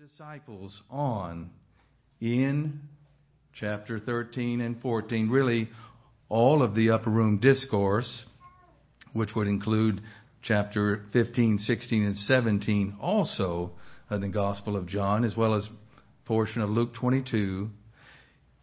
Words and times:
disciples 0.00 0.80
on 0.88 1.50
in 2.22 2.80
chapter 3.52 3.98
13 3.98 4.62
and 4.62 4.80
14, 4.80 5.28
really 5.28 5.68
all 6.30 6.62
of 6.62 6.74
the 6.74 6.88
upper 6.88 7.10
room 7.10 7.36
discourse, 7.38 8.24
which 9.12 9.34
would 9.36 9.46
include 9.46 10.00
chapter 10.42 11.04
15, 11.12 11.58
16, 11.58 12.02
and 12.02 12.16
17, 12.16 12.96
also 12.98 13.72
of 14.08 14.22
the 14.22 14.28
Gospel 14.28 14.74
of 14.74 14.86
John, 14.86 15.22
as 15.22 15.36
well 15.36 15.54
as 15.54 15.68
portion 16.24 16.62
of 16.62 16.70
Luke 16.70 16.94
22. 16.94 17.68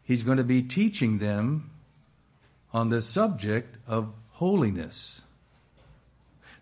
He's 0.05 0.23
going 0.23 0.37
to 0.37 0.43
be 0.43 0.63
teaching 0.63 1.19
them 1.19 1.69
on 2.73 2.89
the 2.89 3.03
subject 3.03 3.77
of 3.85 4.07
holiness. 4.31 5.21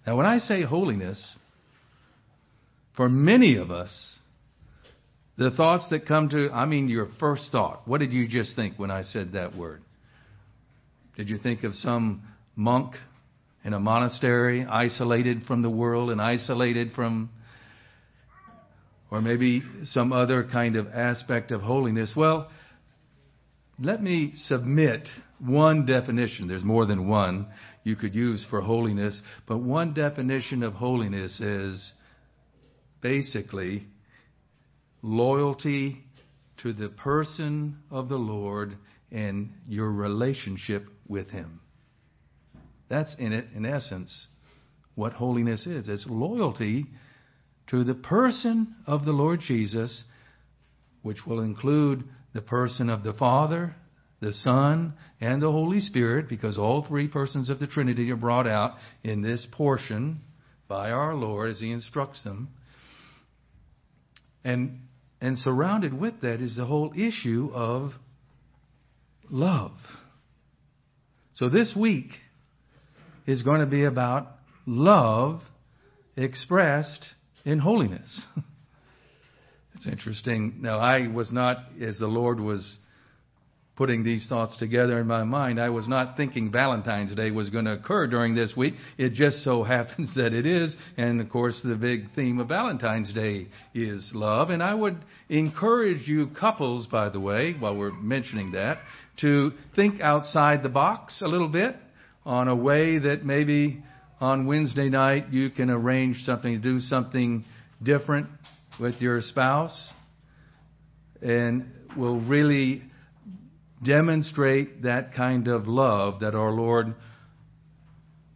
Now, 0.05 0.18
when 0.18 0.26
I 0.26 0.39
say 0.39 0.64
holiness, 0.64 1.34
for 2.98 3.07
many 3.07 3.55
of 3.55 3.71
us, 3.71 4.15
the 5.38 5.52
thoughts 5.52 5.88
that 5.89 6.07
come 6.07 6.30
to, 6.30 6.50
I 6.52 6.66
mean, 6.66 6.88
your 6.88 7.10
first 7.20 7.52
thought. 7.52 7.82
What 7.86 8.00
did 8.00 8.14
you 8.14 8.28
just 8.28 8.56
think 8.56 8.78
when 8.78 8.92
I 8.92 9.02
said 9.02 9.34
that 9.34 9.56
word? 9.56 9.82
Did 11.18 11.30
you 11.30 11.38
think 11.38 11.64
of 11.64 11.74
some 11.75 12.24
monk 12.56 12.96
in 13.64 13.74
a 13.74 13.80
monastery, 13.80 14.66
isolated 14.66 15.44
from 15.46 15.61
the 15.61 15.70
world 15.70 16.10
and 16.11 16.21
isolated 16.21 16.92
from, 16.94 17.30
or 19.11 19.21
maybe 19.21 19.64
some 19.84 20.14
other 20.14 20.48
kind 20.50 20.75
of 20.75 20.88
aspect 20.88 21.52
of 21.52 21.61
holiness? 21.61 22.14
Well, 22.16 22.50
let 23.80 24.02
me 24.02 24.32
submit 24.33 25.10
one 25.39 25.86
definition. 25.86 26.47
There's 26.47 26.64
more 26.64 26.86
than 26.86 27.10
one 27.10 27.47
you 27.83 27.96
could 27.96 28.16
use 28.16 28.46
for 28.50 28.61
holiness, 28.61 29.22
but 29.47 29.58
one 29.58 29.94
definition 29.94 30.64
of 30.64 30.74
holiness 30.74 31.39
is 31.39 31.92
basically 33.02 33.86
loyalty 35.05 36.03
to 36.63 36.73
the 36.73 36.89
person 36.89 37.77
of 37.91 38.09
the 38.09 38.16
Lord 38.17 38.75
and 39.11 39.52
your 39.67 39.91
relationship 39.91 40.88
with 41.07 41.30
Him. 41.30 41.59
That's 42.89 43.13
in 43.19 43.31
it, 43.31 43.45
in 43.55 43.67
essence, 43.67 44.27
what 44.95 45.13
holiness 45.13 45.67
is. 45.67 45.88
It's 45.88 46.07
loyalty 46.09 46.88
to 47.67 47.83
the 47.83 47.93
person 47.93 48.75
of 48.88 49.05
the 49.05 49.11
Lord 49.11 49.41
Jesus, 49.41 50.03
which 51.03 51.19
will 51.27 51.41
include 51.41 52.03
the 52.33 52.41
person 52.41 52.89
of 52.89 53.03
the 53.03 53.13
Father, 53.13 53.75
the 54.21 54.33
Son, 54.33 54.93
and 55.21 55.39
the 55.39 55.52
Holy 55.52 55.81
Spirit, 55.81 56.27
because 56.27 56.58
all 56.58 56.83
three 56.83 57.08
persons 57.08 57.52
of 57.52 57.59
the 57.59 57.67
Trinity 57.67 58.09
are 58.09 58.15
brought 58.15 58.47
out 58.47 58.71
in 59.03 59.21
this 59.21 59.47
portion 59.52 60.21
by 60.67 60.89
our 60.89 61.13
Lord 61.13 61.52
as 61.52 61.59
He 61.59 61.71
instructs 61.71 62.23
them. 62.23 62.49
And 64.43 64.80
and 65.21 65.38
surrounded 65.38 65.94
with 65.94 66.21
that 66.21 66.41
is 66.41 66.55
the 66.55 66.66
whole 66.66 66.94
issue 66.95 67.52
of 67.53 67.91
love. 69.30 69.71
So 71.35 71.49
this 71.49 71.75
week 71.75 72.11
is 73.25 73.43
going 73.43 73.59
to 73.59 73.66
be 73.66 73.83
about 73.83 74.27
love 74.66 75.41
expressed 76.16 77.05
in 77.43 77.59
holiness. 77.59 78.21
it's 79.75 79.88
interesting. 79.88 80.59
Now, 80.61 80.80
I 80.80 81.08
was 81.08 81.31
not, 81.31 81.58
as 81.81 81.97
the 81.97 82.08
Lord 82.08 82.39
was 82.39 82.77
putting 83.75 84.03
these 84.03 84.25
thoughts 84.27 84.57
together 84.57 84.99
in 84.99 85.07
my 85.07 85.23
mind, 85.23 85.59
I 85.59 85.69
was 85.69 85.87
not 85.87 86.15
thinking 86.15 86.51
Valentine's 86.51 87.13
Day 87.13 87.31
was 87.31 87.49
going 87.49 87.65
to 87.65 87.73
occur 87.73 88.07
during 88.07 88.33
this 88.33 88.53
week. 88.55 88.75
It 88.97 89.13
just 89.13 89.43
so 89.43 89.63
happens 89.75 90.13
that 90.15 90.33
it 90.33 90.45
is. 90.45 90.75
And 90.97 91.19
of 91.19 91.29
course, 91.29 91.59
the 91.63 91.75
big 91.75 92.13
theme 92.15 92.39
of 92.39 92.47
Valentine's 92.47 93.13
Day 93.13 93.47
is 93.73 94.11
love. 94.13 94.49
And 94.49 94.63
I 94.63 94.73
would 94.73 94.97
encourage 95.29 96.07
you 96.07 96.27
couples, 96.27 96.87
by 96.87 97.09
the 97.09 97.19
way, 97.19 97.53
while 97.57 97.75
we're 97.75 97.91
mentioning 97.91 98.51
that, 98.51 98.77
to 99.21 99.51
think 99.75 100.02
outside 100.02 100.64
the 100.64 100.69
box 100.69 101.21
a 101.21 101.27
little 101.27 101.49
bit 101.49 101.75
on 102.25 102.47
a 102.47 102.55
way 102.55 102.97
that 102.99 103.25
maybe 103.25 103.83
on 104.19 104.45
Wednesday 104.45 104.89
night 104.89 105.31
you 105.31 105.49
can 105.49 105.69
arrange 105.69 106.17
something 106.25 106.53
to 106.53 106.59
do 106.59 106.80
something 106.80 107.45
different 107.83 108.27
with 108.80 108.95
your 109.02 109.21
spouse 109.21 109.89
and 111.21 111.65
will 111.97 112.19
really 112.21 112.81
demonstrate 113.83 114.83
that 114.83 115.13
kind 115.13 115.47
of 115.47 115.67
love 115.67 116.21
that 116.21 116.36
our 116.36 116.52
Lord 116.52 116.95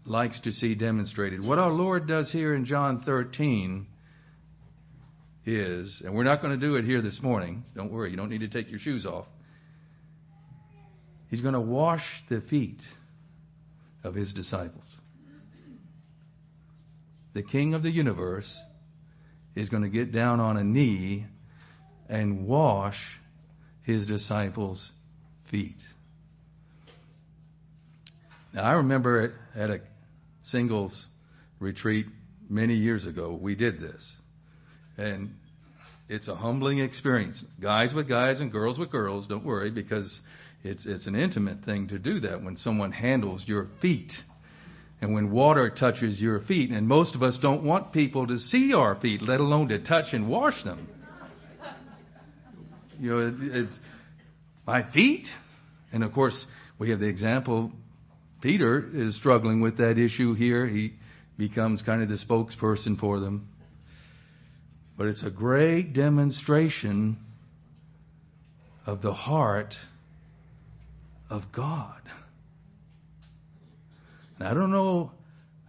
likes 0.05 0.39
to 0.41 0.51
see 0.51 0.75
demonstrated. 0.75 1.41
What 1.41 1.59
our 1.59 1.71
Lord 1.71 2.07
does 2.07 2.31
here 2.31 2.55
in 2.55 2.65
John 2.65 3.03
13 3.05 3.87
is, 5.45 6.01
and 6.03 6.13
we're 6.13 6.23
not 6.23 6.41
going 6.41 6.59
to 6.59 6.65
do 6.65 6.75
it 6.75 6.85
here 6.85 7.01
this 7.01 7.19
morning. 7.21 7.63
Don't 7.75 7.91
worry, 7.91 8.11
you 8.11 8.17
don't 8.17 8.29
need 8.29 8.39
to 8.39 8.47
take 8.47 8.69
your 8.69 8.79
shoes 8.79 9.05
off. 9.05 9.25
He's 11.29 11.41
going 11.41 11.53
to 11.53 11.61
wash 11.61 12.03
the 12.29 12.41
feet 12.41 12.79
of 14.03 14.15
his 14.15 14.33
disciples. 14.33 14.83
The 17.33 17.43
King 17.43 17.75
of 17.75 17.83
the 17.83 17.91
universe 17.91 18.51
is 19.55 19.69
going 19.69 19.83
to 19.83 19.89
get 19.89 20.11
down 20.11 20.39
on 20.39 20.57
a 20.57 20.63
knee 20.63 21.27
and 22.07 22.47
wash 22.47 22.97
his 23.83 24.07
disciples' 24.07 24.91
feet. 25.49 25.77
Now, 28.53 28.63
I 28.63 28.71
remember 28.73 29.33
at 29.55 29.69
a 29.69 29.79
singles 30.43 31.05
retreat 31.59 32.07
many 32.49 32.75
years 32.75 33.05
ago, 33.05 33.37
we 33.39 33.55
did 33.55 33.79
this. 33.79 34.11
And 34.97 35.35
it's 36.07 36.27
a 36.27 36.35
humbling 36.35 36.79
experience. 36.79 37.43
Guys 37.61 37.93
with 37.93 38.09
guys 38.09 38.41
and 38.41 38.51
girls 38.51 38.79
with 38.79 38.91
girls, 38.91 39.27
don't 39.27 39.45
worry, 39.45 39.69
because 39.69 40.19
it's, 40.63 40.85
it's 40.85 41.05
an 41.05 41.15
intimate 41.15 41.63
thing 41.63 41.87
to 41.89 41.99
do 41.99 42.19
that 42.21 42.43
when 42.43 42.57
someone 42.57 42.91
handles 42.91 43.43
your 43.45 43.67
feet. 43.81 44.11
And 45.01 45.13
when 45.13 45.31
water 45.31 45.69
touches 45.69 46.19
your 46.19 46.41
feet, 46.41 46.71
and 46.71 46.87
most 46.87 47.15
of 47.15 47.23
us 47.23 47.37
don't 47.41 47.63
want 47.63 47.93
people 47.93 48.27
to 48.27 48.37
see 48.37 48.73
our 48.73 48.99
feet, 48.99 49.21
let 49.21 49.39
alone 49.39 49.69
to 49.69 49.79
touch 49.79 50.07
and 50.11 50.27
wash 50.27 50.61
them. 50.63 50.89
You 52.99 53.09
know, 53.11 53.33
it's, 53.39 53.79
my 54.69 54.91
feet? 54.91 55.25
And 55.91 56.03
of 56.03 56.13
course, 56.13 56.45
we 56.77 56.91
have 56.91 56.99
the 56.99 57.07
example 57.07 57.71
Peter 58.39 58.87
is 58.93 59.17
struggling 59.17 59.61
with 59.61 59.77
that 59.77 59.97
issue 59.97 60.35
here. 60.35 60.67
He 60.67 60.93
becomes 61.39 61.81
kind 61.81 62.03
of 62.03 62.07
the 62.07 62.19
spokesperson 62.23 62.99
for 62.99 63.19
them. 63.19 63.49
But 64.95 65.07
it's 65.07 65.23
a 65.23 65.31
great 65.31 65.93
demonstration 65.93 67.17
of 68.85 69.01
the 69.01 69.11
heart 69.11 69.73
of 71.31 71.43
God. 71.53 72.01
Now, 74.39 74.51
I 74.51 74.53
don't 74.53 74.71
know 74.71 75.11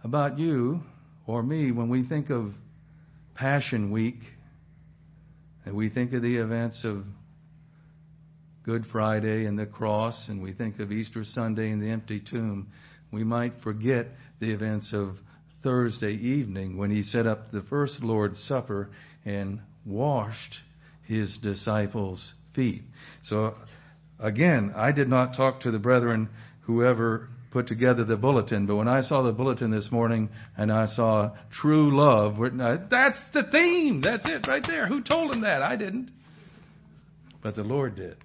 about 0.03 0.37
you 0.37 0.81
or 1.25 1.41
me 1.41 1.71
when 1.71 1.89
we 1.89 2.07
think 2.07 2.29
of 2.29 2.53
Passion 3.33 3.89
Week 3.89 4.19
and 5.65 5.75
we 5.75 5.89
think 5.89 6.13
of 6.13 6.21
the 6.21 6.37
events 6.37 6.81
of 6.83 7.03
Good 8.63 8.85
Friday 8.91 9.45
and 9.45 9.57
the 9.57 9.65
cross, 9.65 10.27
and 10.29 10.41
we 10.41 10.53
think 10.53 10.79
of 10.79 10.91
Easter 10.91 11.23
Sunday 11.23 11.71
and 11.71 11.81
the 11.81 11.89
empty 11.89 12.19
tomb, 12.19 12.67
we 13.11 13.23
might 13.23 13.53
forget 13.63 14.07
the 14.39 14.51
events 14.51 14.93
of 14.93 15.15
Thursday 15.63 16.13
evening 16.13 16.77
when 16.77 16.91
he 16.91 17.01
set 17.01 17.25
up 17.25 17.51
the 17.51 17.63
first 17.63 18.03
Lord's 18.03 18.39
Supper 18.43 18.89
and 19.25 19.61
washed 19.83 20.57
his 21.07 21.37
disciples' 21.41 22.33
feet. 22.55 22.83
So, 23.23 23.55
again, 24.19 24.73
I 24.75 24.91
did 24.91 25.09
not 25.09 25.35
talk 25.35 25.61
to 25.61 25.71
the 25.71 25.79
brethren 25.79 26.29
whoever 26.61 27.29
put 27.49 27.67
together 27.67 28.05
the 28.05 28.15
bulletin, 28.15 28.67
but 28.67 28.75
when 28.75 28.87
I 28.87 29.01
saw 29.01 29.23
the 29.23 29.31
bulletin 29.31 29.71
this 29.71 29.91
morning 29.91 30.29
and 30.55 30.71
I 30.71 30.85
saw 30.85 31.31
true 31.51 31.97
love 31.97 32.37
written, 32.37 32.59
that's 32.91 33.19
the 33.33 33.43
theme. 33.51 34.01
That's 34.01 34.25
it 34.25 34.47
right 34.47 34.63
there. 34.65 34.87
Who 34.87 35.01
told 35.01 35.31
him 35.31 35.41
that? 35.41 35.63
I 35.63 35.75
didn't. 35.75 36.11
But 37.41 37.55
the 37.55 37.63
Lord 37.63 37.95
did. 37.95 38.17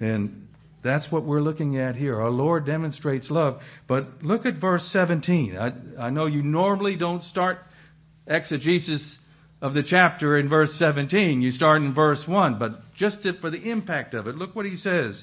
And 0.00 0.48
that's 0.82 1.10
what 1.12 1.24
we're 1.24 1.42
looking 1.42 1.78
at 1.78 1.94
here. 1.94 2.20
Our 2.20 2.30
Lord 2.30 2.66
demonstrates 2.66 3.30
love. 3.30 3.60
But 3.86 4.22
look 4.22 4.46
at 4.46 4.60
verse 4.60 4.88
17. 4.92 5.56
I, 5.56 6.06
I 6.06 6.10
know 6.10 6.26
you 6.26 6.42
normally 6.42 6.96
don't 6.96 7.22
start 7.22 7.58
exegesis 8.26 9.18
of 9.60 9.74
the 9.74 9.82
chapter 9.82 10.38
in 10.38 10.48
verse 10.48 10.74
17. 10.78 11.42
You 11.42 11.50
start 11.50 11.82
in 11.82 11.94
verse 11.94 12.24
1. 12.26 12.58
But 12.58 12.94
just 12.94 13.22
to, 13.22 13.34
for 13.40 13.50
the 13.50 13.70
impact 13.70 14.14
of 14.14 14.26
it, 14.26 14.36
look 14.36 14.56
what 14.56 14.64
he 14.64 14.76
says. 14.76 15.22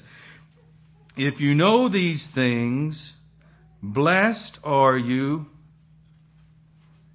If 1.16 1.40
you 1.40 1.54
know 1.54 1.88
these 1.88 2.24
things, 2.34 3.12
blessed 3.82 4.58
are 4.62 4.96
you 4.96 5.46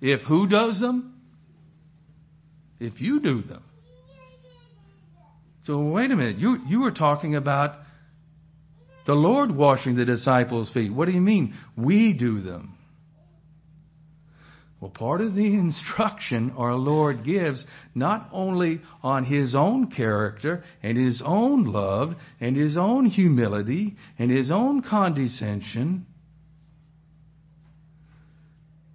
if 0.04 0.20
who 0.28 0.48
does 0.48 0.82
them? 0.82 1.22
If 2.82 3.00
you 3.00 3.22
do 3.22 3.42
them. 3.42 3.64
So 5.66 5.80
wait 5.80 6.12
a 6.12 6.16
minute. 6.16 6.38
You, 6.38 6.58
you 6.68 6.82
were 6.82 6.92
talking 6.92 7.36
about 7.36 7.78
the 9.06 9.14
Lord 9.14 9.52
washing 9.52 9.96
the 9.96 10.06
disciples' 10.06 10.72
feet. 10.72 10.94
What 10.94 11.06
do 11.06 11.12
you 11.12 11.22
mean? 11.22 11.56
We 11.78 12.14
do 12.14 12.42
them. 12.42 12.78
Well, 14.80 14.92
part 14.92 15.22
of 15.22 15.36
the 15.36 15.46
instruction 15.54 16.54
our 16.58 16.76
Lord 16.76 17.24
gives, 17.24 17.64
not 17.96 18.30
only 18.34 18.82
on 19.02 19.24
His 19.24 19.56
own 19.56 19.92
character 19.92 20.64
and 20.82 20.98
His 20.98 21.22
own 21.26 21.64
love 21.66 22.16
and 22.42 22.58
His 22.58 22.76
own 22.76 23.06
humility 23.06 23.96
and 24.20 24.30
His 24.30 24.52
own 24.52 24.82
condescension, 24.82 26.06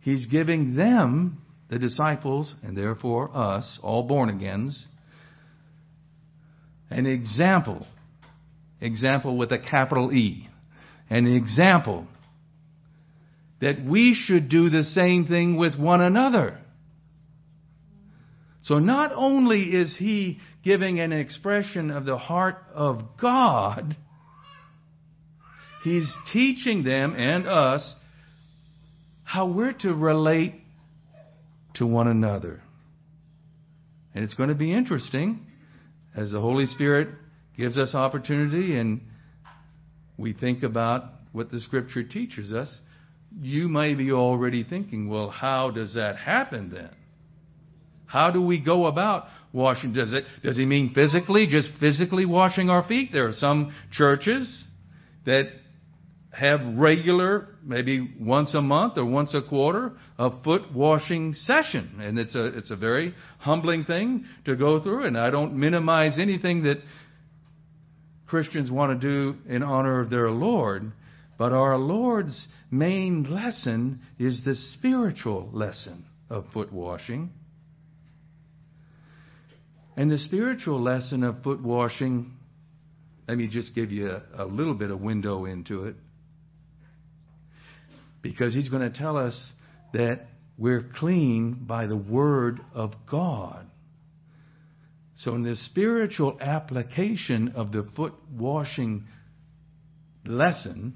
He's 0.01 0.27
giving 0.27 0.75
them, 0.77 1.43
the 1.71 1.79
disciples, 1.79 2.55
and 2.63 2.77
therefore 2.77 3.31
us, 3.35 3.79
all 3.83 4.05
born 4.05 4.31
agains, 4.31 4.87
an 6.91 7.07
example. 7.07 7.87
Example 8.81 9.37
with 9.37 9.53
a 9.53 9.59
capital 9.59 10.13
E. 10.13 10.49
An 11.11 11.27
example 11.27 12.07
that 13.61 13.85
we 13.85 14.15
should 14.15 14.49
do 14.49 14.71
the 14.71 14.85
same 14.85 15.27
thing 15.27 15.57
with 15.57 15.79
one 15.79 16.01
another. 16.01 16.59
So 18.63 18.79
not 18.79 19.13
only 19.15 19.63
is 19.63 19.97
he 19.99 20.39
giving 20.63 21.01
an 21.01 21.13
expression 21.13 21.91
of 21.91 22.05
the 22.05 22.19
heart 22.19 22.59
of 22.75 23.03
God, 23.21 23.97
he's 25.83 26.13
teaching 26.33 26.85
them 26.85 27.15
and 27.17 27.47
us 27.47 27.95
how 29.25 29.47
we're 29.47 29.73
to 29.73 29.95
relate 29.95 30.55
to 31.75 31.87
one 31.87 32.09
another. 32.09 32.61
And 34.15 34.25
it's 34.25 34.35
going 34.35 34.49
to 34.51 34.55
be 34.55 34.73
interesting 34.73 35.47
as 36.17 36.31
the 36.31 36.41
Holy 36.41 36.67
Spirit 36.67 37.09
gives 37.57 37.79
us 37.79 37.95
opportunity 37.95 38.79
and 38.79 39.01
we 40.17 40.33
think 40.33 40.63
about 40.63 41.05
what 41.33 41.51
the 41.51 41.61
Scripture 41.61 42.03
teaches 42.03 42.53
us 42.53 42.79
you 43.41 43.69
may 43.69 43.95
be 43.95 44.13
already 44.13 44.65
thinking, 44.65 45.09
well, 45.09 45.29
how 45.31 45.71
does 45.71 45.95
that 45.95 46.17
happen 46.17 46.71
then? 46.73 46.91
How 48.07 48.31
do 48.31 48.41
we 48.41 48.59
go 48.59 48.87
about 48.87 49.27
washing? 49.53 49.93
Does 49.93 50.13
it, 50.13 50.25
does 50.43 50.57
he 50.57 50.65
mean 50.65 50.95
physically, 50.95 51.47
just 51.47 51.69
physically 51.79 52.25
washing 52.25 52.71
our 52.71 52.83
feet? 52.87 53.11
There 53.13 53.27
are 53.27 53.33
some 53.33 53.75
churches 53.93 54.65
that 55.27 55.49
have 56.31 56.61
regular, 56.77 57.49
maybe 57.63 58.15
once 58.21 58.55
a 58.55 58.61
month 58.61 58.99
or 58.99 59.05
once 59.05 59.35
a 59.35 59.43
quarter, 59.43 59.93
a 60.19 60.43
foot 60.43 60.73
washing 60.75 61.33
session. 61.33 62.01
And 62.01 62.19
it's 62.19 62.35
a, 62.35 62.47
it's 62.59 62.71
a 62.71 62.77
very 62.77 63.15
humbling 63.39 63.85
thing 63.85 64.27
to 64.45 64.55
go 64.55 64.83
through. 64.83 65.07
And 65.07 65.17
I 65.17 65.31
don't 65.31 65.55
minimize 65.55 66.19
anything 66.19 66.65
that 66.65 66.79
Christians 68.27 68.71
want 68.71 69.01
to 69.01 69.07
do 69.07 69.39
in 69.49 69.63
honor 69.63 70.01
of 70.01 70.11
their 70.11 70.31
Lord. 70.31 70.93
But 71.39 71.53
our 71.53 71.79
Lord's 71.79 72.47
main 72.71 73.25
lesson 73.25 74.01
is 74.19 74.43
the 74.45 74.55
spiritual 74.55 75.49
lesson 75.53 76.05
of 76.29 76.45
foot 76.53 76.73
washing. 76.73 77.31
And 79.97 80.11
the 80.11 80.19
spiritual 80.19 80.81
lesson 80.81 81.25
of 81.25 81.43
foot 81.43 81.63
washing, 81.63 82.33
let 83.27 83.39
me 83.39 83.49
just 83.49 83.75
give 83.75 83.91
you 83.91 84.11
a, 84.11 84.45
a 84.45 84.45
little 84.45 84.75
bit 84.75 84.91
of 84.91 85.01
window 85.01 85.47
into 85.47 85.87
it. 85.87 85.97
Because 88.23 88.55
he's 88.55 88.69
going 88.69 88.91
to 88.91 88.97
tell 88.97 89.17
us 89.17 89.53
that 89.93 90.27
we're 90.57 90.91
clean 90.99 91.65
by 91.67 91.87
the 91.87 91.97
Word 91.97 92.61
of 92.75 92.93
God. 93.11 93.67
So, 95.19 95.35
in 95.35 95.43
the 95.43 95.57
spiritual 95.57 96.39
application 96.41 97.53
of 97.57 97.73
the 97.73 97.89
foot 97.97 98.15
washing 98.33 99.07
lesson, 100.25 100.95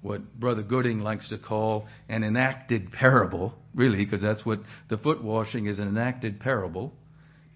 what 0.00 0.38
Brother 0.38 0.62
Gooding 0.62 1.00
likes 1.00 1.28
to 1.30 1.38
call 1.38 1.88
an 2.08 2.22
enacted 2.22 2.92
parable, 2.92 3.54
really, 3.74 4.04
because 4.04 4.22
that's 4.22 4.46
what 4.46 4.60
the 4.88 4.96
foot 4.96 5.22
washing 5.22 5.66
is 5.66 5.78
an 5.78 5.88
enacted 5.88 6.40
parable 6.40 6.94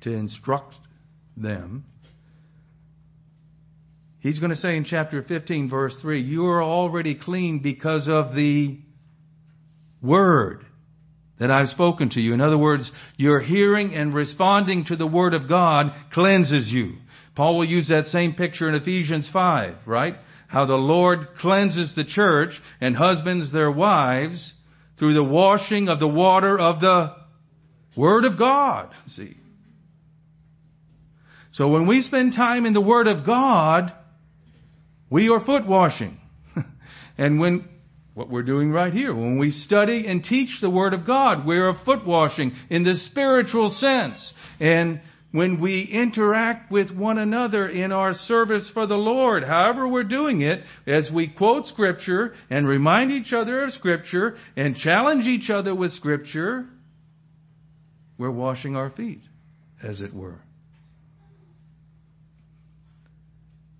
to 0.03 0.13
instruct 0.13 0.75
them. 1.37 1.85
He's 4.23 4.39
going 4.39 4.51
to 4.51 4.57
say 4.57 4.77
in 4.77 4.85
chapter 4.85 5.23
15, 5.23 5.69
verse 5.69 5.95
3, 6.01 6.23
You 6.23 6.47
are 6.47 6.63
already 6.63 7.15
clean 7.15 7.61
because 7.61 8.09
of 8.09 8.35
the 8.35 8.79
word 10.01 10.65
that 11.39 11.51
I've 11.51 11.69
spoken 11.69 12.11
to 12.11 12.21
you. 12.21 12.33
In 12.33 12.41
other 12.41 12.59
words, 12.59 12.91
your 13.17 13.41
hearing 13.41 13.95
and 13.95 14.15
responding 14.15 14.85
to 14.87 14.97
the 14.97 15.07
word 15.07 15.35
of 15.35 15.49
God 15.49 15.93
cleanses 16.13 16.69
you. 16.71 16.95
Paul 17.35 17.59
will 17.59 17.69
use 17.69 17.89
that 17.89 18.07
same 18.07 18.35
picture 18.35 18.69
in 18.69 18.75
Ephesians 18.75 19.29
5, 19.33 19.75
right? 19.87 20.15
how 20.53 20.67
the 20.67 20.75
Lord 20.75 21.29
cleanses 21.41 21.95
the 21.97 22.05
church 22.05 22.51
and 22.79 22.95
husbands 22.95 23.51
their 23.51 23.71
wives 23.71 24.53
through 24.99 25.15
the 25.15 25.25
washing 25.25 25.89
of 25.89 25.99
the 25.99 26.07
water 26.07 26.59
of 26.59 26.79
the 26.81 27.17
Word 27.97 28.27
of 28.27 28.39
God. 28.39 28.91
See? 29.07 29.39
So 31.53 31.69
when 31.69 31.87
we 31.87 32.03
spend 32.03 32.35
time 32.35 32.67
in 32.67 32.75
the 32.75 32.83
Word 32.83 33.07
of 33.07 33.25
God, 33.25 33.95
we 35.13 35.29
are 35.29 35.45
foot 35.45 35.67
washing. 35.67 36.19
and 37.19 37.39
when, 37.39 37.69
what 38.15 38.31
we're 38.31 38.43
doing 38.43 38.73
right 38.73 38.93
here, 38.93 39.15
when 39.15 39.39
we 39.39 39.51
study 39.51 40.07
and 40.07 40.25
teach 40.25 40.49
the 40.63 40.71
Word 40.71 40.95
of 40.95 41.07
God, 41.07 41.47
we're 41.47 41.75
foot 41.85 42.07
washing 42.07 42.53
in 42.71 42.83
the 42.83 42.95
spiritual 43.11 43.69
sense. 43.71 44.33
And 44.59 45.03
when 45.31 45.61
we 45.61 45.83
interact 45.83 46.73
with 46.73 46.91
one 46.91 47.19
another 47.19 47.69
in 47.69 47.93
our 47.93 48.15
service 48.15 48.71
for 48.73 48.87
the 48.87 48.97
Lord, 48.97 49.45
however 49.45 49.87
we're 49.87 50.05
doing 50.05 50.41
it, 50.41 50.65
as 50.87 51.11
we 51.15 51.29
quote 51.29 51.67
Scripture 51.67 52.33
and 52.49 52.67
remind 52.67 53.11
each 53.11 53.35
other 53.35 53.65
of 53.65 53.73
Scripture 53.73 54.37
and 54.57 54.77
challenge 54.77 55.27
each 55.27 55.51
other 55.51 55.75
with 55.75 55.93
Scripture, 55.93 56.67
we're 58.17 58.31
washing 58.31 58.77
our 58.77 58.89
feet, 58.89 59.21
as 59.83 60.01
it 60.01 60.15
were. 60.15 60.41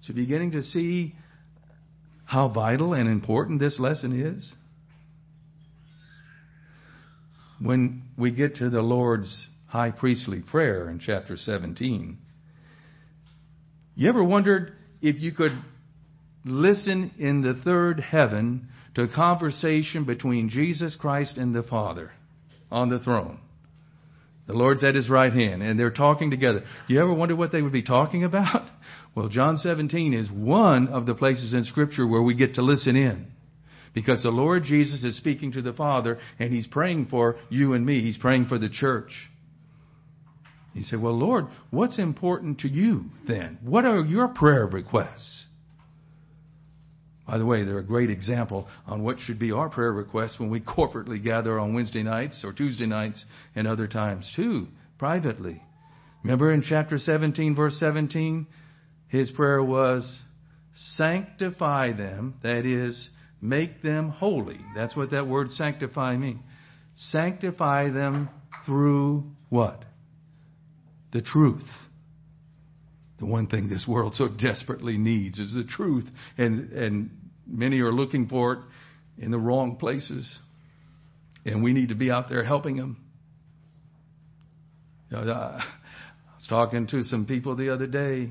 So, 0.03 0.13
beginning 0.13 0.51
to 0.53 0.63
see 0.63 1.15
how 2.33 2.49
vital 2.49 2.95
and 2.95 3.11
important 3.11 3.61
this 3.61 3.79
lesson 3.79 4.19
is. 4.19 4.51
When 7.61 8.05
we 8.17 8.31
get 8.31 8.57
to 8.57 8.71
the 8.71 8.81
Lord's 8.81 9.49
high 9.67 9.91
priestly 9.91 10.41
prayer 10.41 10.89
in 10.89 10.99
chapter 10.99 11.37
17. 11.37 12.17
You 13.95 14.09
ever 14.09 14.25
wondered 14.25 14.73
if 15.03 15.21
you 15.21 15.33
could 15.33 15.53
listen 16.43 17.13
in 17.19 17.43
the 17.43 17.61
third 17.63 18.01
heaven 18.01 18.69
to 18.95 19.03
a 19.03 19.09
conversation 19.09 20.05
between 20.05 20.49
Jesus 20.49 20.97
Christ 20.99 21.37
and 21.37 21.55
the 21.55 21.63
Father 21.63 22.13
on 22.71 22.89
the 22.89 22.99
throne? 22.99 23.41
The 24.47 24.55
Lord's 24.55 24.83
at 24.85 24.95
his 24.95 25.11
right 25.11 25.33
hand, 25.33 25.63
and 25.63 25.79
they're 25.79 25.91
talking 25.91 26.31
together. 26.31 26.65
You 26.89 26.99
ever 27.03 27.13
wonder 27.13 27.37
what 27.37 27.53
they 27.53 27.61
would 27.61 27.73
be 27.73 27.83
talking 27.83 28.25
about? 28.25 28.69
Well, 29.15 29.29
John 29.29 29.59
17 29.59 30.15
is 30.15 30.31
one 30.31 30.89
of 30.89 31.07
the 31.07 31.15
places 31.15 31.53
in 31.53 31.65
Scripture 31.65 32.07
where 32.07 32.23
we 32.23 32.35
get 32.35 32.55
to 32.55 32.63
listen 32.63 32.97
in. 32.97 33.27
Because 33.95 34.23
the 34.23 34.31
Lord 34.31 34.65
Jesus 34.65 35.05
is 35.05 35.19
speaking 35.19 35.53
to 35.53 35.63
the 35.63 35.75
Father, 35.75 36.19
and 36.39 36.53
He's 36.53 36.67
praying 36.67 37.09
for 37.11 37.37
you 37.51 37.75
and 37.75 37.85
me. 37.85 38.01
He's 38.01 38.17
praying 38.17 38.47
for 38.47 38.59
the 38.59 38.71
church. 38.71 39.13
He 40.73 40.83
said, 40.83 41.03
Well, 41.03 41.19
Lord, 41.19 41.47
what's 41.71 41.99
important 41.99 42.61
to 42.61 42.69
you 42.69 43.07
then? 43.29 43.59
What 43.63 43.85
are 43.85 44.03
your 44.03 44.29
prayer 44.29 44.67
requests? 44.67 45.45
By 47.27 47.39
the 47.39 47.47
way, 47.47 47.65
they're 47.65 47.79
a 47.79 47.85
great 47.85 48.11
example 48.11 48.67
on 48.87 49.03
what 49.03 49.19
should 49.21 49.39
be 49.39 49.53
our 49.53 49.69
prayer 49.69 49.93
requests 49.93 50.41
when 50.41 50.51
we 50.51 50.61
corporately 50.61 51.23
gather 51.23 51.59
on 51.59 51.75
Wednesday 51.75 52.03
nights 52.03 52.43
or 52.45 52.53
Tuesday 52.53 52.87
nights 52.87 53.25
and 53.55 53.67
other 53.67 53.87
times 53.87 54.31
too, 54.35 54.67
privately. 54.99 55.63
Remember 56.25 56.53
in 56.53 56.63
chapter 56.63 56.99
17, 56.99 57.55
verse 57.55 57.79
17, 57.79 58.47
his 59.13 59.31
prayer 59.31 59.63
was, 59.63 60.21
Sanctify 60.97 61.93
them, 61.93 62.35
that 62.43 62.67
is, 62.67 63.11
make 63.41 63.83
them 63.83 64.09
holy. 64.09 64.61
That's 64.75 64.97
what 64.97 65.11
that 65.13 65.29
word 65.29 65.51
sanctify 65.53 66.17
means. 66.17 66.41
Sanctify 66.97 67.91
them 67.91 68.29
through 68.67 69.25
what? 69.49 69.85
the 71.13 71.21
truth. 71.21 71.69
The 73.19 73.27
one 73.27 73.47
thing 73.47 73.69
this 73.69 73.87
world 73.87 74.15
so 74.15 74.29
desperately 74.29 74.99
needs 74.99 75.39
is 75.39 75.55
the 75.55 75.65
truth, 75.65 76.09
and, 76.37 76.73
and 76.73 77.11
many 77.47 77.79
are 77.81 77.93
looking 77.93 78.29
for 78.29 78.55
it 78.55 78.59
in 79.19 79.31
the 79.31 79.39
wrong 79.39 79.77
places. 79.77 80.39
And 81.45 81.63
we 81.63 81.73
need 81.73 81.91
to 81.91 81.95
be 81.95 82.11
out 82.11 82.29
there 82.29 82.43
helping 82.43 82.77
them. 82.77 82.97
You 85.11 85.19
know, 85.19 85.33
I 85.33 85.65
was 86.37 86.47
talking 86.49 86.87
to 86.89 87.03
some 87.03 87.27
people 87.27 87.55
the 87.55 87.73
other 87.73 87.87
day, 87.87 88.31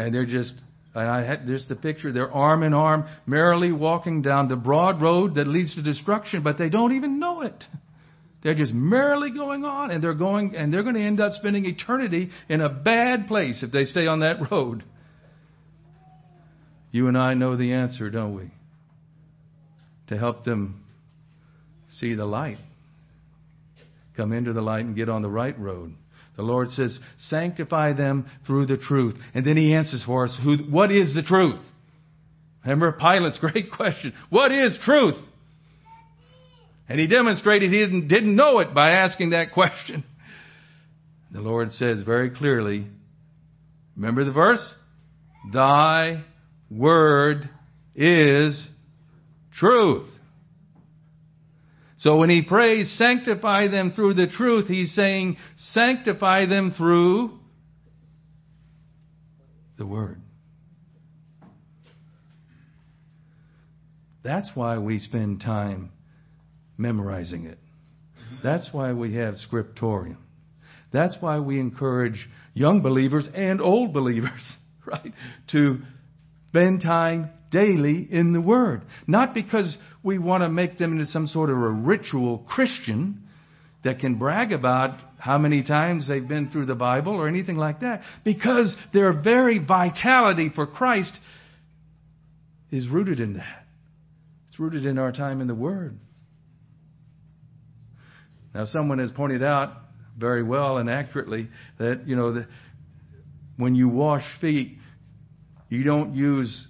and 0.00 0.14
they're 0.14 0.26
just 0.26 0.52
and 0.94 1.08
I 1.08 1.24
had 1.24 1.46
there's 1.46 1.66
the 1.68 1.76
picture. 1.76 2.12
They're 2.12 2.32
arm 2.32 2.62
in 2.62 2.74
arm, 2.74 3.06
merrily 3.26 3.72
walking 3.72 4.22
down 4.22 4.48
the 4.48 4.56
broad 4.56 5.00
road 5.00 5.36
that 5.36 5.46
leads 5.46 5.74
to 5.76 5.82
destruction, 5.82 6.42
but 6.42 6.58
they 6.58 6.68
don't 6.68 6.92
even 6.92 7.18
know 7.18 7.42
it. 7.42 7.64
They're 8.42 8.54
just 8.54 8.72
merrily 8.72 9.30
going 9.30 9.64
on 9.64 9.90
and 9.90 10.02
they're 10.02 10.14
going 10.14 10.56
and 10.56 10.72
they're 10.72 10.82
going 10.82 10.94
to 10.94 11.02
end 11.02 11.20
up 11.20 11.32
spending 11.32 11.66
eternity 11.66 12.30
in 12.48 12.60
a 12.60 12.68
bad 12.68 13.28
place 13.28 13.62
if 13.62 13.70
they 13.70 13.84
stay 13.84 14.06
on 14.06 14.20
that 14.20 14.50
road. 14.50 14.82
You 16.90 17.06
and 17.06 17.16
I 17.16 17.34
know 17.34 17.56
the 17.56 17.74
answer, 17.74 18.10
don't 18.10 18.34
we? 18.34 18.50
To 20.08 20.18
help 20.18 20.44
them 20.44 20.84
see 21.88 22.14
the 22.14 22.24
light 22.24 22.58
come 24.16 24.32
into 24.32 24.52
the 24.52 24.60
light 24.60 24.84
and 24.84 24.96
get 24.96 25.08
on 25.08 25.22
the 25.22 25.30
right 25.30 25.58
road. 25.58 25.94
The 26.40 26.46
Lord 26.46 26.70
says, 26.70 26.98
sanctify 27.28 27.92
them 27.92 28.26
through 28.46 28.64
the 28.64 28.78
truth. 28.78 29.14
And 29.34 29.46
then 29.46 29.58
he 29.58 29.74
answers 29.74 30.02
for 30.06 30.24
us, 30.24 30.34
who, 30.42 30.56
what 30.70 30.90
is 30.90 31.14
the 31.14 31.20
truth? 31.22 31.60
Remember 32.64 32.92
Pilate's 32.92 33.38
great 33.40 33.70
question. 33.70 34.14
What 34.30 34.50
is 34.50 34.78
truth? 34.82 35.16
And 36.88 36.98
he 36.98 37.08
demonstrated 37.08 37.70
he 37.70 37.80
didn't, 37.80 38.08
didn't 38.08 38.34
know 38.34 38.60
it 38.60 38.72
by 38.72 38.92
asking 38.92 39.30
that 39.30 39.52
question. 39.52 40.02
The 41.30 41.42
Lord 41.42 41.72
says 41.72 42.04
very 42.04 42.30
clearly, 42.30 42.86
remember 43.94 44.24
the 44.24 44.32
verse? 44.32 44.74
Thy 45.52 46.24
word 46.70 47.50
is 47.94 48.66
truth. 49.52 50.08
So 52.00 52.16
when 52.16 52.30
he 52.30 52.40
prays, 52.42 52.90
sanctify 52.96 53.68
them 53.68 53.92
through 53.92 54.14
the 54.14 54.26
truth, 54.26 54.68
he's 54.68 54.94
saying, 54.94 55.36
sanctify 55.56 56.46
them 56.46 56.72
through 56.76 57.38
the 59.76 59.86
Word. 59.86 60.20
That's 64.22 64.50
why 64.54 64.78
we 64.78 64.98
spend 64.98 65.42
time 65.42 65.92
memorizing 66.78 67.44
it. 67.44 67.58
That's 68.42 68.70
why 68.72 68.94
we 68.94 69.16
have 69.16 69.36
scriptorium. 69.36 70.24
That's 70.92 71.16
why 71.20 71.40
we 71.40 71.60
encourage 71.60 72.28
young 72.54 72.80
believers 72.80 73.28
and 73.34 73.60
old 73.60 73.92
believers, 73.92 74.52
right, 74.86 75.12
to 75.52 75.80
spend 76.48 76.80
time 76.80 77.30
daily 77.50 78.06
in 78.10 78.32
the 78.32 78.40
Word. 78.40 78.82
Not 79.06 79.34
because 79.34 79.76
we 80.02 80.18
want 80.18 80.42
to 80.42 80.48
make 80.48 80.78
them 80.78 80.92
into 80.92 81.06
some 81.06 81.26
sort 81.26 81.50
of 81.50 81.56
a 81.56 81.70
ritual 81.70 82.38
Christian 82.48 83.22
that 83.84 83.98
can 83.98 84.16
brag 84.16 84.52
about 84.52 84.98
how 85.18 85.38
many 85.38 85.62
times 85.62 86.08
they've 86.08 86.26
been 86.26 86.48
through 86.50 86.66
the 86.66 86.74
Bible 86.74 87.12
or 87.12 87.28
anything 87.28 87.56
like 87.56 87.80
that. 87.80 88.02
Because 88.24 88.76
their 88.92 89.12
very 89.12 89.58
vitality 89.58 90.50
for 90.54 90.66
Christ 90.66 91.18
is 92.70 92.88
rooted 92.88 93.20
in 93.20 93.34
that. 93.34 93.66
It's 94.48 94.58
rooted 94.58 94.86
in 94.86 94.98
our 94.98 95.12
time 95.12 95.40
in 95.40 95.46
the 95.46 95.54
Word. 95.54 95.98
Now, 98.54 98.64
someone 98.64 98.98
has 98.98 99.10
pointed 99.12 99.42
out 99.42 99.74
very 100.18 100.42
well 100.42 100.78
and 100.78 100.90
accurately 100.90 101.48
that, 101.78 102.06
you 102.06 102.16
know, 102.16 102.34
that 102.34 102.48
when 103.56 103.74
you 103.74 103.88
wash 103.88 104.24
feet, 104.40 104.76
you 105.68 105.84
don't 105.84 106.14
use 106.14 106.66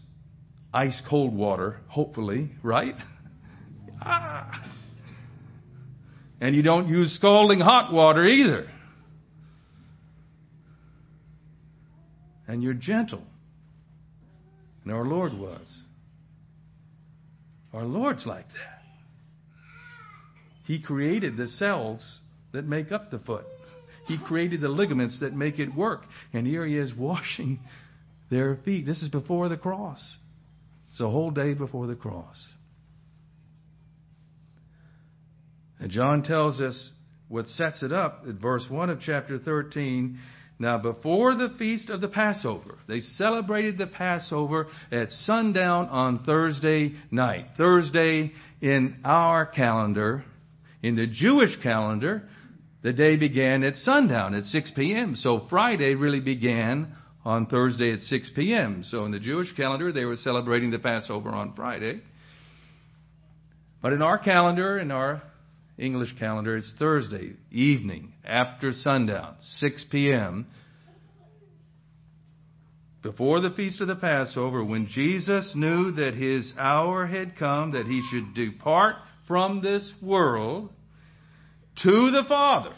ice 0.74 1.00
cold 1.08 1.34
water, 1.34 1.80
hopefully, 1.88 2.50
right? 2.62 2.94
Ah. 4.00 4.64
And 6.40 6.56
you 6.56 6.62
don't 6.62 6.88
use 6.88 7.14
scalding 7.16 7.60
hot 7.60 7.92
water 7.92 8.24
either. 8.24 8.66
And 12.48 12.62
you're 12.62 12.74
gentle. 12.74 13.22
And 14.84 14.92
our 14.92 15.04
Lord 15.04 15.32
was. 15.34 15.78
Our 17.72 17.84
Lord's 17.84 18.26
like 18.26 18.48
that. 18.48 18.80
He 20.64 20.80
created 20.80 21.36
the 21.36 21.46
cells 21.46 22.20
that 22.52 22.64
make 22.64 22.90
up 22.90 23.10
the 23.10 23.18
foot. 23.18 23.44
He 24.06 24.18
created 24.18 24.60
the 24.60 24.68
ligaments 24.68 25.20
that 25.20 25.34
make 25.34 25.58
it 25.58 25.74
work. 25.74 26.02
And 26.32 26.46
here 26.46 26.66
he 26.66 26.76
is 26.76 26.92
washing 26.94 27.60
their 28.30 28.56
feet. 28.64 28.86
This 28.86 29.02
is 29.02 29.08
before 29.08 29.48
the 29.48 29.56
cross. 29.56 30.00
It's 30.90 31.00
a 31.00 31.08
whole 31.08 31.30
day 31.30 31.54
before 31.54 31.86
the 31.86 31.94
cross. 31.94 32.36
And 35.80 35.90
John 35.90 36.22
tells 36.22 36.60
us 36.60 36.90
what 37.28 37.48
sets 37.48 37.82
it 37.82 37.92
up 37.92 38.24
at 38.28 38.34
verse 38.34 38.66
1 38.68 38.90
of 38.90 39.00
chapter 39.00 39.38
13. 39.38 40.18
Now, 40.58 40.76
before 40.76 41.34
the 41.34 41.54
feast 41.58 41.88
of 41.88 42.02
the 42.02 42.08
Passover, 42.08 42.76
they 42.86 43.00
celebrated 43.00 43.78
the 43.78 43.86
Passover 43.86 44.66
at 44.92 45.10
sundown 45.10 45.88
on 45.88 46.24
Thursday 46.24 46.94
night. 47.10 47.46
Thursday 47.56 48.32
in 48.60 48.98
our 49.04 49.46
calendar, 49.46 50.22
in 50.82 50.96
the 50.96 51.06
Jewish 51.06 51.56
calendar, 51.62 52.28
the 52.82 52.92
day 52.92 53.16
began 53.16 53.64
at 53.64 53.76
sundown 53.76 54.34
at 54.34 54.44
6 54.44 54.72
p.m. 54.76 55.14
So 55.14 55.46
Friday 55.48 55.94
really 55.94 56.20
began 56.20 56.94
on 57.24 57.46
Thursday 57.46 57.92
at 57.92 58.00
6 58.00 58.30
p.m. 58.34 58.82
So 58.84 59.06
in 59.06 59.12
the 59.12 59.18
Jewish 59.18 59.54
calendar, 59.54 59.92
they 59.92 60.04
were 60.04 60.16
celebrating 60.16 60.70
the 60.70 60.78
Passover 60.78 61.30
on 61.30 61.54
Friday. 61.54 62.02
But 63.80 63.94
in 63.94 64.02
our 64.02 64.18
calendar, 64.18 64.78
in 64.78 64.90
our 64.90 65.22
English 65.80 66.14
calendar, 66.18 66.58
it's 66.58 66.72
Thursday 66.78 67.32
evening 67.50 68.12
after 68.24 68.72
sundown, 68.72 69.36
6 69.58 69.86
p.m. 69.90 70.46
Before 73.02 73.40
the 73.40 73.50
feast 73.50 73.80
of 73.80 73.88
the 73.88 73.94
Passover, 73.94 74.62
when 74.62 74.88
Jesus 74.88 75.52
knew 75.54 75.92
that 75.92 76.12
his 76.14 76.52
hour 76.58 77.06
had 77.06 77.38
come, 77.38 77.72
that 77.72 77.86
he 77.86 78.06
should 78.10 78.34
depart 78.34 78.96
from 79.26 79.62
this 79.62 79.90
world 80.02 80.70
to 81.82 82.10
the 82.10 82.24
Father. 82.28 82.74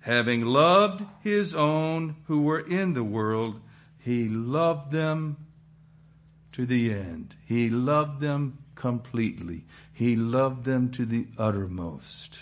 Having 0.00 0.42
loved 0.42 1.02
his 1.22 1.54
own 1.56 2.16
who 2.26 2.42
were 2.42 2.58
in 2.58 2.94
the 2.94 3.04
world, 3.04 3.60
he 3.98 4.26
loved 4.28 4.90
them 4.90 5.36
to 6.54 6.66
the 6.66 6.90
end. 6.92 7.32
He 7.46 7.68
loved 7.68 8.20
them 8.20 8.58
completely. 8.80 9.64
He 9.92 10.16
loved 10.16 10.64
them 10.64 10.92
to 10.96 11.04
the 11.04 11.26
uttermost. 11.38 12.38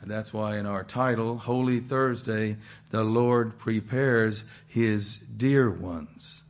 And 0.00 0.10
that's 0.10 0.32
why 0.32 0.58
in 0.58 0.66
our 0.66 0.84
title, 0.84 1.38
Holy 1.38 1.80
Thursday, 1.80 2.56
the 2.92 3.02
Lord 3.02 3.58
prepares 3.58 4.44
his 4.68 5.16
dear 5.36 5.70
ones. 5.70 6.42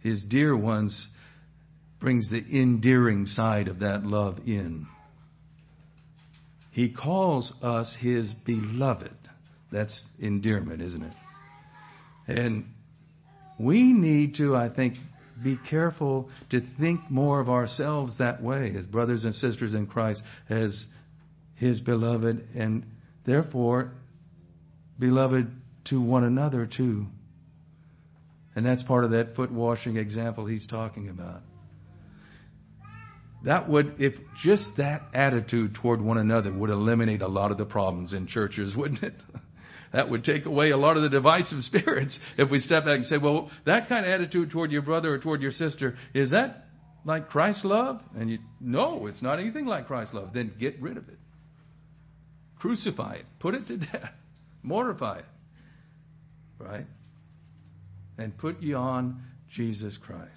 His 0.00 0.22
dear 0.22 0.54
ones 0.54 1.08
brings 1.98 2.28
the 2.28 2.44
endearing 2.52 3.24
side 3.24 3.68
of 3.68 3.78
that 3.78 4.04
love 4.04 4.40
in. 4.46 4.86
He 6.72 6.92
calls 6.92 7.54
us 7.62 7.96
his 7.98 8.34
beloved. 8.44 9.16
That's 9.72 10.04
endearment, 10.18 10.82
isn't 10.82 11.02
it? 11.02 11.14
And 12.26 12.66
we 13.58 13.94
need 13.94 14.34
to, 14.36 14.54
I 14.54 14.68
think, 14.68 14.96
be 15.42 15.58
careful 15.68 16.30
to 16.50 16.62
think 16.78 17.10
more 17.10 17.40
of 17.40 17.48
ourselves 17.48 18.18
that 18.18 18.42
way 18.42 18.74
as 18.76 18.84
brothers 18.86 19.24
and 19.24 19.34
sisters 19.34 19.74
in 19.74 19.86
Christ, 19.86 20.22
as 20.48 20.84
his 21.56 21.80
beloved, 21.80 22.48
and 22.54 22.84
therefore 23.26 23.92
beloved 24.98 25.50
to 25.86 26.00
one 26.00 26.24
another 26.24 26.66
too. 26.66 27.06
And 28.56 28.64
that's 28.64 28.82
part 28.84 29.04
of 29.04 29.10
that 29.10 29.34
foot 29.34 29.50
washing 29.50 29.96
example 29.96 30.46
he's 30.46 30.66
talking 30.66 31.08
about. 31.08 31.42
That 33.44 33.68
would, 33.68 33.96
if 33.98 34.14
just 34.42 34.64
that 34.78 35.02
attitude 35.12 35.74
toward 35.74 36.00
one 36.00 36.16
another 36.16 36.52
would 36.52 36.70
eliminate 36.70 37.20
a 37.20 37.28
lot 37.28 37.50
of 37.50 37.58
the 37.58 37.66
problems 37.66 38.14
in 38.14 38.26
churches, 38.26 38.74
wouldn't 38.76 39.02
it? 39.02 39.14
That 39.94 40.10
would 40.10 40.24
take 40.24 40.44
away 40.44 40.70
a 40.70 40.76
lot 40.76 40.96
of 40.96 41.04
the 41.04 41.08
divisive 41.08 41.62
spirits 41.62 42.18
if 42.36 42.50
we 42.50 42.58
step 42.58 42.84
back 42.84 42.96
and 42.96 43.06
say, 43.06 43.16
well, 43.16 43.50
that 43.64 43.88
kind 43.88 44.04
of 44.04 44.10
attitude 44.10 44.50
toward 44.50 44.72
your 44.72 44.82
brother 44.82 45.14
or 45.14 45.18
toward 45.20 45.40
your 45.40 45.52
sister, 45.52 45.96
is 46.12 46.32
that 46.32 46.66
like 47.04 47.28
Christ's 47.28 47.64
love? 47.64 48.00
And 48.16 48.28
you, 48.28 48.38
no, 48.60 49.06
it's 49.06 49.22
not 49.22 49.38
anything 49.38 49.66
like 49.66 49.86
Christ's 49.86 50.12
love. 50.12 50.30
Then 50.34 50.52
get 50.58 50.82
rid 50.82 50.96
of 50.96 51.08
it. 51.08 51.18
Crucify 52.58 53.14
it. 53.14 53.26
Put 53.38 53.54
it 53.54 53.68
to 53.68 53.76
death. 53.76 54.10
Mortify 54.64 55.20
it. 55.20 55.24
Right? 56.58 56.86
And 58.18 58.36
put 58.36 58.60
you 58.62 58.76
on 58.76 59.22
Jesus 59.54 59.96
Christ. 60.04 60.30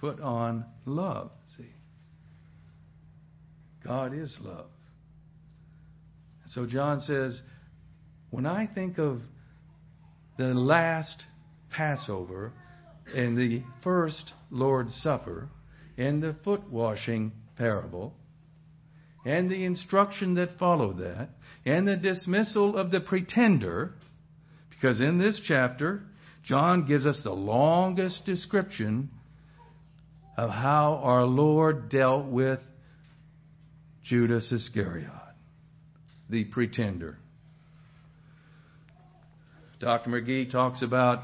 Put 0.00 0.20
on 0.20 0.64
love. 0.86 1.30
See? 1.56 1.66
God 3.86 4.12
is 4.12 4.36
love. 4.40 4.66
So 6.48 6.66
John 6.66 7.00
says, 7.00 7.40
when 8.34 8.46
I 8.46 8.66
think 8.66 8.98
of 8.98 9.20
the 10.38 10.54
last 10.54 11.22
Passover 11.70 12.52
and 13.14 13.38
the 13.38 13.62
first 13.84 14.32
Lord's 14.50 14.92
Supper 15.04 15.48
and 15.96 16.20
the 16.20 16.34
foot 16.42 16.68
washing 16.68 17.30
parable 17.56 18.12
and 19.24 19.48
the 19.48 19.64
instruction 19.64 20.34
that 20.34 20.58
followed 20.58 20.98
that 20.98 21.28
and 21.64 21.86
the 21.86 21.94
dismissal 21.94 22.76
of 22.76 22.90
the 22.90 22.98
pretender, 22.98 23.94
because 24.68 25.00
in 25.00 25.18
this 25.18 25.40
chapter, 25.46 26.02
John 26.42 26.88
gives 26.88 27.06
us 27.06 27.20
the 27.22 27.30
longest 27.30 28.24
description 28.26 29.10
of 30.36 30.50
how 30.50 31.00
our 31.04 31.24
Lord 31.24 31.88
dealt 31.88 32.26
with 32.26 32.58
Judas 34.02 34.50
Iscariot, 34.50 35.08
the 36.28 36.46
pretender. 36.46 37.18
Dr. 39.80 40.10
McGee 40.10 40.50
talks 40.50 40.82
about 40.82 41.22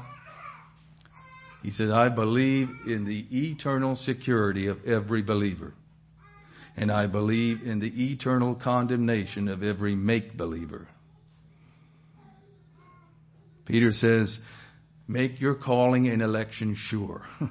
He 1.63 1.71
said, 1.71 1.91
I 1.91 2.09
believe 2.09 2.69
in 2.87 3.05
the 3.05 3.25
eternal 3.31 3.95
security 3.95 4.67
of 4.67 4.83
every 4.85 5.21
believer. 5.21 5.73
And 6.75 6.91
I 6.91 7.07
believe 7.07 7.61
in 7.63 7.79
the 7.79 8.11
eternal 8.11 8.55
condemnation 8.55 9.47
of 9.47 9.61
every 9.61 9.95
make 9.95 10.37
believer. 10.37 10.87
Peter 13.65 13.91
says, 13.91 14.39
make 15.07 15.39
your 15.39 15.55
calling 15.55 16.07
and 16.07 16.21
election 16.21 16.75
sure. 16.75 17.23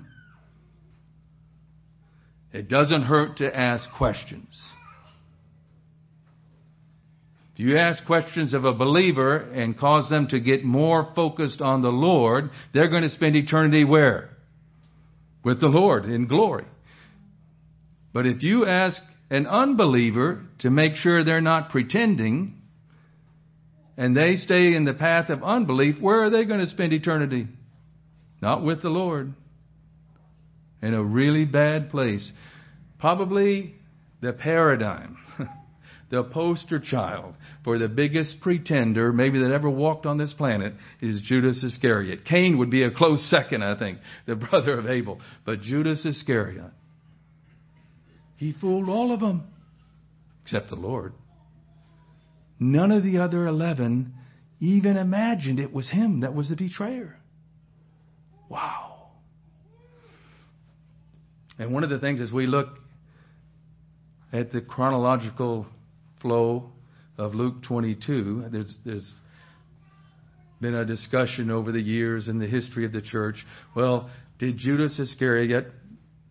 it 2.53 2.69
doesn't 2.69 3.03
hurt 3.03 3.39
to 3.39 3.57
ask 3.57 3.89
questions. 3.97 4.61
You 7.61 7.77
ask 7.77 8.07
questions 8.07 8.55
of 8.55 8.65
a 8.65 8.73
believer 8.73 9.37
and 9.37 9.79
cause 9.79 10.09
them 10.09 10.29
to 10.29 10.41
get 10.41 10.65
more 10.65 11.13
focused 11.15 11.61
on 11.61 11.83
the 11.83 11.91
Lord, 11.91 12.49
they're 12.73 12.89
going 12.89 13.03
to 13.03 13.11
spend 13.11 13.37
eternity 13.37 13.85
where? 13.85 14.31
With 15.45 15.61
the 15.61 15.67
Lord 15.67 16.07
in 16.07 16.27
glory. 16.27 16.65
But 18.15 18.25
if 18.25 18.43
you 18.43 18.65
ask 18.65 19.03
an 19.29 19.47
unbeliever 19.47 20.43
to 20.61 20.71
make 20.71 20.95
sure 20.95 21.23
they're 21.23 21.43
not 21.43 21.69
pretending, 21.69 22.55
and 23.95 24.17
they 24.17 24.37
stay 24.37 24.75
in 24.75 24.87
the 24.87 24.95
path 24.95 25.29
of 25.29 25.43
unbelief, 25.43 25.97
where 26.01 26.25
are 26.25 26.31
they 26.31 26.47
going 26.47 26.61
to 26.61 26.67
spend 26.67 26.95
eternity? 26.95 27.47
Not 28.41 28.65
with 28.65 28.81
the 28.81 28.89
Lord. 28.89 29.35
In 30.81 30.95
a 30.95 31.05
really 31.05 31.45
bad 31.45 31.91
place. 31.91 32.33
Probably 32.99 33.75
the 34.23 34.33
paradigm, 34.33 35.19
the 36.11 36.25
poster 36.25 36.81
child 36.81 37.35
for 37.65 37.79
the 37.79 37.89
biggest 37.89 38.41
pretender 38.41 39.13
maybe 39.13 39.39
that 39.41 39.53
ever 39.53 39.71
walked 39.71 40.07
on 40.07 40.19
this 40.19 40.33
planet 40.33 40.75
is 41.01 41.21
Judas 41.25 41.63
Iscariot. 41.63 42.25
Cain 42.25 42.59
would 42.59 42.71
be 42.71 42.83
a 42.83 42.91
close 42.91 43.31
second, 43.31 43.63
I 43.63 43.79
think, 43.79 43.99
the 44.27 44.37
brother 44.51 44.79
of 44.79 44.87
Abel. 44.87 45.21
But 45.47 45.63
Judas 45.63 46.05
Iscariot, 46.05 46.73
he 48.37 48.53
fooled 48.61 48.89
all 48.89 49.13
of 49.13 49.21
them 49.21 49.45
except 50.43 50.69
the 50.69 50.77
Lord. 50.77 51.13
None 52.59 52.91
of 52.91 53.05
the 53.05 53.19
other 53.19 53.47
11 53.47 54.13
even 54.61 54.97
imagined 54.97 55.61
it 55.61 55.73
was 55.73 55.89
him 55.89 56.21
that 56.21 56.35
was 56.35 56.49
the 56.49 56.57
betrayer. 56.57 57.17
Wow. 58.49 59.11
And 61.59 61.73
one 61.73 61.85
of 61.85 61.91
the 61.91 61.99
things 61.99 62.21
as 62.21 62.33
we 62.33 62.47
look 62.47 62.69
at 64.33 64.51
the 64.51 64.61
chronological 64.61 65.67
flow 66.21 66.71
of 67.19 67.35
Luke 67.35 67.63
22, 67.63 68.47
there's, 68.51 68.75
there's 68.85 69.15
been 70.61 70.75
a 70.75 70.85
discussion 70.85 71.51
over 71.51 71.73
the 71.73 71.81
years 71.81 72.29
in 72.29 72.39
the 72.39 72.47
history 72.47 72.85
of 72.85 72.93
the 72.93 73.03
church. 73.03 73.45
Well, 73.75 74.11
did 74.39 74.57
Judas 74.59 74.99
Iscariot 74.99 75.73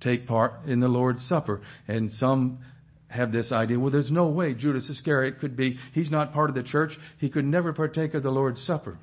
take 0.02 0.28
part 0.28 0.66
in 0.66 0.80
the 0.80 0.88
Lord's 0.88 1.28
Supper? 1.28 1.62
And 1.88 2.12
some 2.12 2.60
have 3.08 3.32
this 3.32 3.52
idea, 3.52 3.80
well, 3.80 3.92
there's 3.92 4.12
no 4.12 4.28
way 4.28 4.54
Judas 4.54 4.90
Iscariot 4.90 5.40
could 5.40 5.58
be, 5.58 5.78
he's 5.94 6.12
not 6.12 6.32
part 6.32 6.50
of 6.50 6.56
the 6.56 6.64
church. 6.64 6.92
He 7.18 7.30
could 7.30 7.46
never 7.46 7.74
partake 7.74 8.14
of 8.14 8.24
the 8.24 8.30
Lord's 8.30 8.62
Supper. 8.62 9.00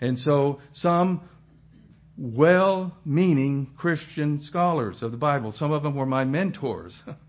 And 0.00 0.18
so 0.18 0.60
some 0.74 1.22
well 2.18 2.96
meaning 3.04 3.70
Christian 3.78 4.40
scholars 4.42 5.02
of 5.02 5.10
the 5.10 5.16
Bible, 5.16 5.52
some 5.52 5.72
of 5.72 5.82
them 5.82 5.94
were 5.94 6.06
my 6.06 6.24
mentors, 6.24 7.02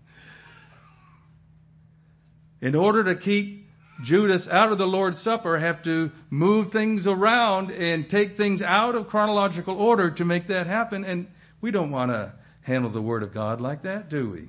in 2.64 2.74
order 2.74 3.04
to 3.04 3.20
keep 3.20 3.66
Judas 4.02 4.48
out 4.50 4.72
of 4.72 4.78
the 4.78 4.86
Lord's 4.86 5.20
Supper, 5.20 5.60
have 5.60 5.84
to 5.84 6.10
move 6.30 6.72
things 6.72 7.06
around 7.06 7.70
and 7.70 8.08
take 8.08 8.38
things 8.38 8.62
out 8.62 8.94
of 8.94 9.08
chronological 9.08 9.76
order 9.76 10.10
to 10.12 10.24
make 10.24 10.48
that 10.48 10.66
happen. 10.66 11.04
And 11.04 11.28
we 11.60 11.70
don't 11.70 11.90
want 11.90 12.10
to 12.10 12.32
handle 12.62 12.90
the 12.90 13.02
Word 13.02 13.22
of 13.22 13.34
God 13.34 13.60
like 13.60 13.82
that, 13.82 14.08
do 14.08 14.30
we? 14.30 14.48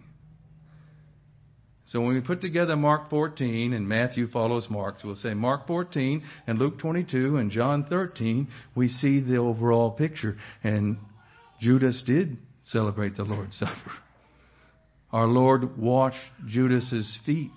So 1.88 2.00
when 2.00 2.16
we 2.16 2.22
put 2.22 2.40
together 2.40 2.78
Mark 2.78 3.10
14 3.10 3.74
and 3.74 3.86
Matthew 3.86 4.30
follows 4.30 4.68
Mark, 4.70 4.96
so 5.02 5.10
we'll 5.10 5.18
say 5.18 5.34
Mark 5.34 5.68
14 5.68 6.24
and 6.48 6.58
Luke 6.58 6.80
22 6.80 7.36
and 7.36 7.52
John 7.52 7.84
13, 7.84 8.48
we 8.76 8.88
see 8.88 9.20
the 9.20 9.38
overall 9.38 9.92
picture. 9.92 10.38
And 10.64 11.00
Judas 11.60 12.02
did 12.06 12.38
celebrate 12.64 13.18
the 13.18 13.24
Lord's 13.24 13.58
Supper. 13.58 13.92
Our 15.12 15.28
Lord 15.28 15.78
washed 15.78 16.18
Judas's 16.48 17.20
feet. 17.26 17.52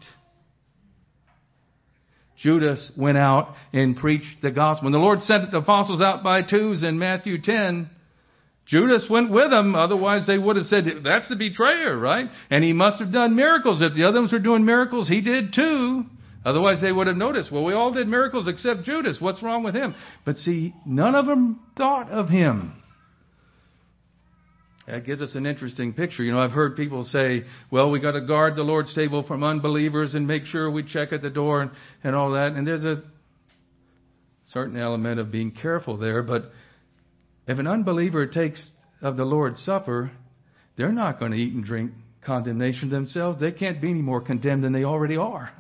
Judas 2.41 2.93
went 2.97 3.19
out 3.19 3.55
and 3.73 3.97
preached 3.97 4.43
the 4.43 4.51
gospel. 4.51 4.87
When 4.87 4.93
the 4.93 4.99
Lord 4.99 5.23
sent 5.23 5.51
the 5.51 5.59
apostles 5.59 6.01
out 6.01 6.23
by 6.23 6.43
twos 6.43 6.83
in 6.83 6.99
Matthew 6.99 7.41
10, 7.43 7.91
Judas 8.67 9.07
went 9.09 9.31
with 9.31 9.51
them, 9.51 9.75
otherwise 9.75 10.27
they 10.27 10.39
would 10.39 10.57
have 10.57 10.67
said, 10.67 10.85
that's 11.03 11.29
the 11.29 11.37
betrayer, 11.37 11.97
right? 11.97 12.29
And 12.51 12.63
he 12.63 12.73
must 12.73 13.01
have 13.01 13.13
done 13.13 13.35
miracles. 13.35 13.81
If 13.81 13.95
the 13.95 14.05
others 14.05 14.31
were 14.31 14.39
doing 14.39 14.65
miracles, 14.65 15.09
he 15.09 15.21
did 15.21 15.55
too. 15.55 16.05
Otherwise 16.45 16.81
they 16.81 16.93
would 16.93 17.07
have 17.07 17.17
noticed, 17.17 17.51
well, 17.51 17.65
we 17.65 17.73
all 17.73 17.93
did 17.93 18.07
miracles 18.07 18.47
except 18.47 18.85
Judas. 18.85 19.17
What's 19.21 19.43
wrong 19.43 19.65
with 19.65 19.75
him? 19.75 19.95
But 20.25 20.37
see, 20.37 20.75
none 20.87 21.15
of 21.15 21.27
them 21.27 21.61
thought 21.77 22.11
of 22.11 22.29
him. 22.29 22.75
That 24.89 25.05
gives 25.05 25.21
us 25.21 25.35
an 25.35 25.45
interesting 25.45 25.93
picture. 25.93 26.23
You 26.23 26.33
know, 26.33 26.41
I've 26.41 26.53
heard 26.53 26.75
people 26.75 27.05
say, 27.05 27.45
well, 27.71 27.91
we 27.91 28.01
got 28.01 28.13
to 28.13 28.23
guard 28.23 28.57
the 28.57 28.63
Lord's 28.63 28.95
table 28.95 29.23
from 29.23 29.45
unbelievers 29.45 30.15
and 30.15 30.27
make 30.27 30.47
sure 30.47 30.71
we 30.71 30.83
check 30.83 31.13
at 31.13 31.21
the 31.21 31.29
door 31.29 31.61
and, 31.61 31.71
and 32.03 32.17
all 32.17 32.33
that. 32.33 32.53
And 32.53 32.67
there's 32.67 32.85
a 32.85 33.03
certain 34.49 34.79
element 34.79 35.21
of 35.21 35.31
being 35.31 35.51
careful 35.51 35.99
there, 35.99 36.23
but 36.23 36.51
if 37.47 37.59
an 37.59 37.67
unbeliever 37.67 38.27
takes 38.27 38.67
of 39.03 39.19
the 39.19 39.25
Lord's 39.25 39.63
Supper, 39.63 40.11
they're 40.79 40.91
not 40.91 41.19
going 41.19 41.33
to 41.33 41.39
eat 41.39 41.53
and 41.53 41.63
drink 41.63 41.93
condemnation 42.25 42.89
themselves. 42.89 43.39
They 43.39 43.53
can't 43.53 43.83
be 43.83 43.91
any 43.91 44.01
more 44.01 44.23
condemned 44.23 44.65
than 44.65 44.73
they 44.73 44.85
already 44.85 45.19
are. 45.19 45.51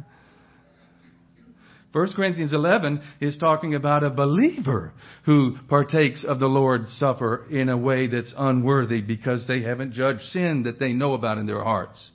1 1.92 2.12
Corinthians 2.12 2.52
11 2.52 3.00
is 3.20 3.38
talking 3.38 3.74
about 3.74 4.04
a 4.04 4.10
believer 4.10 4.92
who 5.24 5.56
partakes 5.68 6.24
of 6.26 6.38
the 6.38 6.46
Lord's 6.46 6.92
Supper 6.98 7.46
in 7.50 7.70
a 7.70 7.78
way 7.78 8.06
that's 8.08 8.34
unworthy 8.36 9.00
because 9.00 9.46
they 9.46 9.62
haven't 9.62 9.94
judged 9.94 10.20
sin 10.24 10.64
that 10.64 10.78
they 10.78 10.92
know 10.92 11.14
about 11.14 11.38
in 11.38 11.46
their 11.46 11.64
hearts. 11.64 12.10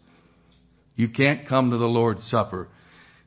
You 0.96 1.10
can't 1.10 1.48
come 1.48 1.72
to 1.72 1.78
the 1.78 1.86
Lord's 1.86 2.24
Supper, 2.30 2.68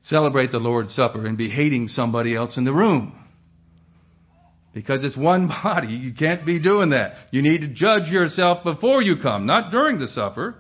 celebrate 0.03 0.53
the 0.53 0.59
Lord's 0.59 0.95
Supper, 0.95 1.27
and 1.27 1.37
be 1.37 1.51
hating 1.51 1.89
somebody 1.89 2.37
else 2.37 2.57
in 2.57 2.65
the 2.65 2.73
room. 2.73 3.13
Because 4.73 5.03
it's 5.03 5.17
one 5.17 5.49
body. 5.65 5.89
You 5.89 6.15
can't 6.15 6.47
be 6.47 6.63
doing 6.63 6.91
that. 6.91 7.15
You 7.33 7.43
need 7.43 7.63
to 7.63 7.69
judge 7.69 8.09
yourself 8.09 8.63
before 8.63 9.03
you 9.03 9.17
come, 9.21 9.47
not 9.47 9.73
during 9.73 9.99
the 9.99 10.07
supper. 10.07 10.55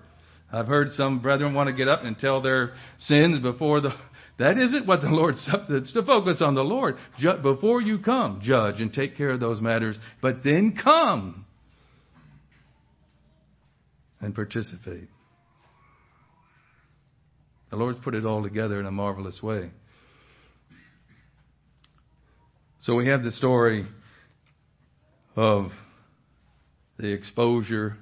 I've 0.52 0.66
heard 0.66 0.90
some 0.92 1.20
brethren 1.20 1.54
want 1.54 1.68
to 1.68 1.72
get 1.74 1.86
up 1.86 2.02
and 2.02 2.18
tell 2.18 2.42
their 2.42 2.74
sins 2.98 3.40
before 3.40 3.80
the. 3.80 3.90
That 4.38 4.58
isn't 4.58 4.86
what 4.86 5.00
the 5.00 5.08
Lord. 5.08 5.36
It's 5.70 5.92
to 5.92 6.02
focus 6.02 6.42
on 6.42 6.54
the 6.54 6.62
Lord. 6.62 6.96
Before 7.42 7.80
you 7.80 7.98
come, 7.98 8.40
judge 8.42 8.80
and 8.80 8.92
take 8.92 9.16
care 9.16 9.30
of 9.30 9.40
those 9.40 9.60
matters, 9.60 9.98
but 10.20 10.44
then 10.44 10.76
come 10.82 11.46
and 14.20 14.34
participate. 14.34 15.08
The 17.70 17.76
Lord's 17.76 17.98
put 17.98 18.14
it 18.14 18.24
all 18.24 18.42
together 18.42 18.78
in 18.78 18.86
a 18.86 18.90
marvelous 18.90 19.40
way. 19.42 19.70
So 22.80 22.94
we 22.94 23.08
have 23.08 23.24
the 23.24 23.32
story 23.32 23.86
of 25.34 25.70
the 26.98 27.12
exposure 27.12 27.96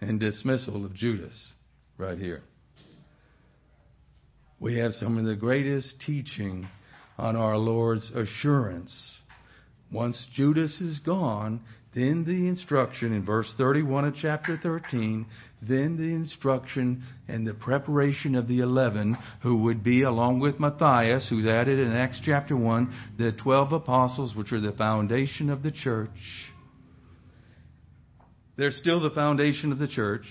and 0.00 0.20
dismissal 0.20 0.84
of 0.84 0.94
Judas 0.94 1.52
right 1.96 2.18
here. 2.18 2.42
We 4.66 4.78
have 4.78 4.94
some 4.94 5.16
of 5.16 5.24
the 5.24 5.36
greatest 5.36 5.94
teaching 6.04 6.66
on 7.18 7.36
our 7.36 7.56
Lord's 7.56 8.10
assurance. 8.10 8.92
Once 9.92 10.26
Judas 10.34 10.80
is 10.80 10.98
gone, 10.98 11.60
then 11.94 12.24
the 12.24 12.48
instruction 12.48 13.12
in 13.12 13.24
verse 13.24 13.48
31 13.58 14.06
of 14.06 14.16
chapter 14.20 14.58
13, 14.60 15.24
then 15.62 15.96
the 15.96 16.12
instruction 16.12 17.04
and 17.28 17.46
the 17.46 17.54
preparation 17.54 18.34
of 18.34 18.48
the 18.48 18.58
eleven 18.58 19.16
who 19.42 19.58
would 19.58 19.84
be, 19.84 20.02
along 20.02 20.40
with 20.40 20.58
Matthias, 20.58 21.28
who's 21.30 21.46
added 21.46 21.78
in 21.78 21.92
Acts 21.92 22.20
chapter 22.24 22.56
1, 22.56 22.92
the 23.18 23.30
12 23.30 23.72
apostles, 23.72 24.34
which 24.34 24.50
are 24.50 24.60
the 24.60 24.72
foundation 24.72 25.48
of 25.48 25.62
the 25.62 25.70
church. 25.70 26.10
They're 28.56 28.72
still 28.72 29.00
the 29.00 29.10
foundation 29.10 29.70
of 29.70 29.78
the 29.78 29.86
church. 29.86 30.26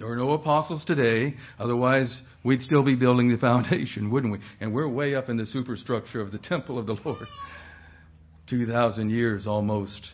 There 0.00 0.08
are 0.08 0.16
no 0.16 0.32
apostles 0.32 0.82
today, 0.86 1.34
otherwise 1.58 2.22
we'd 2.42 2.62
still 2.62 2.82
be 2.82 2.96
building 2.96 3.28
the 3.28 3.36
foundation, 3.38 4.10
wouldn't 4.10 4.32
we? 4.32 4.38
And 4.58 4.72
we're 4.72 4.88
way 4.88 5.14
up 5.14 5.28
in 5.28 5.36
the 5.36 5.44
superstructure 5.44 6.22
of 6.22 6.32
the 6.32 6.38
temple 6.38 6.78
of 6.78 6.86
the 6.86 6.96
Lord. 7.04 7.28
2,000 8.48 9.10
years 9.10 9.46
almost 9.46 10.08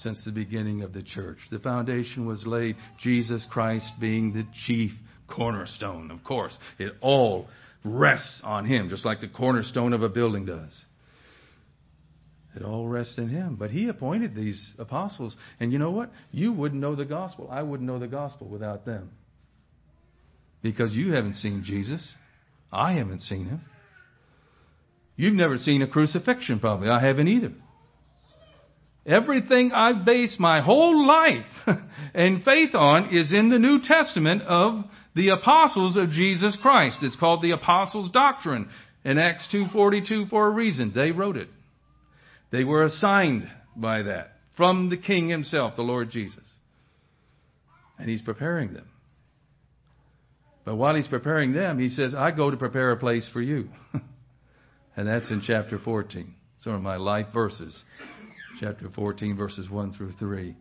since 0.00 0.22
the 0.26 0.30
beginning 0.30 0.82
of 0.82 0.92
the 0.92 1.02
church. 1.02 1.38
The 1.50 1.58
foundation 1.58 2.26
was 2.26 2.46
laid, 2.46 2.76
Jesus 3.00 3.46
Christ 3.50 3.90
being 3.98 4.34
the 4.34 4.44
chief 4.66 4.92
cornerstone, 5.26 6.10
of 6.10 6.22
course. 6.22 6.56
It 6.78 6.92
all 7.00 7.48
rests 7.86 8.42
on 8.44 8.66
Him, 8.66 8.90
just 8.90 9.06
like 9.06 9.22
the 9.22 9.28
cornerstone 9.28 9.94
of 9.94 10.02
a 10.02 10.08
building 10.10 10.44
does. 10.44 10.70
It 12.58 12.64
all 12.64 12.88
rests 12.88 13.18
in 13.18 13.28
Him. 13.28 13.54
But 13.56 13.70
He 13.70 13.88
appointed 13.88 14.34
these 14.34 14.72
apostles. 14.78 15.36
And 15.60 15.72
you 15.72 15.78
know 15.78 15.92
what? 15.92 16.10
You 16.32 16.52
wouldn't 16.52 16.80
know 16.80 16.96
the 16.96 17.04
gospel. 17.04 17.48
I 17.48 17.62
wouldn't 17.62 17.86
know 17.86 18.00
the 18.00 18.08
gospel 18.08 18.48
without 18.48 18.84
them. 18.84 19.10
Because 20.60 20.92
you 20.92 21.12
haven't 21.12 21.34
seen 21.34 21.62
Jesus. 21.64 22.04
I 22.72 22.94
haven't 22.94 23.20
seen 23.20 23.46
Him. 23.46 23.60
You've 25.14 25.34
never 25.34 25.56
seen 25.56 25.82
a 25.82 25.86
crucifixion, 25.86 26.58
probably. 26.58 26.88
I 26.88 27.00
haven't 27.00 27.28
either. 27.28 27.52
Everything 29.06 29.70
I've 29.72 30.04
based 30.04 30.40
my 30.40 30.60
whole 30.60 31.06
life 31.06 31.46
and 32.14 32.42
faith 32.42 32.74
on 32.74 33.14
is 33.14 33.32
in 33.32 33.50
the 33.50 33.58
New 33.60 33.80
Testament 33.84 34.42
of 34.42 34.84
the 35.14 35.28
apostles 35.28 35.96
of 35.96 36.10
Jesus 36.10 36.58
Christ. 36.60 36.98
It's 37.02 37.16
called 37.16 37.40
the 37.40 37.52
apostles' 37.52 38.10
doctrine 38.10 38.68
in 39.04 39.16
Acts 39.16 39.48
2:42 39.52 40.28
for 40.28 40.48
a 40.48 40.50
reason. 40.50 40.92
They 40.92 41.12
wrote 41.12 41.36
it. 41.36 41.48
They 42.50 42.64
were 42.64 42.84
assigned 42.84 43.48
by 43.76 44.02
that 44.02 44.32
from 44.56 44.90
the 44.90 44.96
king 44.96 45.28
himself, 45.28 45.76
the 45.76 45.82
Lord 45.82 46.10
Jesus. 46.10 46.44
And 47.98 48.08
he's 48.08 48.22
preparing 48.22 48.74
them. 48.74 48.88
But 50.64 50.76
while 50.76 50.94
he's 50.94 51.08
preparing 51.08 51.52
them, 51.52 51.78
he 51.78 51.88
says, 51.88 52.14
I 52.14 52.30
go 52.30 52.50
to 52.50 52.56
prepare 52.56 52.92
a 52.92 52.96
place 52.96 53.28
for 53.32 53.40
you. 53.40 53.68
and 54.96 55.08
that's 55.08 55.30
in 55.30 55.42
chapter 55.46 55.78
14. 55.78 56.34
Some 56.60 56.74
of 56.74 56.82
my 56.82 56.96
life 56.96 57.26
verses. 57.32 57.82
Chapter 58.60 58.90
14, 58.94 59.36
verses 59.36 59.70
1 59.70 59.92
through 59.92 60.12
3 60.12 60.54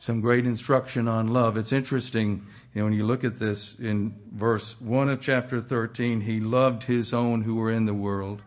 some 0.00 0.20
great 0.20 0.46
instruction 0.46 1.08
on 1.08 1.28
love. 1.28 1.56
It's 1.56 1.72
interesting 1.72 2.46
you 2.72 2.80
know, 2.80 2.84
when 2.84 2.92
you 2.92 3.04
look 3.04 3.24
at 3.24 3.40
this 3.40 3.74
in 3.78 4.14
verse 4.32 4.64
1 4.80 5.08
of 5.08 5.20
chapter 5.22 5.60
13, 5.60 6.20
he 6.20 6.40
loved 6.40 6.84
his 6.84 7.12
own 7.12 7.42
who 7.42 7.56
were 7.56 7.72
in 7.72 7.86
the 7.86 7.94
world. 7.94 8.40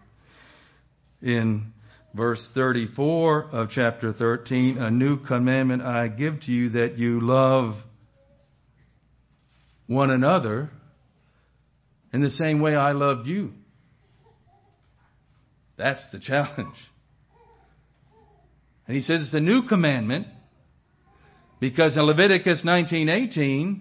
In 1.22 1.74
verse 2.14 2.46
34 2.54 3.50
of 3.52 3.70
chapter 3.72 4.14
13, 4.14 4.78
a 4.78 4.92
new 4.92 5.18
commandment 5.26 5.82
I 5.82 6.08
give 6.08 6.42
to 6.42 6.52
you 6.52 6.70
that 6.72 6.98
you 6.98 7.22
love 7.22 7.76
one 9.88 10.12
another 10.12 10.70
in 12.14 12.22
the 12.22 12.30
same 12.30 12.60
way 12.60 12.76
I 12.76 12.92
loved 12.92 13.28
you. 13.28 13.52
That's 15.78 16.04
the 16.12 16.20
challenge. 16.20 16.76
And 18.88 18.96
he 18.96 19.02
says 19.02 19.22
it's 19.22 19.34
a 19.34 19.40
new 19.40 19.68
commandment 19.68 20.28
because 21.60 21.96
in 21.96 22.04
Leviticus 22.04 22.64
19:18, 22.66 23.80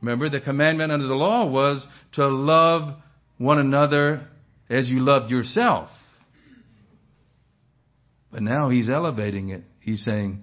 remember 0.00 0.28
the 0.28 0.40
commandment 0.40 0.90
under 0.90 1.06
the 1.06 1.14
law 1.14 1.46
was 1.46 1.86
to 2.12 2.26
love 2.26 2.94
one 3.38 3.58
another 3.58 4.26
as 4.68 4.88
you 4.88 5.00
loved 5.00 5.30
yourself. 5.30 5.88
But 8.30 8.42
now 8.42 8.70
he's 8.70 8.88
elevating 8.88 9.50
it. 9.50 9.62
He's 9.80 10.04
saying, 10.04 10.42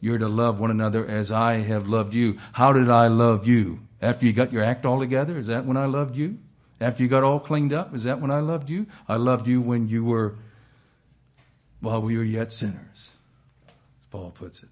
You're 0.00 0.18
to 0.18 0.28
love 0.28 0.58
one 0.58 0.70
another 0.70 1.06
as 1.06 1.30
I 1.30 1.62
have 1.62 1.86
loved 1.86 2.14
you. 2.14 2.34
How 2.52 2.72
did 2.72 2.90
I 2.90 3.08
love 3.08 3.46
you? 3.46 3.80
After 4.00 4.26
you 4.26 4.32
got 4.32 4.52
your 4.52 4.64
act 4.64 4.84
all 4.84 5.00
together? 5.00 5.38
Is 5.38 5.48
that 5.48 5.66
when 5.66 5.76
I 5.76 5.86
loved 5.86 6.16
you? 6.16 6.36
After 6.80 7.02
you 7.02 7.08
got 7.08 7.24
all 7.24 7.40
cleaned 7.40 7.72
up? 7.72 7.94
Is 7.94 8.04
that 8.04 8.20
when 8.20 8.30
I 8.30 8.40
loved 8.40 8.68
you? 8.68 8.86
I 9.08 9.16
loved 9.16 9.46
you 9.46 9.60
when 9.60 9.88
you 9.88 10.04
were, 10.04 10.36
while 11.80 12.02
we 12.02 12.16
were 12.16 12.24
yet 12.24 12.50
sinners, 12.50 12.76
as 13.66 14.06
Paul 14.10 14.34
puts 14.38 14.62
it. 14.62 14.68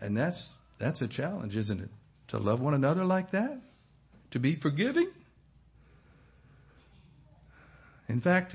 And 0.00 0.16
that's 0.16 0.56
that's 0.78 1.00
a 1.00 1.08
challenge, 1.08 1.56
isn't 1.56 1.80
it? 1.80 1.88
To 2.28 2.38
love 2.38 2.60
one 2.60 2.74
another 2.74 3.04
like 3.04 3.30
that? 3.32 3.58
To 4.32 4.38
be 4.38 4.56
forgiving? 4.56 5.10
In 8.08 8.20
fact, 8.20 8.54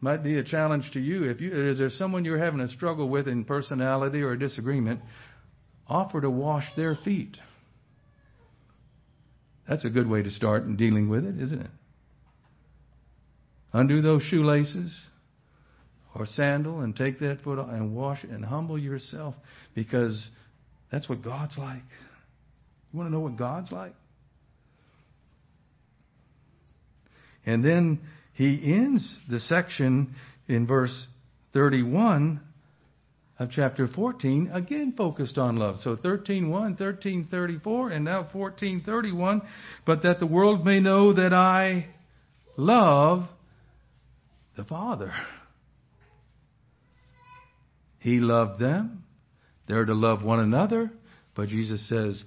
might 0.00 0.22
be 0.22 0.38
a 0.38 0.44
challenge 0.44 0.90
to 0.92 1.00
you. 1.00 1.24
If 1.24 1.40
you 1.40 1.50
is 1.70 1.78
there 1.78 1.90
someone 1.90 2.24
you're 2.24 2.38
having 2.38 2.60
a 2.60 2.68
struggle 2.68 3.08
with 3.08 3.26
in 3.26 3.44
personality 3.44 4.22
or 4.22 4.32
a 4.32 4.38
disagreement, 4.38 5.00
offer 5.86 6.20
to 6.20 6.30
wash 6.30 6.64
their 6.76 6.94
feet. 6.94 7.36
That's 9.68 9.84
a 9.84 9.90
good 9.90 10.08
way 10.08 10.22
to 10.22 10.30
start 10.30 10.64
in 10.64 10.76
dealing 10.76 11.08
with 11.08 11.24
it, 11.24 11.40
isn't 11.40 11.60
it? 11.60 11.70
Undo 13.72 14.00
those 14.00 14.22
shoelaces 14.22 14.98
or 16.14 16.24
sandal 16.24 16.80
and 16.80 16.96
take 16.96 17.20
that 17.20 17.42
foot 17.42 17.58
off 17.58 17.68
and 17.68 17.94
wash 17.94 18.24
it 18.24 18.30
and 18.30 18.44
humble 18.44 18.78
yourself 18.78 19.34
because 19.74 20.28
that's 20.90 21.08
what 21.08 21.22
God's 21.22 21.58
like. 21.58 21.82
You 22.92 22.98
want 22.98 23.08
to 23.08 23.12
know 23.12 23.20
what 23.20 23.36
God's 23.36 23.70
like? 23.70 23.94
And 27.44 27.62
then 27.64 28.00
he 28.38 28.72
ends 28.72 29.18
the 29.28 29.40
section 29.40 30.14
in 30.46 30.64
verse 30.64 31.08
31 31.54 32.40
of 33.36 33.50
chapter 33.50 33.88
14, 33.88 34.52
again 34.54 34.94
focused 34.96 35.38
on 35.38 35.56
love. 35.56 35.78
So 35.82 35.96
13.1, 35.96 36.78
13.34, 36.78 37.92
and 37.92 38.04
now 38.04 38.28
14.31. 38.32 39.44
But 39.84 40.04
that 40.04 40.20
the 40.20 40.26
world 40.26 40.64
may 40.64 40.78
know 40.78 41.14
that 41.14 41.32
I 41.32 41.88
love 42.56 43.24
the 44.56 44.62
Father. 44.62 45.12
He 47.98 48.20
loved 48.20 48.60
them. 48.60 49.02
They're 49.66 49.84
to 49.84 49.94
love 49.94 50.22
one 50.22 50.38
another. 50.38 50.92
But 51.34 51.48
Jesus 51.48 51.88
says, 51.88 52.22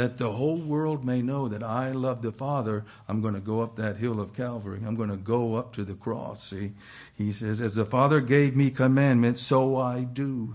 that 0.00 0.16
the 0.16 0.32
whole 0.32 0.66
world 0.66 1.04
may 1.04 1.20
know 1.20 1.50
that 1.50 1.62
I 1.62 1.92
love 1.92 2.22
the 2.22 2.32
Father, 2.32 2.86
I'm 3.06 3.20
going 3.20 3.34
to 3.34 3.40
go 3.40 3.60
up 3.60 3.76
that 3.76 3.96
hill 3.96 4.18
of 4.18 4.34
Calvary. 4.34 4.80
I'm 4.86 4.96
going 4.96 5.10
to 5.10 5.18
go 5.18 5.56
up 5.56 5.74
to 5.74 5.84
the 5.84 5.92
cross. 5.92 6.42
See, 6.48 6.72
he 7.16 7.34
says, 7.34 7.60
as 7.60 7.74
the 7.74 7.84
Father 7.84 8.22
gave 8.22 8.56
me 8.56 8.70
commandments, 8.70 9.46
so 9.46 9.76
I 9.76 10.04
do. 10.04 10.54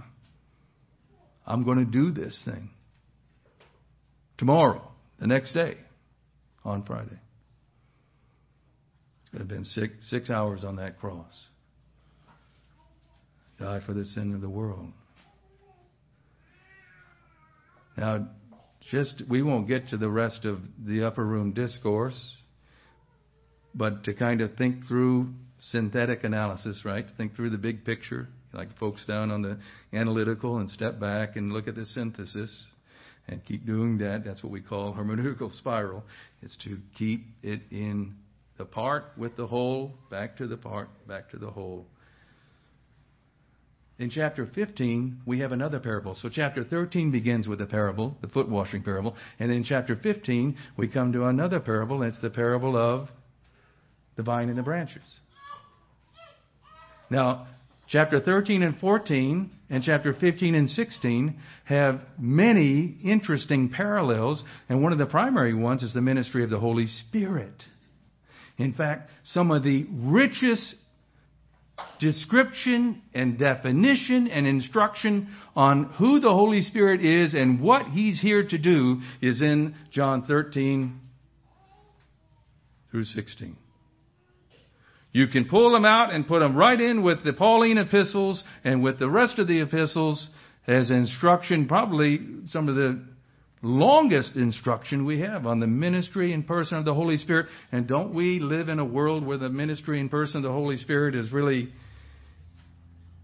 I'm 1.46 1.64
going 1.64 1.78
to 1.78 1.86
do 1.86 2.10
this 2.10 2.42
thing. 2.44 2.72
Tomorrow, 4.40 4.82
the 5.20 5.28
next 5.28 5.52
day, 5.52 5.78
on 6.64 6.84
Friday. 6.84 7.20
It's 9.22 9.32
going 9.32 9.34
to 9.34 9.40
have 9.42 9.48
been 9.48 9.64
six, 9.64 9.94
six 10.10 10.32
hours 10.32 10.64
on 10.64 10.78
that 10.78 11.00
cross. 11.00 11.40
Die 13.60 13.82
for 13.86 13.94
the 13.94 14.06
sin 14.06 14.34
of 14.34 14.42
the 14.42 14.50
world. 14.50 14.88
Now, 17.96 18.28
just 18.92 19.24
we 19.30 19.42
won't 19.42 19.68
get 19.68 19.90
to 19.90 19.98
the 19.98 20.10
rest 20.10 20.46
of 20.46 20.60
the 20.84 21.06
upper 21.06 21.26
room 21.26 21.54
discourse, 21.54 22.36
but 23.74 24.04
to 24.06 24.14
kind 24.14 24.42
of 24.42 24.56
think 24.56 24.88
through 24.88 25.30
synthetic 25.58 26.24
analysis, 26.24 26.82
right? 26.86 27.06
Think 27.18 27.36
through 27.36 27.50
the 27.50 27.58
big 27.58 27.86
picture, 27.86 28.28
like 28.54 28.76
folks 28.78 29.06
down 29.06 29.32
on 29.32 29.42
the 29.42 29.58
analytical 29.94 30.58
and 30.58 30.70
step 30.70 31.00
back 31.00 31.36
and 31.36 31.52
look 31.52 31.68
at 31.68 31.76
the 31.76 31.86
synthesis 31.86 32.66
and 33.28 33.44
keep 33.46 33.66
doing 33.66 33.98
that. 34.00 34.24
That's 34.26 34.44
what 34.44 34.52
we 34.52 34.62
call 34.62 34.94
hermeneutical 34.94 35.56
spiral. 35.58 36.04
It's 36.42 36.56
to 36.64 36.78
keep 36.98 37.26
it 37.42 37.62
in 37.72 38.16
the 38.58 38.66
part 38.66 39.06
with 39.18 39.36
the 39.36 39.48
whole, 39.48 39.94
back 40.10 40.38
to 40.38 40.48
the 40.48 40.58
part, 40.58 40.90
back 41.08 41.32
to 41.32 41.38
the 41.38 41.50
whole. 41.50 41.88
In 43.98 44.10
chapter 44.10 44.46
15, 44.46 45.22
we 45.26 45.40
have 45.40 45.54
another 45.54 45.80
parable. 45.80 46.16
So 46.16 46.28
chapter 46.28 46.66
13 46.66 47.12
begins 47.12 47.48
with 47.48 47.62
a 47.62 47.66
parable, 47.66 48.18
the 48.22 48.28
foot 48.28 48.50
washing 48.50 48.84
parable. 48.84 49.16
And 49.40 49.52
in 49.52 49.64
chapter 49.64 49.96
15, 49.96 50.58
we 50.76 50.90
come 50.90 51.14
to 51.14 51.26
another 51.26 51.62
parable, 51.62 52.04
it's 52.04 52.20
the 52.20 52.30
parable 52.30 52.76
of 52.76 53.08
the 54.18 54.24
vine 54.24 54.50
and 54.50 54.58
the 54.58 54.64
branches. 54.64 55.04
Now, 57.10 57.48
chapter 57.88 58.20
13 58.20 58.64
and 58.64 58.78
14 58.80 59.50
and 59.70 59.84
chapter 59.84 60.14
15 60.14 60.56
and 60.56 60.70
16 60.70 61.40
have 61.64 62.02
many 62.20 62.98
interesting 63.04 63.70
parallels, 63.70 64.44
and 64.68 64.84
one 64.84 64.92
of 64.92 65.00
the 65.00 65.06
primary 65.06 65.54
ones 65.54 65.84
is 65.84 65.94
the 65.94 66.02
ministry 66.02 66.44
of 66.44 66.50
the 66.50 66.60
Holy 66.60 66.88
Spirit. 66.88 67.64
In 68.58 68.74
fact, 68.74 69.10
some 69.24 69.52
of 69.52 69.64
the 69.64 69.86
richest 69.90 70.76
description 72.00 73.02
and 73.14 73.38
definition 73.38 74.28
and 74.28 74.46
instruction 74.46 75.30
on 75.56 75.86
who 75.98 76.20
the 76.20 76.30
Holy 76.30 76.62
Spirit 76.62 77.04
is 77.04 77.34
and 77.34 77.62
what 77.62 77.88
He's 77.88 78.20
here 78.22 78.48
to 78.48 78.58
do 78.58 79.02
is 79.22 79.42
in 79.42 79.76
John 79.92 80.24
13 80.24 81.00
through 82.92 83.04
16. 83.04 83.58
You 85.12 85.28
can 85.28 85.46
pull 85.46 85.72
them 85.72 85.86
out 85.86 86.14
and 86.14 86.28
put 86.28 86.40
them 86.40 86.58
right 86.58 86.80
in 86.80 87.02
with 87.02 87.24
the 87.24 87.34
Pauline 87.34 87.78
epistles 87.78 88.44
and 88.64 88.84
with 88.84 89.00
the 89.00 89.10
rest 89.10 89.40
of 89.40 89.48
the 89.48 89.62
epistles 89.62 90.30
as 90.68 90.92
instruction, 90.92 91.68
probably 91.68 92.20
some 92.48 92.68
of 92.68 92.76
the 92.76 93.02
longest 93.66 94.36
instruction 94.36 95.06
we 95.06 95.22
have 95.22 95.48
on 95.48 95.60
the 95.60 95.68
ministry 95.68 96.34
and 96.34 96.46
person 96.46 96.78
of 96.78 96.86
the 96.86 96.94
Holy 96.94 97.18
Spirit. 97.18 97.48
And 97.72 97.88
don't 97.88 98.14
we 98.14 98.40
live 98.40 98.70
in 98.70 98.80
a 98.80 98.86
world 98.86 99.26
where 99.26 99.40
the 99.40 99.50
ministry 99.50 100.00
and 100.00 100.10
person 100.10 100.38
of 100.38 100.44
the 100.44 100.52
Holy 100.52 100.78
Spirit 100.78 101.16
is 101.16 101.32
really 101.34 101.74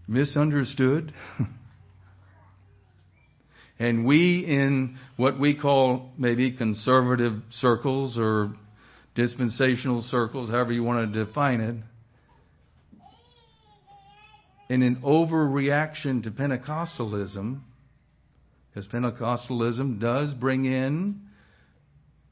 misunderstood? 0.08 1.14
and 3.78 4.04
we, 4.04 4.44
in 4.44 4.98
what 5.16 5.38
we 5.38 5.56
call 5.56 6.10
maybe 6.18 6.52
conservative 6.52 7.34
circles 7.50 8.18
or 8.18 8.52
dispensational 9.14 10.02
circles, 10.02 10.50
however 10.50 10.72
you 10.72 10.82
want 10.82 11.12
to 11.12 11.24
define 11.24 11.60
it, 11.60 11.76
in 14.68 14.82
an 14.82 15.02
overreaction 15.04 16.22
to 16.24 16.30
Pentecostalism, 16.30 17.60
because 18.72 18.88
Pentecostalism 18.88 20.00
does 20.00 20.32
bring 20.34 20.64
in 20.64 21.20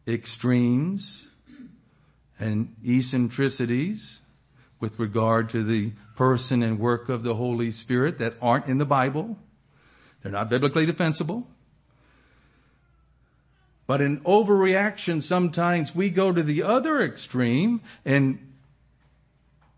extremes 0.08 1.28
and 2.38 2.74
eccentricities 2.86 4.18
with 4.80 4.98
regard 4.98 5.50
to 5.50 5.62
the 5.62 5.92
person 6.16 6.62
and 6.62 6.80
work 6.80 7.10
of 7.10 7.22
the 7.22 7.34
Holy 7.34 7.70
Spirit 7.70 8.18
that 8.20 8.34
aren't 8.40 8.66
in 8.66 8.78
the 8.78 8.86
Bible. 8.86 9.36
They're 10.22 10.32
not 10.32 10.48
biblically 10.48 10.86
defensible. 10.86 11.46
But 13.86 14.00
in 14.00 14.20
overreaction, 14.20 15.22
sometimes 15.22 15.92
we 15.94 16.10
go 16.10 16.32
to 16.32 16.42
the 16.42 16.62
other 16.62 17.04
extreme 17.04 17.82
and 18.04 18.38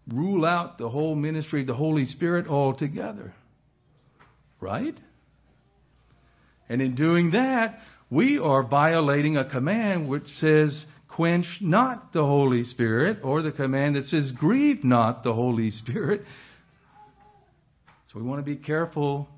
rule 0.07 0.45
out 0.45 0.79
the 0.79 0.89
whole 0.89 1.15
ministry 1.15 1.63
of 1.63 1.67
the 1.67 1.75
Holy 1.75 2.05
Spirit 2.05 2.47
altogether. 2.47 3.35
Right? 4.61 4.95
And 6.69 6.81
in 6.81 6.95
doing 6.95 7.33
that, 7.33 7.79
we 8.11 8.39
are 8.39 8.63
violating 8.63 9.37
a 9.37 9.49
command 9.49 10.09
which 10.09 10.27
says, 10.37 10.85
quench 11.09 11.47
not 11.61 12.13
the 12.13 12.25
Holy 12.25 12.65
Spirit, 12.65 13.19
or 13.23 13.43
the 13.43 13.53
command 13.53 13.97
that 13.97 14.05
says, 14.05 14.33
grieve 14.33 14.85
not 14.85 15.23
the 15.23 15.33
Holy 15.33 15.71
Spirit. 15.71 16.23
So 18.13 18.19
we 18.19 18.27
want 18.27 18.41
to 18.41 18.45
be 18.45 18.57
careful 18.57 19.29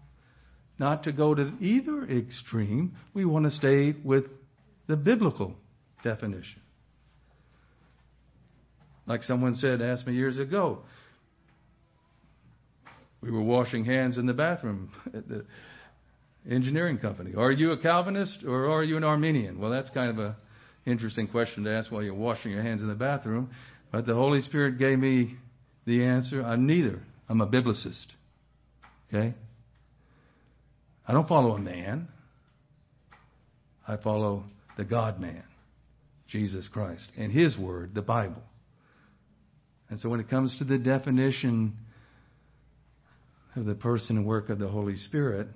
not 0.79 1.05
to 1.05 1.13
go 1.13 1.35
to 1.35 1.53
either 1.61 2.05
extreme. 2.05 2.97
We 3.13 3.25
want 3.25 3.45
to 3.45 3.51
stay 3.53 3.95
with 4.05 4.25
the 4.87 4.97
biblical 4.97 5.55
definition. 6.03 6.61
Like 9.07 9.23
someone 9.23 9.55
said, 9.55 9.83
asked 9.83 10.07
me 10.07 10.15
years 10.15 10.39
ago, 10.39 10.81
we 13.21 13.31
were 13.31 13.43
washing 13.43 13.85
hands 13.85 14.19
in 14.19 14.27
the 14.27 14.33
bathroom 14.33 14.91
at 15.15 15.29
the 15.29 15.45
engineering 16.51 16.99
company. 16.99 17.35
Are 17.37 17.53
you 17.53 17.73
a 17.73 17.79
Calvinist 17.79 18.45
or 18.47 18.71
are 18.71 18.85
you 18.85 18.97
an 18.97 19.05
Arminian? 19.05 19.59
Well, 19.59 19.71
that's 19.71 19.91
kind 19.91 20.11
of 20.11 20.19
a 20.19 20.37
interesting 20.87 21.29
question 21.29 21.65
to 21.65 21.71
ask 21.71 21.91
while 21.91 22.03
you're 22.03 22.15
washing 22.15 22.51
your 22.51 22.63
hands 22.63 22.83
in 22.83 22.89
the 22.89 22.95
bathroom. 22.95 23.51
But 23.91 24.07
the 24.07 24.15
Holy 24.15 24.41
Spirit 24.41 24.79
gave 24.79 24.99
me 24.99 25.37
the 25.87 26.05
answer. 26.05 26.43
I'm 26.43 26.67
neither. 26.67 27.01
I'm 27.29 27.41
a 27.41 27.47
biblicist. 27.47 28.07
Okay? 29.09 29.35
I 31.07 31.13
don't 31.13 31.29
follow 31.29 31.53
a 31.53 31.59
man. 31.59 32.09
I 33.87 33.97
follow 33.97 34.45
the 34.77 34.85
God 34.85 35.21
man, 35.21 35.45
Jesus 36.29 36.67
Christ, 36.69 37.07
and 37.17 37.31
His 37.31 37.57
Word, 37.57 37.95
the 37.95 38.03
Bible. 38.03 38.43
And 39.91 40.01
so 40.01 40.09
when 40.09 40.21
it 40.21 40.29
comes 40.29 40.57
to 40.59 40.65
the 40.65 40.79
definition 40.79 41.75
of 43.55 43.67
the 43.67 43.75
person 43.75 44.17
and 44.17 44.27
work 44.27 44.49
of 44.49 44.59
the 44.59 44.69
Holy 44.69 44.97
Spirit, 44.97 45.49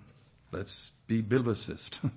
let's 0.53 0.91
be 1.07 1.23
biblicist. 1.23 1.97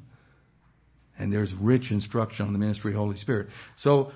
and 1.20 1.32
there's 1.32 1.54
rich 1.60 1.92
instruction 1.92 2.46
on 2.46 2.54
the 2.54 2.60
ministry 2.60 2.92
of 2.92 2.96
the 2.96 3.00
Holy 3.00 3.18
Spirit. 3.18 3.50
So 3.78 4.12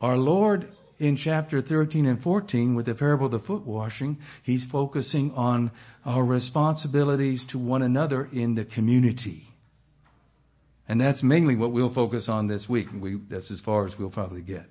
our 0.00 0.16
Lord 0.16 0.68
in 0.98 1.16
chapter 1.16 1.60
13 1.60 2.06
and 2.06 2.22
14 2.22 2.74
with 2.74 2.86
the 2.86 2.94
parable 2.94 3.26
of 3.26 3.32
the 3.32 3.40
foot 3.40 3.66
washing, 3.66 4.18
he's 4.42 4.64
focusing 4.70 5.32
on 5.32 5.70
our 6.04 6.24
responsibilities 6.24 7.44
to 7.50 7.58
one 7.58 7.82
another 7.82 8.28
in 8.32 8.54
the 8.54 8.64
community. 8.64 9.44
And 10.86 11.00
that's 11.00 11.22
mainly 11.22 11.56
what 11.56 11.72
we'll 11.72 11.94
focus 11.94 12.28
on 12.28 12.46
this 12.46 12.66
week. 12.68 12.88
We, 12.94 13.18
that's 13.30 13.50
as 13.50 13.60
far 13.60 13.86
as 13.86 13.94
we'll 13.98 14.10
probably 14.10 14.42
get. 14.42 14.66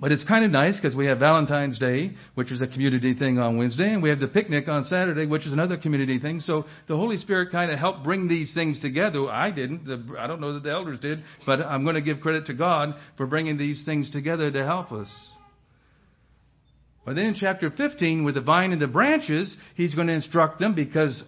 But 0.00 0.12
it's 0.12 0.24
kind 0.24 0.44
of 0.44 0.50
nice 0.50 0.76
because 0.76 0.96
we 0.96 1.06
have 1.06 1.20
Valentine's 1.20 1.78
Day, 1.78 2.12
which 2.34 2.50
is 2.50 2.60
a 2.60 2.66
community 2.66 3.14
thing 3.14 3.38
on 3.38 3.56
Wednesday, 3.56 3.92
and 3.92 4.02
we 4.02 4.10
have 4.10 4.20
the 4.20 4.28
picnic 4.28 4.68
on 4.68 4.84
Saturday, 4.84 5.26
which 5.26 5.46
is 5.46 5.52
another 5.52 5.76
community 5.76 6.18
thing. 6.18 6.40
So 6.40 6.64
the 6.88 6.96
Holy 6.96 7.16
Spirit 7.16 7.52
kind 7.52 7.70
of 7.70 7.78
helped 7.78 8.02
bring 8.02 8.28
these 8.28 8.52
things 8.54 8.80
together. 8.80 9.28
I 9.30 9.50
didn't. 9.50 9.86
The, 9.86 10.16
I 10.18 10.26
don't 10.26 10.40
know 10.40 10.54
that 10.54 10.62
the 10.62 10.72
elders 10.72 11.00
did, 11.00 11.22
but 11.46 11.60
I'm 11.60 11.84
going 11.84 11.94
to 11.94 12.02
give 12.02 12.20
credit 12.20 12.46
to 12.46 12.54
God 12.54 12.94
for 13.16 13.26
bringing 13.26 13.56
these 13.56 13.84
things 13.84 14.10
together 14.10 14.50
to 14.50 14.64
help 14.64 14.90
us. 14.92 15.12
But 17.04 17.16
then 17.16 17.26
in 17.26 17.34
chapter 17.34 17.70
15, 17.70 18.24
with 18.24 18.34
the 18.34 18.40
vine 18.40 18.72
and 18.72 18.80
the 18.80 18.86
branches, 18.86 19.54
he's 19.74 19.94
going 19.94 20.06
to 20.08 20.14
instruct 20.14 20.58
them 20.58 20.74
because 20.74 21.22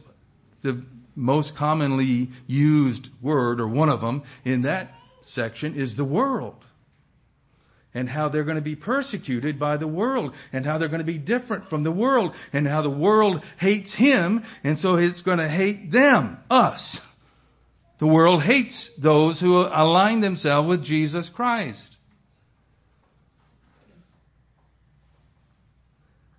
the 0.63 0.83
most 1.15 1.53
commonly 1.57 2.31
used 2.47 3.09
word, 3.23 3.61
or 3.61 3.69
one 3.69 3.89
of 3.89 4.01
them, 4.01 4.23
in 4.45 4.63
that 4.63 4.91
section 5.23 5.79
is 5.79 5.97
the 5.97 6.05
world. 6.05 6.57
And 7.97 8.09
how 8.09 8.29
they're 8.29 8.45
going 8.45 8.57
to 8.57 8.63
be 8.63 8.77
persecuted 8.77 9.59
by 9.59 9.79
the 9.79 9.89
world, 9.89 10.35
and 10.53 10.67
how 10.67 10.77
they're 10.77 10.89
going 10.89 11.01
to 11.01 11.05
be 11.05 11.17
different 11.17 11.71
from 11.71 11.83
the 11.83 11.91
world, 11.91 12.35
and 12.53 12.69
how 12.69 12.83
the 12.83 12.91
world 12.91 13.43
hates 13.59 13.95
him, 13.95 14.45
and 14.63 14.79
so 14.79 14.97
it's 14.97 15.23
going 15.23 15.39
to 15.39 15.49
hate 15.49 15.91
them, 15.91 16.37
us. 16.51 16.99
The 17.99 18.07
world 18.07 18.43
hates 18.43 18.91
those 19.03 19.41
who 19.41 19.57
align 19.57 20.21
themselves 20.21 20.69
with 20.69 20.85
Jesus 20.85 21.31
Christ. 21.35 21.97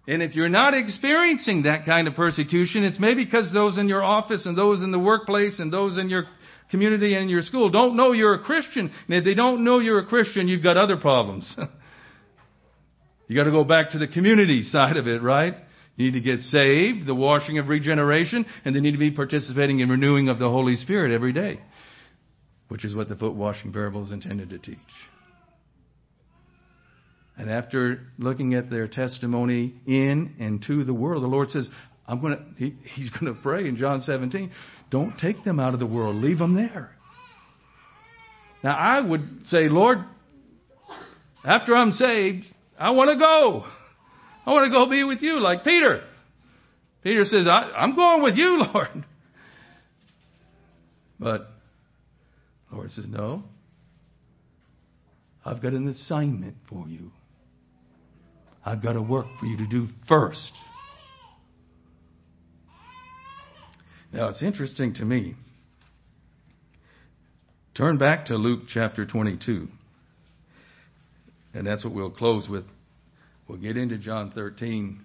And 0.07 0.21
if 0.21 0.35
you're 0.35 0.47
not 0.47 0.73
experiencing 0.73 1.63
that 1.63 1.85
kind 1.85 2.07
of 2.07 2.13
persecution, 2.13 2.83
it's 2.83 2.99
maybe 2.99 3.25
because 3.25 3.51
those 3.51 3.77
in 3.77 3.89
your 3.89 4.03
office 4.03 4.45
and 4.45 4.57
those 4.57 4.81
in 4.81 4.91
the 4.91 4.99
workplace 4.99 5.59
and 5.59 5.73
those 5.73 5.97
in 5.97 6.07
your 6.09 6.25
community 6.69 7.15
and 7.15 7.29
your 7.29 7.41
school 7.41 7.69
don't 7.69 7.95
know 7.95 8.11
you're 8.11 8.35
a 8.35 8.43
Christian. 8.43 8.91
And 9.07 9.15
if 9.15 9.23
they 9.23 9.33
don't 9.33 9.63
know 9.63 9.79
you're 9.79 9.99
a 9.99 10.05
Christian, 10.05 10.47
you've 10.47 10.63
got 10.63 10.77
other 10.77 10.97
problems. 10.97 11.51
you 13.27 13.35
got 13.35 13.45
to 13.45 13.51
go 13.51 13.63
back 13.63 13.91
to 13.91 13.99
the 13.99 14.07
community 14.07 14.63
side 14.63 14.97
of 14.97 15.07
it, 15.07 15.21
right? 15.21 15.55
You 15.95 16.05
need 16.05 16.13
to 16.13 16.21
get 16.21 16.41
saved, 16.41 17.07
the 17.07 17.15
washing 17.15 17.57
of 17.57 17.69
regeneration, 17.69 18.45
and 18.63 18.75
they 18.75 18.79
need 18.79 18.91
to 18.91 18.99
be 18.99 19.11
participating 19.11 19.79
in 19.79 19.89
renewing 19.89 20.29
of 20.29 20.37
the 20.37 20.49
Holy 20.49 20.75
Spirit 20.75 21.11
every 21.11 21.33
day, 21.33 21.59
which 22.67 22.85
is 22.85 22.95
what 22.95 23.09
the 23.09 23.15
foot 23.15 23.33
washing 23.33 23.73
parable 23.73 24.03
is 24.03 24.11
intended 24.11 24.51
to 24.51 24.59
teach. 24.59 24.77
And 27.35 27.51
after 27.51 28.07
looking 28.17 28.55
at 28.55 28.69
their 28.69 28.87
testimony 28.87 29.75
in 29.85 30.35
and 30.39 30.63
to 30.67 30.83
the 30.83 30.93
world, 30.93 31.23
the 31.23 31.27
Lord 31.27 31.49
says, 31.49 31.69
I'm 32.07 32.21
going 32.21 32.37
to, 32.37 32.43
he, 32.57 32.75
He's 32.95 33.09
going 33.11 33.33
to 33.33 33.39
pray 33.41 33.67
in 33.67 33.77
John 33.77 34.01
17, 34.01 34.51
don't 34.89 35.17
take 35.17 35.43
them 35.43 35.59
out 35.59 35.73
of 35.73 35.79
the 35.79 35.85
world, 35.85 36.15
leave 36.15 36.37
them 36.37 36.55
there. 36.55 36.91
Now, 38.63 38.75
I 38.75 38.99
would 38.99 39.45
say, 39.45 39.69
Lord, 39.69 39.99
after 41.43 41.75
I'm 41.75 41.91
saved, 41.91 42.45
I 42.79 42.91
want 42.91 43.09
to 43.09 43.17
go. 43.17 43.65
I 44.45 44.51
want 44.51 44.65
to 44.65 44.71
go 44.71 44.89
be 44.89 45.03
with 45.03 45.21
you, 45.21 45.39
like 45.39 45.63
Peter. 45.63 46.03
Peter 47.03 47.23
says, 47.23 47.47
I, 47.47 47.83
am 47.83 47.95
going 47.95 48.23
with 48.23 48.35
you, 48.35 48.63
Lord. 48.73 49.05
But 51.19 51.49
Lord 52.71 52.91
says, 52.91 53.05
No. 53.07 53.43
I've 55.45 55.61
got 55.61 55.71
an 55.71 55.87
assignment 55.87 56.55
for 56.69 56.85
you. 56.89 57.11
I've 58.65 58.83
got 58.83 58.97
a 58.97 59.01
work 59.01 59.27
for 59.39 59.45
you 59.45 59.55
to 59.57 59.65
do 59.65 59.87
first. 60.09 60.51
Now, 64.11 64.29
it's 64.29 64.41
interesting 64.41 64.93
to 64.95 65.05
me. 65.05 65.35
Turn 67.75 67.97
back 67.97 68.25
to 68.25 68.35
Luke 68.35 68.63
chapter 68.69 69.05
22. 69.05 69.67
And 71.53 71.67
that's 71.67 71.83
what 71.83 71.93
we'll 71.93 72.09
close 72.09 72.47
with. 72.49 72.63
We'll 73.47 73.59
get 73.59 73.77
into 73.77 73.97
John 73.97 74.31
13 74.31 74.99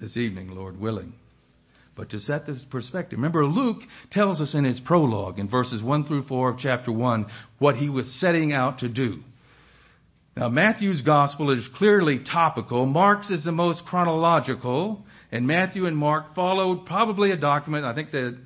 this 0.00 0.16
evening, 0.16 0.50
Lord 0.50 0.80
willing. 0.80 1.14
But 1.96 2.10
to 2.10 2.18
set 2.18 2.46
this 2.46 2.64
perspective, 2.70 3.18
remember 3.18 3.44
Luke 3.46 3.82
tells 4.10 4.40
us 4.40 4.54
in 4.54 4.64
his 4.64 4.80
prologue 4.80 5.38
in 5.38 5.48
verses 5.48 5.82
1 5.82 6.04
through 6.06 6.24
4 6.24 6.50
of 6.50 6.58
chapter 6.58 6.90
1 6.90 7.26
what 7.58 7.76
he 7.76 7.88
was 7.88 8.20
setting 8.20 8.52
out 8.52 8.78
to 8.78 8.88
do. 8.88 9.20
Now, 10.36 10.48
Matthew's 10.48 11.02
gospel 11.02 11.52
is 11.56 11.68
clearly 11.76 12.18
topical. 12.18 12.86
Mark's 12.86 13.30
is 13.30 13.44
the 13.44 13.52
most 13.52 13.84
chronological. 13.84 15.04
And 15.34 15.48
Matthew 15.48 15.86
and 15.86 15.96
Mark 15.96 16.36
followed 16.36 16.86
probably 16.86 17.32
a 17.32 17.36
document, 17.36 17.84
I 17.84 17.92
think 17.92 18.12
the 18.12 18.38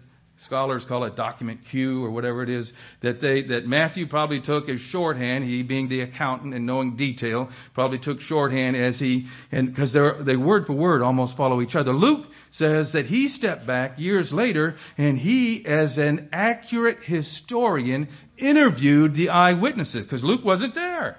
scholars 0.46 0.86
call 0.88 1.04
it 1.04 1.16
document 1.16 1.60
Q 1.70 2.02
or 2.02 2.10
whatever 2.10 2.42
it 2.42 2.48
is, 2.48 2.72
that 3.02 3.20
they, 3.20 3.42
that 3.42 3.66
Matthew 3.66 4.08
probably 4.08 4.40
took 4.40 4.70
as 4.70 4.80
shorthand, 4.80 5.44
he 5.44 5.62
being 5.62 5.90
the 5.90 6.00
accountant 6.00 6.54
and 6.54 6.64
knowing 6.64 6.96
detail, 6.96 7.50
probably 7.74 7.98
took 7.98 8.22
shorthand 8.22 8.74
as 8.74 8.98
he, 8.98 9.26
and 9.52 9.68
because 9.68 9.94
they 10.24 10.36
word 10.36 10.64
for 10.64 10.72
word 10.72 11.02
almost 11.02 11.36
follow 11.36 11.60
each 11.60 11.74
other. 11.74 11.92
Luke 11.92 12.24
says 12.52 12.90
that 12.94 13.04
he 13.04 13.28
stepped 13.28 13.66
back 13.66 13.98
years 13.98 14.32
later 14.32 14.76
and 14.96 15.18
he, 15.18 15.66
as 15.66 15.98
an 15.98 16.30
accurate 16.32 17.00
historian, 17.04 18.08
interviewed 18.38 19.12
the 19.12 19.28
eyewitnesses, 19.28 20.06
because 20.06 20.24
Luke 20.24 20.42
wasn't 20.42 20.74
there. 20.74 21.18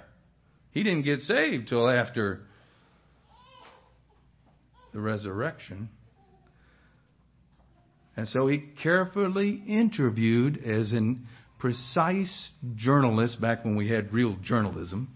He 0.72 0.82
didn't 0.82 1.04
get 1.04 1.20
saved 1.20 1.68
till 1.68 1.88
after 1.88 2.42
the 4.94 5.00
resurrection. 5.00 5.90
And 8.18 8.28
so 8.28 8.48
he 8.48 8.64
carefully 8.82 9.62
interviewed 9.68 10.64
as 10.66 10.92
a 10.92 11.16
precise 11.60 12.50
journalist 12.76 13.40
back 13.40 13.64
when 13.64 13.76
we 13.76 13.90
had 13.90 14.14
real 14.14 14.36
journalism. 14.44 15.16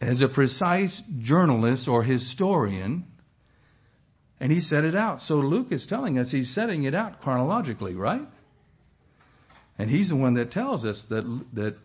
as 0.00 0.20
a 0.20 0.28
precise 0.28 1.02
journalist 1.20 1.88
or 1.88 2.02
historian, 2.02 3.04
and 4.38 4.52
he 4.52 4.60
set 4.60 4.84
it 4.84 4.94
out. 4.94 5.20
So 5.20 5.34
Luke 5.34 5.68
is 5.70 5.86
telling 5.88 6.18
us 6.18 6.30
he's 6.30 6.54
setting 6.54 6.84
it 6.84 6.94
out 6.94 7.20
chronologically, 7.22 7.94
right? 7.94 8.26
And 9.78 9.90
he's 9.90 10.10
the 10.10 10.16
one 10.16 10.34
that 10.34 10.50
tells 10.50 10.84
us 10.84 11.02
that, 11.08 11.24
that 11.54 11.76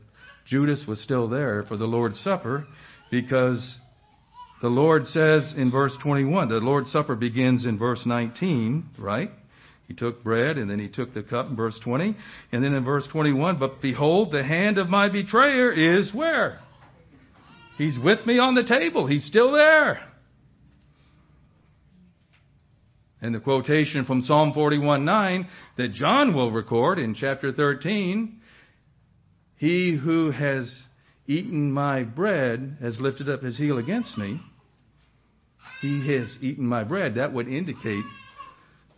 Judas 0.45 0.83
was 0.87 1.01
still 1.01 1.29
there 1.29 1.63
for 1.63 1.77
the 1.77 1.85
Lord's 1.85 2.19
Supper 2.19 2.67
because 3.09 3.77
the 4.61 4.67
Lord 4.67 5.05
says 5.07 5.53
in 5.57 5.71
verse 5.71 5.95
21, 6.01 6.49
the 6.49 6.55
Lord's 6.55 6.91
Supper 6.91 7.15
begins 7.15 7.65
in 7.65 7.79
verse 7.79 8.03
19, 8.05 8.91
right? 8.99 9.31
He 9.87 9.95
took 9.95 10.23
bread 10.23 10.57
and 10.57 10.69
then 10.69 10.79
he 10.79 10.87
took 10.87 11.13
the 11.13 11.23
cup 11.23 11.49
in 11.49 11.55
verse 11.55 11.77
20. 11.83 12.15
And 12.51 12.63
then 12.63 12.73
in 12.73 12.85
verse 12.85 13.07
21, 13.11 13.59
but 13.59 13.81
behold, 13.81 14.31
the 14.31 14.43
hand 14.43 14.77
of 14.77 14.87
my 14.87 15.09
betrayer 15.09 15.71
is 15.71 16.13
where? 16.13 16.59
He's 17.77 17.97
with 17.97 18.25
me 18.25 18.37
on 18.37 18.53
the 18.53 18.63
table. 18.63 19.07
He's 19.07 19.25
still 19.25 19.51
there. 19.51 19.99
And 23.21 23.35
the 23.35 23.39
quotation 23.39 24.05
from 24.05 24.21
Psalm 24.21 24.53
41:9 24.53 25.47
that 25.77 25.93
John 25.93 26.33
will 26.33 26.51
record 26.51 26.97
in 26.97 27.13
chapter 27.13 27.51
13, 27.51 28.39
he 29.57 29.95
who 29.95 30.31
has 30.31 30.83
eaten 31.27 31.71
my 31.71 32.03
bread 32.03 32.77
has 32.81 32.99
lifted 32.99 33.29
up 33.29 33.41
his 33.41 33.57
heel 33.57 33.77
against 33.77 34.17
me. 34.17 34.41
He 35.81 36.13
has 36.15 36.37
eaten 36.41 36.65
my 36.65 36.83
bread. 36.83 37.15
That 37.15 37.33
would 37.33 37.47
indicate 37.47 38.03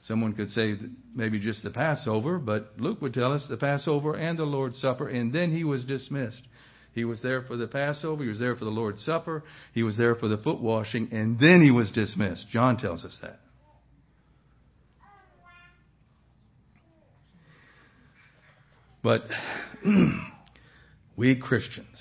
someone 0.01 0.33
could 0.33 0.49
say 0.49 0.75
maybe 1.15 1.39
just 1.39 1.63
the 1.63 1.69
Passover, 1.69 2.37
but 2.37 2.73
Luke 2.77 3.01
would 3.01 3.13
tell 3.13 3.31
us 3.31 3.45
the 3.49 3.57
Passover 3.57 4.15
and 4.15 4.37
the 4.37 4.43
Lord's 4.43 4.79
Supper, 4.79 5.07
and 5.07 5.31
then 5.31 5.55
he 5.55 5.63
was 5.63 5.85
dismissed. 5.85 6.41
He 6.93 7.05
was 7.05 7.21
there 7.21 7.41
for 7.41 7.57
the 7.57 7.67
Passover. 7.67 8.23
He 8.23 8.29
was 8.29 8.39
there 8.39 8.55
for 8.55 8.65
the 8.65 8.71
Lord's 8.71 9.03
Supper. 9.03 9.43
He 9.73 9.81
was 9.81 9.97
there 9.97 10.15
for 10.15 10.27
the 10.27 10.37
foot 10.37 10.61
washing, 10.61 11.09
and 11.11 11.39
then 11.39 11.61
he 11.63 11.71
was 11.71 11.91
dismissed. 11.91 12.47
John 12.49 12.77
tells 12.77 13.03
us 13.03 13.17
that. 13.21 13.39
But 19.01 19.23
we 21.17 21.35
Christians, 21.35 21.97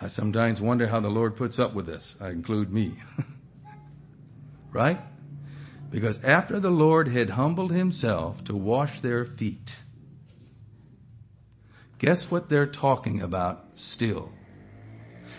I 0.00 0.08
sometimes 0.08 0.60
wonder 0.60 0.86
how 0.86 1.00
the 1.00 1.08
Lord 1.08 1.36
puts 1.36 1.58
up 1.58 1.74
with 1.74 1.86
this. 1.86 2.14
I 2.20 2.30
include 2.30 2.72
me. 2.72 2.98
right? 4.72 5.00
Because 5.90 6.16
after 6.22 6.60
the 6.60 6.70
Lord 6.70 7.08
had 7.08 7.30
humbled 7.30 7.72
himself 7.72 8.36
to 8.46 8.54
wash 8.54 9.00
their 9.02 9.24
feet, 9.24 9.70
Guess 11.98 12.26
what 12.28 12.48
they're 12.48 12.66
talking 12.66 13.22
about 13.22 13.64
still? 13.92 14.30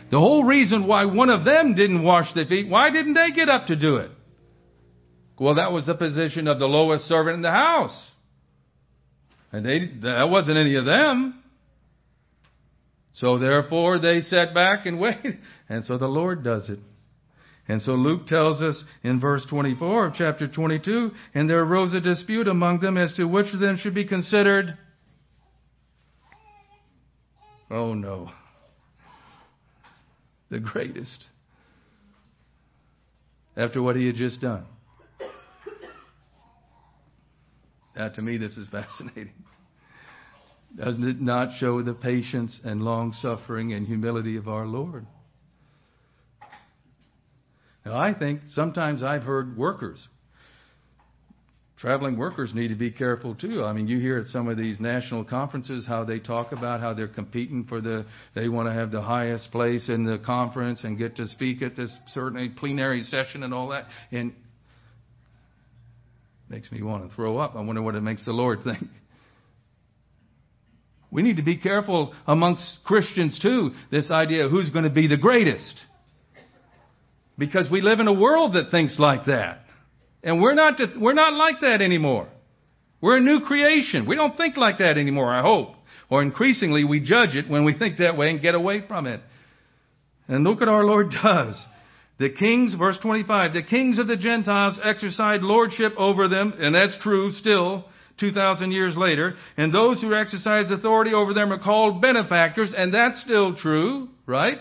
The 0.10 0.20
whole 0.20 0.44
reason 0.44 0.88
why 0.88 1.06
one 1.06 1.30
of 1.30 1.46
them 1.46 1.76
didn't 1.76 2.02
wash 2.02 2.34
their 2.34 2.46
feet, 2.46 2.70
why 2.70 2.90
didn't 2.90 3.14
they 3.14 3.32
get 3.36 3.50
up 3.50 3.68
to 3.68 3.76
do 3.76 3.98
it? 3.98 4.12
Well, 5.40 5.56
that 5.56 5.72
was 5.72 5.86
the 5.86 5.94
position 5.94 6.48
of 6.48 6.58
the 6.60 6.66
lowest 6.66 7.06
servant 7.06 7.36
in 7.36 7.42
the 7.42 7.52
house. 7.52 7.96
And 9.52 9.66
they, 9.66 9.92
that 10.02 10.30
wasn't 10.30 10.58
any 10.58 10.76
of 10.76 10.86
them. 10.86 11.44
So 13.18 13.38
therefore 13.38 14.00
they 14.00 14.22
sat 14.22 14.54
back 14.54 14.86
and 14.86 15.00
waited. 15.02 15.40
And 15.70 15.86
so 15.86 15.98
the 15.98 16.08
Lord 16.08 16.44
does 16.44 16.70
it. 16.70 16.80
And 17.68 17.82
so 17.82 17.92
Luke 17.92 18.28
tells 18.28 18.62
us 18.62 18.82
in 19.04 19.20
verse 19.20 19.46
24 19.50 20.08
of 20.08 20.14
chapter 20.16 20.48
22, 20.48 21.12
and 21.34 21.50
there 21.50 21.62
arose 21.62 21.94
a 21.94 22.00
dispute 22.00 22.48
among 22.48 22.80
them 22.80 22.98
as 22.98 23.14
to 23.16 23.26
which 23.26 23.54
of 23.54 23.60
them 23.60 23.78
should 23.78 23.94
be 23.94 24.08
considered 24.08 24.78
Oh 27.70 27.94
no. 27.94 28.32
The 30.50 30.62
greatest. 30.62 31.26
After 33.58 33.82
what 33.82 33.98
he 33.98 34.08
had 34.08 34.16
just 34.16 34.40
done. 34.40 34.66
Now, 37.98 38.08
to 38.08 38.22
me, 38.22 38.38
this 38.38 38.56
is 38.56 38.70
fascinating. 38.72 39.34
Doesn't 40.76 41.08
it 41.08 41.22
not 41.22 41.58
show 41.58 41.82
the 41.82 41.94
patience 41.94 42.60
and 42.64 42.82
long 42.82 43.14
suffering 43.14 43.74
and 43.74 43.88
humility 43.88 44.38
of 44.38 44.48
our 44.48 44.66
Lord? 44.66 45.08
Now, 47.86 47.98
I 47.98 48.14
think 48.14 48.42
sometimes 48.50 49.02
I've 49.02 49.24
heard 49.24 49.58
workers 49.58 50.08
traveling 51.78 52.18
workers 52.18 52.54
need 52.56 52.70
to 52.70 52.76
be 52.76 52.90
careful 52.90 53.36
too. 53.36 53.64
I 53.64 53.72
mean, 53.72 53.88
you 53.88 54.00
hear 54.00 54.18
at 54.18 54.28
some 54.28 54.50
of 54.50 54.58
these 54.58 54.80
national 54.80 55.24
conferences 55.24 55.86
how 55.86 56.04
they 56.04 56.20
talk 56.20 56.52
about 56.52 56.80
how 56.80 56.94
they're 56.94 57.08
competing 57.08 57.66
for 57.66 57.82
the, 57.82 58.06
they 58.34 58.50
want 58.50 58.68
to 58.68 58.74
have 58.74 58.92
the 58.92 59.02
highest 59.02 59.52
place 59.52 59.88
in 59.88 60.04
the 60.04 60.18
conference 60.18 60.84
and 60.84 60.98
get 60.98 61.16
to 61.18 61.28
speak 61.28 61.62
at 61.62 61.76
this 61.76 61.96
certain 62.08 62.56
plenary 62.58 63.04
session 63.04 63.44
and 63.44 63.54
all 63.54 63.70
that. 63.70 63.86
And 64.12 64.34
makes 66.50 66.72
me 66.72 66.82
want 66.82 67.08
to 67.08 67.16
throw 67.16 67.38
up. 67.38 67.56
I 67.56 67.62
wonder 67.62 67.82
what 67.82 67.94
it 67.94 68.02
makes 68.02 68.26
the 68.26 68.32
Lord 68.32 68.60
think. 68.64 68.88
We 71.10 71.22
need 71.22 71.38
to 71.38 71.44
be 71.44 71.58
careful 71.58 72.14
amongst 72.26 72.80
Christians 72.84 73.40
too, 73.42 73.72
this 73.92 74.12
idea 74.12 74.46
of 74.46 74.52
who's 74.52 74.70
going 74.70 74.84
to 74.84 74.90
be 74.90 75.08
the 75.08 75.18
greatest. 75.18 75.76
Because 77.38 77.70
we 77.72 77.82
live 77.82 78.00
in 78.00 78.08
a 78.08 78.14
world 78.14 78.56
that 78.56 78.72
thinks 78.72 78.98
like 79.00 79.26
that. 79.26 79.62
And 80.24 80.42
we're 80.42 80.56
not, 80.56 80.80
we're 81.00 81.14
not 81.14 81.34
like 81.34 81.62
that 81.62 81.82
anymore. 81.82 82.28
We're 83.00 83.18
a 83.18 83.22
new 83.22 83.42
creation. 83.42 84.08
We 84.08 84.16
don't 84.16 84.36
think 84.36 84.58
like 84.58 84.80
that 84.80 84.98
anymore, 84.98 85.32
I 85.32 85.42
hope. 85.42 85.76
Or 86.10 86.22
increasingly, 86.22 86.84
we 86.84 87.00
judge 87.00 87.36
it 87.36 87.50
when 87.50 87.64
we 87.64 87.78
think 87.78 87.98
that 87.98 88.18
way 88.18 88.30
and 88.30 88.42
get 88.42 88.56
away 88.56 88.84
from 88.88 89.06
it. 89.06 89.22
And 90.28 90.44
look 90.44 90.60
what 90.60 90.70
our 90.70 90.84
Lord 90.84 91.12
does. 91.24 91.64
The 92.20 92.32
kings, 92.32 92.74
verse 92.74 92.98
25, 93.02 93.54
the 93.54 93.62
kings 93.62 94.00
of 94.00 94.08
the 94.08 94.18
Gentiles 94.18 94.80
exercise 94.84 95.40
lordship 95.42 95.94
over 95.98 96.28
them, 96.28 96.54
and 96.60 96.74
that's 96.74 96.98
true 97.02 97.32
still, 97.32 97.86
2,000 98.20 98.72
years 98.72 98.96
later. 98.98 99.36
And 99.58 99.74
those 99.74 100.02
who 100.02 100.16
exercise 100.16 100.72
authority 100.72 101.14
over 101.14 101.34
them 101.34 101.52
are 101.52 101.60
called 101.60 102.02
benefactors, 102.02 102.74
and 102.76 102.94
that's 102.94 103.22
still 103.22 103.56
true, 103.56 104.10
right? 104.26 104.58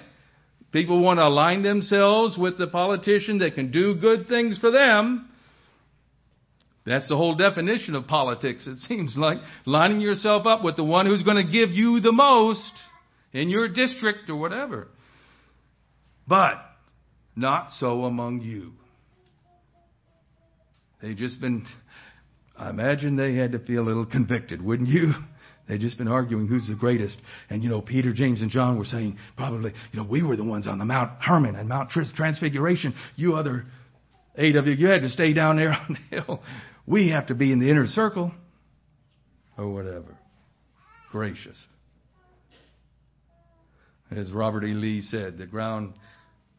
People 0.72 1.00
want 1.00 1.18
to 1.18 1.26
align 1.26 1.62
themselves 1.62 2.36
with 2.36 2.58
the 2.58 2.66
politician 2.66 3.38
that 3.38 3.54
can 3.54 3.70
do 3.70 3.94
good 3.94 4.28
things 4.28 4.58
for 4.58 4.70
them. 4.70 5.28
That's 6.84 7.08
the 7.08 7.16
whole 7.16 7.34
definition 7.34 7.94
of 7.94 8.06
politics, 8.06 8.66
it 8.66 8.78
seems 8.78 9.16
like. 9.16 9.38
Lining 9.64 10.00
yourself 10.00 10.46
up 10.46 10.62
with 10.62 10.76
the 10.76 10.84
one 10.84 11.06
who's 11.06 11.24
going 11.24 11.44
to 11.44 11.50
give 11.50 11.70
you 11.70 12.00
the 12.00 12.12
most 12.12 12.72
in 13.32 13.48
your 13.48 13.68
district 13.68 14.30
or 14.30 14.36
whatever. 14.36 14.88
But 16.28 16.54
not 17.34 17.70
so 17.78 18.04
among 18.04 18.40
you. 18.40 18.72
They've 21.02 21.16
just 21.16 21.40
been, 21.40 21.66
I 22.58 22.70
imagine 22.70 23.16
they 23.16 23.34
had 23.34 23.52
to 23.52 23.58
feel 23.58 23.82
a 23.82 23.86
little 23.86 24.06
convicted, 24.06 24.62
wouldn't 24.62 24.88
you? 24.88 25.12
They'd 25.68 25.80
just 25.80 25.98
been 25.98 26.08
arguing 26.08 26.46
who's 26.46 26.68
the 26.68 26.76
greatest. 26.76 27.18
And, 27.50 27.62
you 27.62 27.68
know, 27.68 27.80
Peter, 27.80 28.12
James, 28.12 28.40
and 28.40 28.50
John 28.50 28.78
were 28.78 28.84
saying, 28.84 29.18
probably, 29.36 29.72
you 29.92 30.00
know, 30.00 30.06
we 30.08 30.22
were 30.22 30.36
the 30.36 30.44
ones 30.44 30.68
on 30.68 30.78
the 30.78 30.84
Mount 30.84 31.20
Hermon 31.20 31.56
and 31.56 31.68
Mount 31.68 31.90
Transfiguration. 31.90 32.94
You 33.16 33.36
other 33.36 33.64
eight 34.36 34.54
of 34.54 34.66
you, 34.66 34.74
you 34.74 34.86
had 34.86 35.02
to 35.02 35.08
stay 35.08 35.32
down 35.32 35.56
there 35.56 35.72
on 35.72 35.98
the 36.10 36.20
hill. 36.20 36.40
We 36.86 37.10
have 37.10 37.26
to 37.26 37.34
be 37.34 37.50
in 37.50 37.58
the 37.58 37.68
inner 37.68 37.86
circle 37.86 38.30
or 39.58 39.72
whatever. 39.72 40.16
Gracious. 41.10 41.60
As 44.10 44.30
Robert 44.30 44.64
E. 44.64 44.72
Lee 44.72 45.02
said, 45.02 45.36
the 45.36 45.46
ground 45.46 45.94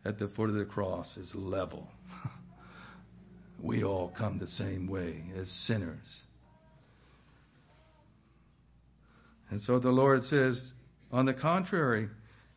at 0.03 0.19
the 0.19 0.27
foot 0.27 0.49
of 0.49 0.55
the 0.55 0.65
cross 0.65 1.15
is 1.15 1.31
level. 1.33 1.87
We 3.61 3.83
all 3.83 4.13
come 4.17 4.39
the 4.39 4.47
same 4.47 4.87
way 4.87 5.23
as 5.39 5.49
sinners. 5.65 6.05
And 9.49 9.61
so 9.61 9.79
the 9.79 9.89
Lord 9.89 10.23
says, 10.23 10.71
on 11.11 11.25
the 11.25 11.33
contrary, 11.33 12.09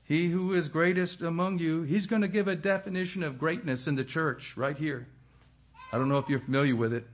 he 0.04 0.28
who 0.28 0.54
is 0.54 0.66
greatest 0.68 1.20
among 1.20 1.58
you, 1.58 1.82
he's 1.82 2.06
going 2.06 2.22
to 2.22 2.28
give 2.28 2.48
a 2.48 2.56
definition 2.56 3.22
of 3.22 3.38
greatness 3.38 3.86
in 3.86 3.94
the 3.94 4.04
church 4.04 4.42
right 4.56 4.76
here. 4.76 5.06
I 5.92 5.98
don't 5.98 6.08
know 6.08 6.18
if 6.18 6.28
you're 6.28 6.40
familiar 6.40 6.74
with 6.74 6.92
it. 6.92 7.04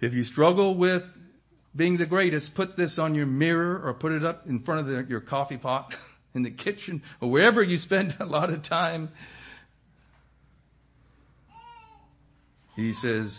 If 0.00 0.12
you 0.12 0.24
struggle 0.24 0.76
with 0.76 1.02
being 1.74 1.96
the 1.96 2.06
greatest, 2.06 2.54
put 2.54 2.76
this 2.76 2.98
on 2.98 3.14
your 3.14 3.26
mirror 3.26 3.80
or 3.82 3.94
put 3.94 4.12
it 4.12 4.24
up 4.24 4.46
in 4.46 4.62
front 4.62 4.80
of 4.80 4.86
the, 4.86 5.06
your 5.08 5.20
coffee 5.20 5.56
pot 5.56 5.94
in 6.34 6.42
the 6.42 6.50
kitchen 6.50 7.02
or 7.20 7.30
wherever 7.30 7.62
you 7.62 7.78
spend 7.78 8.14
a 8.20 8.26
lot 8.26 8.50
of 8.50 8.62
time. 8.64 9.10
He 12.76 12.92
says, 12.92 13.36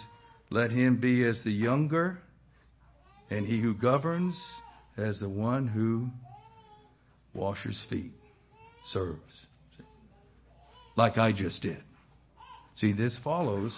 Let 0.50 0.72
him 0.72 1.00
be 1.00 1.24
as 1.24 1.40
the 1.44 1.52
younger, 1.52 2.18
and 3.30 3.46
he 3.46 3.62
who 3.62 3.74
governs 3.74 4.38
as 4.98 5.20
the 5.20 5.30
one 5.30 5.68
who 5.68 6.10
washes 7.34 7.86
feet, 7.90 8.14
serves. 8.92 9.22
Like 10.96 11.20
I 11.20 11.32
just 11.32 11.62
did. 11.62 11.84
See, 12.76 12.94
this 12.94 13.18
follows 13.24 13.78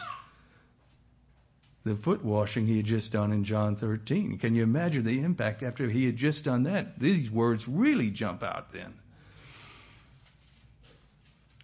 the 1.83 1.97
foot 2.03 2.23
washing 2.23 2.65
he 2.65 2.77
had 2.77 2.85
just 2.85 3.11
done 3.11 3.31
in 3.33 3.43
John 3.43 3.75
13. 3.75 4.39
Can 4.39 4.55
you 4.55 4.63
imagine 4.63 5.05
the 5.05 5.19
impact 5.19 5.63
after 5.63 5.89
he 5.89 6.05
had 6.05 6.15
just 6.15 6.45
done 6.45 6.63
that? 6.63 6.99
These 6.99 7.31
words 7.31 7.65
really 7.67 8.11
jump 8.11 8.43
out 8.43 8.71
then. 8.71 8.93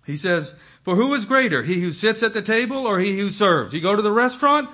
He 0.06 0.18
says, 0.18 0.51
For 0.84 0.95
who 0.95 1.14
is 1.16 1.26
greater, 1.26 1.64
he 1.64 1.82
who 1.82 1.91
sits 1.91 2.24
at 2.24 2.34
the 2.34 2.41
table 2.41 2.86
or 2.88 2.99
he 2.99 3.18
who 3.18 3.30
serves? 3.30 3.74
You 3.74 3.82
go 3.82 3.95
to 3.95 4.01
the 4.01 4.12
restaurant, 4.12 4.70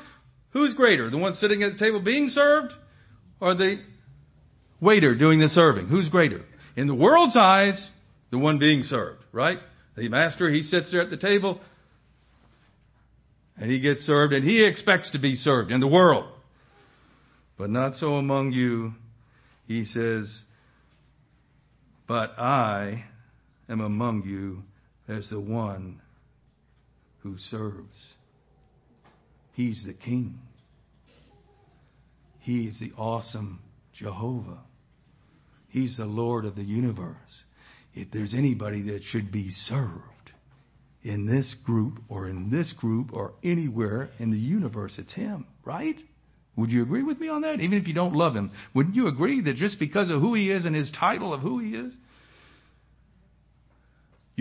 who's 0.52 0.74
greater? 0.74 1.10
The 1.10 1.18
one 1.18 1.36
sitting 1.36 1.64
at 1.64 1.74
the 1.74 1.80
table 1.80 2.02
being 2.02 2.28
served 2.28 2.74
or 3.40 3.56
the 3.56 3.82
waiter 4.82 5.16
doing 5.16 5.40
the 5.40 5.50
serving? 5.50 5.88
Who's 5.88 6.10
greater? 6.10 6.42
In 6.76 6.88
the 6.88 6.96
world's 6.96 7.38
eyes, 7.38 7.90
the 8.30 8.38
one 8.38 8.60
being 8.60 8.84
served, 8.84 9.24
right? 9.32 9.60
The 9.96 10.10
master, 10.10 10.50
he 10.50 10.64
sits 10.64 10.92
there 10.92 11.02
at 11.02 11.10
the 11.10 11.18
table 11.18 11.62
and 13.58 13.70
he 13.70 13.80
gets 13.80 14.02
served 14.02 14.34
and 14.34 14.44
he 14.44 14.66
expects 14.66 15.12
to 15.12 15.20
be 15.20 15.36
served 15.36 15.72
in 15.72 15.80
the 15.80 15.88
world. 15.88 16.26
But 17.58 17.70
not 17.70 17.96
so 17.96 18.16
among 18.16 18.54
you. 18.54 18.94
He 19.68 19.86
says, 19.86 20.42
But 22.08 22.32
I 22.40 23.06
am 23.70 23.80
among 23.80 24.24
you 24.24 24.64
as 25.08 25.30
the 25.30 25.40
one 25.40 26.02
who 27.20 27.38
serves. 27.38 27.96
He's 29.54 29.84
the 29.86 29.94
king. 29.94 30.40
He's 32.40 32.80
the 32.80 32.92
awesome 32.98 33.60
Jehovah. 33.94 34.60
He's 35.70 35.98
the 35.98 36.06
Lord 36.06 36.46
of 36.46 36.56
the 36.56 36.64
universe. 36.64 37.16
If 37.94 38.12
there's 38.12 38.34
anybody 38.34 38.82
that 38.84 39.04
should 39.04 39.32
be 39.32 39.50
served 39.50 40.32
in 41.04 41.26
this 41.26 41.56
group 41.64 42.00
or 42.10 42.28
in 42.28 42.50
this 42.50 42.74
group 42.74 43.14
or 43.14 43.34
anywhere 43.44 44.10
in 44.20 44.32
the 44.32 44.38
universe, 44.38 44.96
it's 44.98 45.14
Him, 45.14 45.46
right? 45.64 45.96
Would 46.56 46.72
you 46.72 46.84
agree 46.84 47.04
with 47.04 47.20
me 47.20 47.28
on 47.28 47.42
that? 47.42 47.60
Even 47.60 47.78
if 47.78 47.88
you 47.88 47.94
don't 47.94 48.16
love 48.16 48.36
Him, 48.36 48.52
wouldn't 48.74 48.96
you 48.96 49.08
agree 49.08 49.42
that 49.42 49.56
just 49.56 49.80
because 49.80 50.10
of 50.10 50.20
who 50.22 50.34
He 50.34 50.52
is 50.52 50.66
and 50.66 50.76
His 50.76 50.92
title 50.92 51.34
of 51.34 51.42
who 51.42 51.60
He 51.60 51.72
is, 51.72 51.94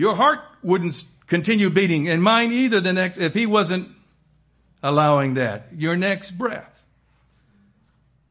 your 0.01 0.15
heart 0.15 0.39
wouldn't 0.63 0.95
continue 1.29 1.69
beating, 1.69 2.09
and 2.09 2.23
mine 2.23 2.51
either. 2.51 2.81
The 2.81 2.91
next, 2.91 3.19
if 3.19 3.33
he 3.33 3.45
wasn't 3.45 3.89
allowing 4.81 5.35
that, 5.35 5.67
your 5.73 5.95
next 5.95 6.31
breath. 6.39 6.71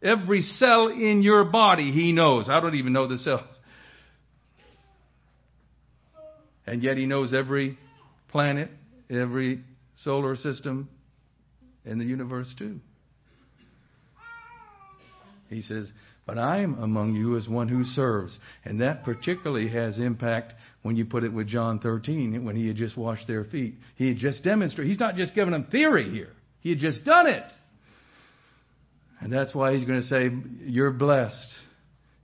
Every 0.02 0.42
cell 0.42 0.88
in 0.88 1.22
your 1.22 1.44
body, 1.44 1.92
he 1.92 2.10
knows. 2.10 2.48
I 2.50 2.58
don't 2.58 2.74
even 2.74 2.92
know 2.92 3.06
the 3.06 3.18
cells. 3.18 3.42
And 6.66 6.82
yet 6.82 6.96
he 6.96 7.06
knows 7.06 7.32
every 7.32 7.78
planet, 8.28 8.70
every 9.08 9.62
solar 10.02 10.34
system 10.34 10.88
in 11.84 11.98
the 11.98 12.04
universe 12.04 12.52
too. 12.58 12.80
He 15.48 15.62
says, 15.62 15.90
but 16.30 16.38
I 16.38 16.58
am 16.58 16.80
among 16.80 17.16
you 17.16 17.36
as 17.36 17.48
one 17.48 17.66
who 17.66 17.82
serves. 17.82 18.38
And 18.64 18.82
that 18.82 19.02
particularly 19.02 19.68
has 19.70 19.98
impact 19.98 20.54
when 20.82 20.94
you 20.94 21.04
put 21.04 21.24
it 21.24 21.32
with 21.32 21.48
John 21.48 21.80
13, 21.80 22.44
when 22.44 22.54
he 22.54 22.68
had 22.68 22.76
just 22.76 22.96
washed 22.96 23.26
their 23.26 23.42
feet. 23.42 23.74
He 23.96 24.06
had 24.06 24.18
just 24.18 24.44
demonstrated. 24.44 24.92
He's 24.92 25.00
not 25.00 25.16
just 25.16 25.34
giving 25.34 25.50
them 25.50 25.64
theory 25.72 26.08
here. 26.08 26.30
He 26.60 26.70
had 26.70 26.78
just 26.78 27.02
done 27.02 27.26
it. 27.26 27.42
And 29.18 29.32
that's 29.32 29.52
why 29.52 29.74
he's 29.74 29.84
going 29.84 30.02
to 30.02 30.06
say, 30.06 30.30
You're 30.60 30.92
blessed. 30.92 31.48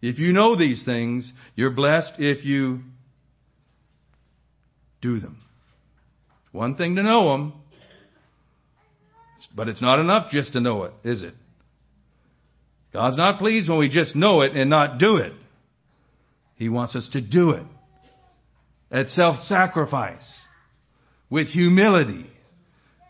If 0.00 0.20
you 0.20 0.32
know 0.32 0.56
these 0.56 0.84
things, 0.84 1.32
you're 1.56 1.70
blessed 1.70 2.12
if 2.20 2.44
you 2.44 2.82
do 5.02 5.18
them. 5.18 5.38
One 6.52 6.76
thing 6.76 6.94
to 6.94 7.02
know 7.02 7.32
them, 7.32 7.54
but 9.52 9.66
it's 9.66 9.82
not 9.82 9.98
enough 9.98 10.30
just 10.30 10.52
to 10.52 10.60
know 10.60 10.84
it, 10.84 10.92
is 11.02 11.24
it? 11.24 11.34
God's 12.96 13.18
not 13.18 13.38
pleased 13.38 13.68
when 13.68 13.78
we 13.78 13.90
just 13.90 14.16
know 14.16 14.40
it 14.40 14.52
and 14.56 14.70
not 14.70 14.96
do 14.96 15.18
it. 15.18 15.34
He 16.54 16.70
wants 16.70 16.96
us 16.96 17.06
to 17.12 17.20
do 17.20 17.50
it 17.50 17.66
at 18.90 19.10
self 19.10 19.36
sacrifice, 19.40 20.26
with 21.28 21.48
humility, 21.48 22.24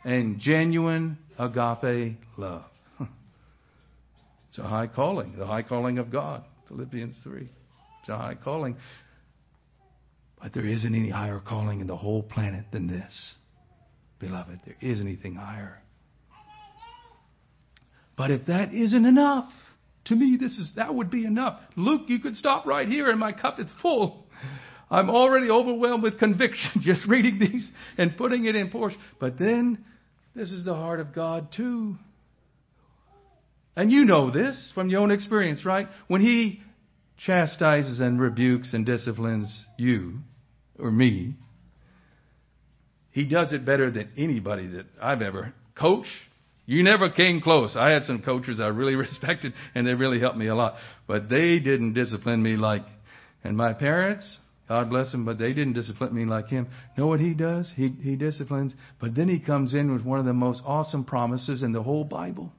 and 0.05 0.41
genuine 0.41 1.18
agape 1.39 2.18
love. 2.37 2.64
It's 4.49 4.59
a 4.59 4.64
high 4.64 4.89
calling, 4.89 5.34
the 5.39 5.47
high 5.47 5.62
calling 5.62 5.99
of 5.99 6.11
God. 6.11 6.43
Philippians 6.66 7.14
3. 7.22 7.43
It's 8.01 8.09
a 8.09 8.16
high 8.16 8.34
calling. 8.34 8.76
But 10.43 10.53
there 10.53 10.66
isn't 10.66 10.95
any 10.97 11.11
higher 11.11 11.39
calling 11.39 11.80
in 11.80 11.87
the 11.87 11.97
whole 11.97 12.24
planet 12.24 12.64
than 12.72 12.89
this. 12.89 13.34
Beloved, 14.18 14.59
There 14.66 14.76
isn't 14.80 15.07
anything 15.07 15.37
higher. 15.37 15.80
But 18.16 18.32
if 18.32 18.47
that 18.47 18.74
isn't 18.74 19.05
enough, 19.05 19.53
to 20.07 20.17
me, 20.17 20.37
this 20.41 20.57
is 20.59 20.73
that 20.77 20.95
would 20.95 21.11
be 21.11 21.25
enough. 21.25 21.61
Luke, 21.77 22.03
you 22.09 22.19
could 22.19 22.37
stop 22.37 22.67
right 22.67 22.89
here, 22.89 23.11
and 23.11 23.19
my 23.19 23.33
cup 23.33 23.61
is 23.61 23.67
full. 23.83 24.27
I'm 24.91 25.11
already 25.11 25.51
overwhelmed 25.51 26.03
with 26.03 26.19
conviction 26.19 26.71
just 26.81 27.07
reading 27.09 27.39
these 27.39 27.67
and 27.99 28.17
putting 28.17 28.45
it 28.45 28.55
in 28.55 28.71
portion. 28.71 29.01
But 29.19 29.39
then, 29.39 29.85
this 30.35 30.53
is 30.53 30.65
the 30.65 30.75
heart 30.75 31.01
of 31.01 31.15
God 31.15 31.49
too. 31.57 31.97
And 33.75 33.91
you 33.91 34.05
know 34.05 34.31
this 34.31 34.73
from 34.75 34.89
your 34.89 35.03
own 35.03 35.11
experience, 35.11 35.67
right? 35.67 35.89
When 36.09 36.21
He 36.21 36.61
chastises 37.19 38.01
and 38.01 38.21
rebukes 38.21 38.73
and 38.73 38.87
disciplines 38.87 39.67
you 39.77 40.19
or 40.79 40.91
me, 40.91 41.35
He 43.11 43.27
does 43.27 43.53
it 43.53 43.67
better 43.67 43.91
than 43.91 44.11
anybody 44.17 44.69
that 44.69 44.87
I've 45.03 45.23
ever 45.23 45.53
coached 45.77 46.09
you 46.67 46.83
never 46.83 47.09
came 47.11 47.41
close. 47.41 47.77
I 47.79 47.91
had 47.91 48.03
some 48.03 48.23
coaches 48.23 48.61
I 48.61 48.67
really 48.67 48.95
respected 49.07 49.55
and 49.75 49.87
they 49.87 49.95
really 49.95 50.21
helped 50.21 50.37
me 50.37 50.49
a 50.49 50.55
lot. 50.55 50.75
But 51.07 51.29
they 51.29 51.61
didn't 51.61 51.95
discipline 51.95 52.43
me 52.43 52.57
like, 52.57 52.85
and 53.43 53.57
my 53.57 53.73
parents, 53.73 54.39
God 54.69 54.91
bless 54.91 55.12
them, 55.12 55.25
but 55.25 55.39
they 55.39 55.53
didn't 55.53 55.75
discipline 55.75 56.12
me 56.12 56.25
like 56.25 56.49
him. 56.49 56.69
Know 56.99 57.07
what 57.07 57.21
he 57.21 57.35
does? 57.35 57.73
He, 57.77 57.89
he 58.03 58.17
disciplines, 58.17 58.73
but 59.01 59.14
then 59.14 59.29
he 59.29 59.39
comes 59.39 59.75
in 59.75 59.93
with 59.93 60.03
one 60.03 60.19
of 60.19 60.25
the 60.27 60.33
most 60.33 60.62
awesome 60.67 61.05
promises 61.05 61.62
in 61.62 61.73
the 61.73 61.83
whole 61.83 62.05
Bible. 62.05 62.53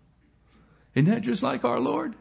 Isn't 0.96 1.12
that 1.12 1.22
just 1.22 1.44
like 1.44 1.66
our 1.66 1.80
Lord? 1.80 2.16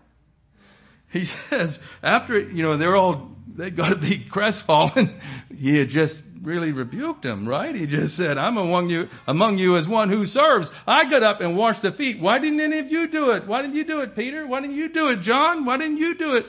He 1.16 1.26
says, 1.50 1.78
after, 2.02 2.38
you 2.38 2.62
know, 2.62 2.76
they're 2.76 2.96
all, 2.96 3.30
they 3.56 3.70
got 3.70 3.90
to 3.90 4.00
be 4.00 4.26
crestfallen. 4.30 5.20
he 5.48 5.78
had 5.78 5.88
just 5.88 6.14
really 6.42 6.72
rebuked 6.72 7.22
them, 7.22 7.48
right? 7.48 7.74
He 7.74 7.86
just 7.86 8.16
said, 8.16 8.38
I'm 8.38 8.56
among 8.56 8.88
you, 8.88 9.04
among 9.26 9.58
you 9.58 9.76
as 9.76 9.88
one 9.88 10.10
who 10.10 10.26
serves. 10.26 10.68
I 10.86 11.10
got 11.10 11.22
up 11.22 11.40
and 11.40 11.56
washed 11.56 11.82
the 11.82 11.92
feet. 11.92 12.20
Why 12.20 12.38
didn't 12.38 12.60
any 12.60 12.78
of 12.78 12.86
you 12.90 13.08
do 13.08 13.30
it? 13.30 13.46
Why 13.46 13.62
didn't 13.62 13.76
you 13.76 13.84
do 13.84 14.00
it, 14.00 14.14
Peter? 14.14 14.46
Why 14.46 14.60
didn't 14.60 14.76
you 14.76 14.92
do 14.92 15.08
it, 15.08 15.22
John? 15.22 15.64
Why 15.64 15.78
didn't 15.78 15.98
you 15.98 16.16
do 16.16 16.34
it? 16.34 16.46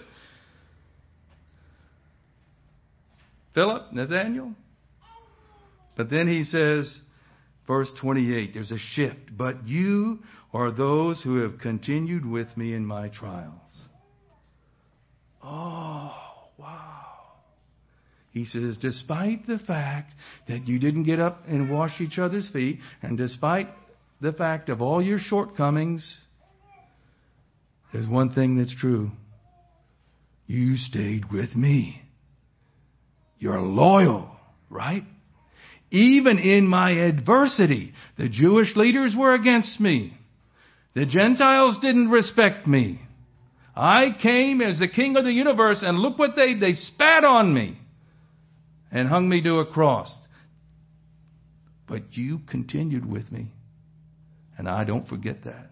Philip, 3.55 3.91
Nathaniel? 3.91 4.53
But 5.95 6.11
then 6.11 6.28
he 6.28 6.43
says, 6.43 6.99
verse 7.65 7.89
28, 7.99 8.53
there's 8.53 8.72
a 8.72 8.78
shift. 8.78 9.36
But 9.36 9.68
you 9.68 10.20
are 10.53 10.72
those 10.72 11.22
who 11.24 11.38
have 11.41 11.59
continued 11.59 12.24
with 12.24 12.55
me 12.55 12.76
in 12.76 12.86
my 12.86 13.09
trials. 13.09 13.53
Oh, 15.50 16.14
wow. 16.58 17.06
He 18.32 18.43
says, 18.43 18.78
despite 18.82 19.48
the 19.48 19.60
fact 19.60 20.14
that 20.50 20.68
you 20.68 20.78
didn't 20.78 21.04
get 21.04 21.20
up 21.20 21.43
and 21.48 21.72
wash 21.72 22.02
each 22.02 22.20
other's 22.20 22.50
feet, 22.50 22.80
and 23.02 23.18
despite 23.18 23.70
the 24.20 24.34
fact 24.34 24.68
of 24.68 24.82
all 24.82 25.02
your 25.02 25.20
shortcomings, 25.20 26.18
there's 27.93 28.08
one 28.08 28.34
thing 28.34 28.58
that's 28.58 28.76
true. 28.76 29.12
You 30.48 30.76
stayed 30.76 31.32
with 31.32 31.56
me. 31.56 32.02
You're 33.39 33.62
loyal, 33.62 34.30
right? 34.70 35.04
Even 35.91 36.39
in 36.39 36.68
my 36.68 36.91
adversity, 36.91 37.93
the 38.18 38.28
Jewish 38.28 38.76
leaders 38.76 39.16
were 39.18 39.34
against 39.34 39.80
me. 39.80 40.14
The 40.93 41.06
Gentiles 41.06 41.78
didn't 41.82 42.10
respect 42.10 42.68
me. 42.68 43.02
I 43.78 44.16
came 44.20 44.60
as 44.62 44.80
the 44.80 44.88
king 44.88 45.16
of 45.18 45.24
the 45.24 45.32
universe 45.32 45.84
and 45.84 46.00
look 46.00 46.18
what 46.18 46.36
they, 46.36 46.56
they 46.56 46.74
spat 46.74 47.24
on 47.24 47.54
me 47.54 47.78
and 48.92 49.08
hung 49.08 49.30
me 49.30 49.44
to 49.44 49.60
a 49.60 49.68
cross. 49.68 50.12
But 51.88 52.18
you 52.18 52.40
continued 52.50 53.06
with 53.06 53.32
me. 53.32 53.52
And 54.58 54.68
I 54.68 54.84
don't 54.84 55.08
forget 55.08 55.44
that. 55.44 55.70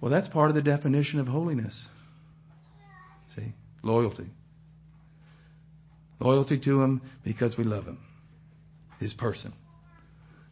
Well, 0.00 0.10
that's 0.10 0.28
part 0.28 0.48
of 0.48 0.56
the 0.56 0.62
definition 0.62 1.20
of 1.20 1.26
holiness. 1.28 1.86
See? 3.36 3.52
Loyalty. 3.82 4.30
Loyalty 6.20 6.58
to 6.60 6.80
Him 6.80 7.02
because 7.22 7.58
we 7.58 7.64
love 7.64 7.84
Him, 7.84 7.98
His 8.98 9.12
person. 9.12 9.52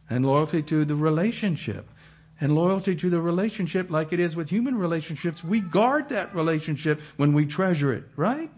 And 0.07 0.23
loyalty 0.23 0.61
to 0.69 0.85
the 0.85 0.95
relationship 0.95 1.87
and 2.39 2.53
loyalty 2.53 2.95
to 2.95 3.09
the 3.09 3.19
relationship 3.19 3.89
like 3.89 4.13
it 4.13 4.19
is 4.19 4.35
with 4.35 4.49
human 4.49 4.75
relationships. 4.75 5.43
We 5.47 5.61
guard 5.61 6.09
that 6.09 6.35
relationship 6.35 6.99
when 7.17 7.33
we 7.33 7.47
treasure 7.47 7.93
it, 7.93 8.03
right? 8.15 8.51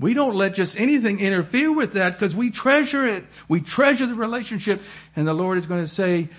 We 0.00 0.14
don't 0.14 0.34
let 0.34 0.54
just 0.54 0.76
anything 0.76 1.20
interfere 1.20 1.74
with 1.74 1.94
that 1.94 2.14
because 2.14 2.34
we 2.34 2.50
treasure 2.50 3.06
it. 3.06 3.24
We 3.48 3.62
treasure 3.62 4.06
the 4.06 4.14
relationship. 4.14 4.80
And 5.14 5.26
the 5.26 5.32
Lord 5.32 5.58
is 5.58 5.66
going 5.66 5.82
to 5.82 5.88
say 5.88 6.30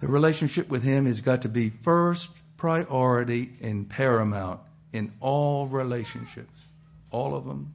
the 0.00 0.08
relationship 0.08 0.68
with 0.68 0.82
Him 0.82 1.06
has 1.06 1.20
got 1.20 1.42
to 1.42 1.48
be 1.48 1.72
first 1.84 2.26
priority 2.56 3.50
and 3.60 3.88
paramount 3.88 4.60
in 4.92 5.12
all 5.20 5.68
relationships. 5.68 6.52
All 7.10 7.36
of 7.36 7.44
them. 7.44 7.74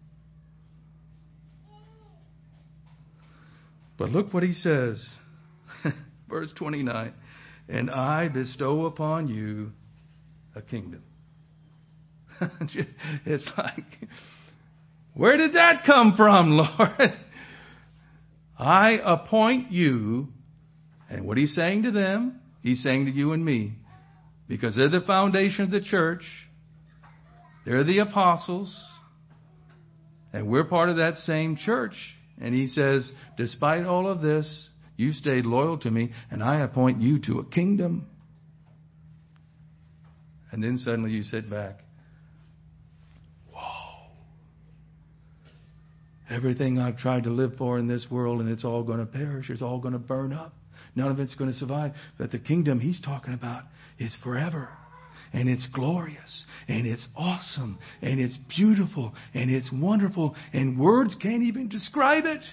But 3.97 4.09
look 4.09 4.34
what 4.34 4.41
he 4.41 4.53
says. 4.53 5.05
Verse 6.32 6.50
29 6.56 7.14
And 7.68 7.92
I 7.92 8.30
bestow 8.30 8.86
upon 8.86 9.28
you 9.28 9.72
a 10.56 10.62
kingdom. 10.62 11.04
it's 13.26 13.48
like, 13.58 14.10
where 15.14 15.38
did 15.38 15.56
that 15.56 15.84
come 15.86 16.14
from, 16.16 16.52
Lord? 16.52 17.14
I 18.58 19.00
appoint 19.04 19.72
you, 19.72 20.30
and 21.10 21.26
what 21.26 21.38
he's 21.38 21.54
saying 21.54 21.84
to 21.84 21.92
them, 21.92 22.40
he's 22.62 22.82
saying 22.82 23.06
to 23.06 23.12
you 23.12 23.34
and 23.34 23.44
me, 23.44 23.74
because 24.48 24.76
they're 24.76 24.90
the 24.90 25.02
foundation 25.02 25.66
of 25.66 25.72
the 25.72 25.82
church, 25.82 26.24
they're 27.66 27.84
the 27.84 28.00
apostles, 28.00 28.74
and 30.32 30.48
we're 30.48 30.64
part 30.64 30.90
of 30.90 30.98
that 30.98 31.18
same 31.18 31.58
church. 31.58 31.94
And 32.40 32.56
he 32.56 32.68
says, 32.68 33.12
despite 33.38 33.86
all 33.86 34.08
of 34.10 34.22
this, 34.22 34.70
you 35.02 35.12
stayed 35.12 35.45
loyal 35.45 35.78
to 35.80 35.91
me, 35.91 36.12
and 36.30 36.43
I 36.43 36.62
appoint 36.62 37.02
you 37.02 37.20
to 37.22 37.39
a 37.39 37.45
kingdom. 37.45 38.08
And 40.52 40.64
then 40.64 40.78
suddenly 40.78 41.12
you 41.12 41.24
sit 41.24 41.49
back. 41.49 41.80
Whoa. 43.52 44.08
Everything 46.30 46.78
I've 46.78 46.97
tried 46.97 47.24
to 47.24 47.32
live 47.32 47.54
for 47.58 47.80
in 47.80 47.88
this 47.88 48.08
world, 48.12 48.41
and 48.41 48.49
it's 48.49 48.64
all 48.64 48.84
going 48.84 48.99
to 48.99 49.06
perish, 49.06 49.49
it's 49.49 49.62
all 49.62 49.80
going 49.80 49.93
to 49.93 49.99
burn 49.99 50.34
up. 50.34 50.54
None 50.95 51.10
of 51.10 51.20
it's 51.20 51.36
going 51.36 51.52
to 51.52 51.58
survive. 51.58 51.93
But 52.18 52.32
the 52.32 52.39
kingdom 52.39 52.80
he's 52.80 53.02
talking 53.02 53.34
about 53.34 53.64
is 53.97 54.16
forever. 54.24 54.70
And 55.34 55.47
it's 55.47 55.66
glorious. 55.74 56.45
And 56.68 56.86
it's 56.86 57.08
awesome. 57.16 57.80
And 58.02 58.20
it's 58.20 58.38
beautiful. 58.56 59.14
And 59.34 59.49
it's 59.49 59.72
wonderful. 59.74 60.36
And 60.52 60.78
words 60.78 61.16
can't 61.22 61.43
even 61.43 61.70
describe 61.70 62.26
it. 62.26 62.43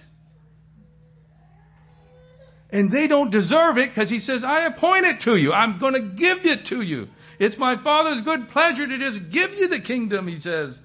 And 2.71 2.93
they 2.93 3.07
don't 3.07 3.31
deserve 3.31 3.79
it 3.79 3.91
because 3.95 4.11
he 4.11 4.21
says, 4.21 4.43
I 4.45 4.67
appoint 4.67 5.07
it 5.07 5.23
to 5.23 5.37
you. 5.37 5.53
I'm 5.53 5.81
going 5.81 5.95
to 5.95 6.01
give 6.01 6.45
it 6.45 6.67
to 6.69 6.83
you. 6.83 7.07
It's 7.39 7.57
my 7.57 7.83
Father's 7.83 8.23
good 8.25 8.49
pleasure 8.49 8.87
to 8.87 8.99
just 8.99 9.33
give 9.33 9.53
you 9.53 9.69
the 9.69 9.81
kingdom, 9.81 10.29
he 10.29 10.39
says 10.41 10.79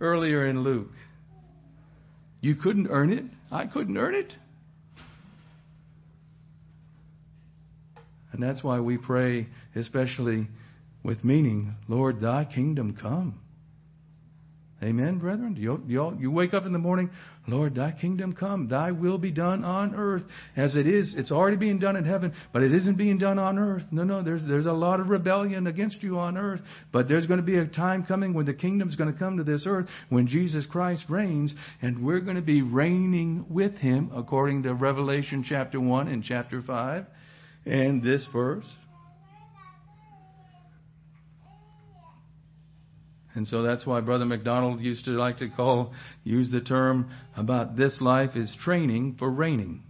earlier 0.00 0.46
in 0.46 0.62
Luke. 0.62 0.90
You 2.40 2.56
couldn't 2.56 2.88
earn 2.88 3.12
it. 3.12 3.24
I 3.50 3.66
couldn't 3.66 3.96
earn 3.96 4.14
it. 4.14 4.32
And 8.32 8.42
that's 8.42 8.64
why 8.64 8.80
we 8.80 8.96
pray, 8.96 9.46
especially 9.76 10.48
with 11.04 11.24
meaning, 11.24 11.74
Lord, 11.88 12.20
thy 12.20 12.44
kingdom 12.44 12.96
come. 13.00 13.40
Amen, 14.82 15.18
brethren? 15.18 15.54
Do 15.54 15.60
You, 15.60 15.82
you, 15.86 16.16
you 16.18 16.30
wake 16.30 16.54
up 16.54 16.66
in 16.66 16.72
the 16.72 16.78
morning, 16.78 17.10
Lord, 17.48 17.74
thy 17.74 17.90
kingdom 17.90 18.34
come. 18.34 18.68
Thy 18.68 18.92
will 18.92 19.18
be 19.18 19.32
done 19.32 19.64
on 19.64 19.96
earth 19.96 20.22
as 20.56 20.76
it 20.76 20.86
is. 20.86 21.12
It's 21.16 21.32
already 21.32 21.56
being 21.56 21.80
done 21.80 21.96
in 21.96 22.04
heaven, 22.04 22.32
but 22.52 22.62
it 22.62 22.72
isn't 22.72 22.96
being 22.96 23.18
done 23.18 23.38
on 23.38 23.58
earth. 23.58 23.82
No, 23.90 24.04
no, 24.04 24.22
there's, 24.22 24.42
there's 24.46 24.66
a 24.66 24.72
lot 24.72 25.00
of 25.00 25.08
rebellion 25.08 25.66
against 25.66 26.04
you 26.04 26.18
on 26.18 26.38
earth. 26.38 26.60
But 26.92 27.08
there's 27.08 27.26
going 27.26 27.40
to 27.40 27.46
be 27.46 27.58
a 27.58 27.66
time 27.66 28.04
coming 28.04 28.32
when 28.32 28.46
the 28.46 28.54
kingdom's 28.54 28.94
going 28.94 29.12
to 29.12 29.18
come 29.18 29.38
to 29.38 29.44
this 29.44 29.64
earth, 29.66 29.88
when 30.08 30.28
Jesus 30.28 30.66
Christ 30.66 31.06
reigns, 31.08 31.52
and 31.80 32.04
we're 32.04 32.20
going 32.20 32.36
to 32.36 32.42
be 32.42 32.62
reigning 32.62 33.46
with 33.48 33.74
him, 33.74 34.12
according 34.14 34.62
to 34.62 34.74
Revelation 34.74 35.44
chapter 35.46 35.80
1 35.80 36.06
and 36.06 36.22
chapter 36.22 36.62
5, 36.62 37.06
and 37.66 38.04
this 38.04 38.28
verse. 38.32 38.66
And 43.34 43.46
so 43.46 43.62
that's 43.62 43.86
why 43.86 44.00
Brother 44.00 44.26
McDonald 44.26 44.80
used 44.80 45.06
to 45.06 45.12
like 45.12 45.38
to 45.38 45.48
call, 45.48 45.92
use 46.22 46.50
the 46.50 46.60
term 46.60 47.10
about 47.36 47.76
this 47.76 47.98
life 48.00 48.36
is 48.36 48.54
training 48.62 49.16
for 49.18 49.30
reigning. 49.30 49.82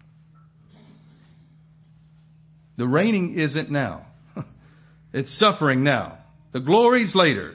The 2.77 2.87
reigning 2.87 3.39
isn't 3.39 3.71
now. 3.71 4.07
It's 5.15 5.39
suffering 5.39 5.85
now. 5.85 6.19
The 6.55 6.61
glory's 6.61 7.15
later. 7.15 7.55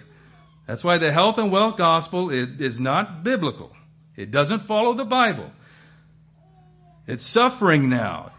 That's 0.67 0.83
why 0.83 0.99
the 0.99 1.11
health 1.11 1.39
and 1.39 1.51
wealth 1.51 1.75
gospel 1.75 2.29
is 2.29 2.79
not 2.79 3.23
biblical. 3.23 3.71
It 4.15 4.29
doesn't 4.29 4.67
follow 4.67 4.95
the 4.95 5.05
Bible. 5.05 5.49
It's 7.07 7.33
suffering 7.33 7.89
now. 7.89 8.31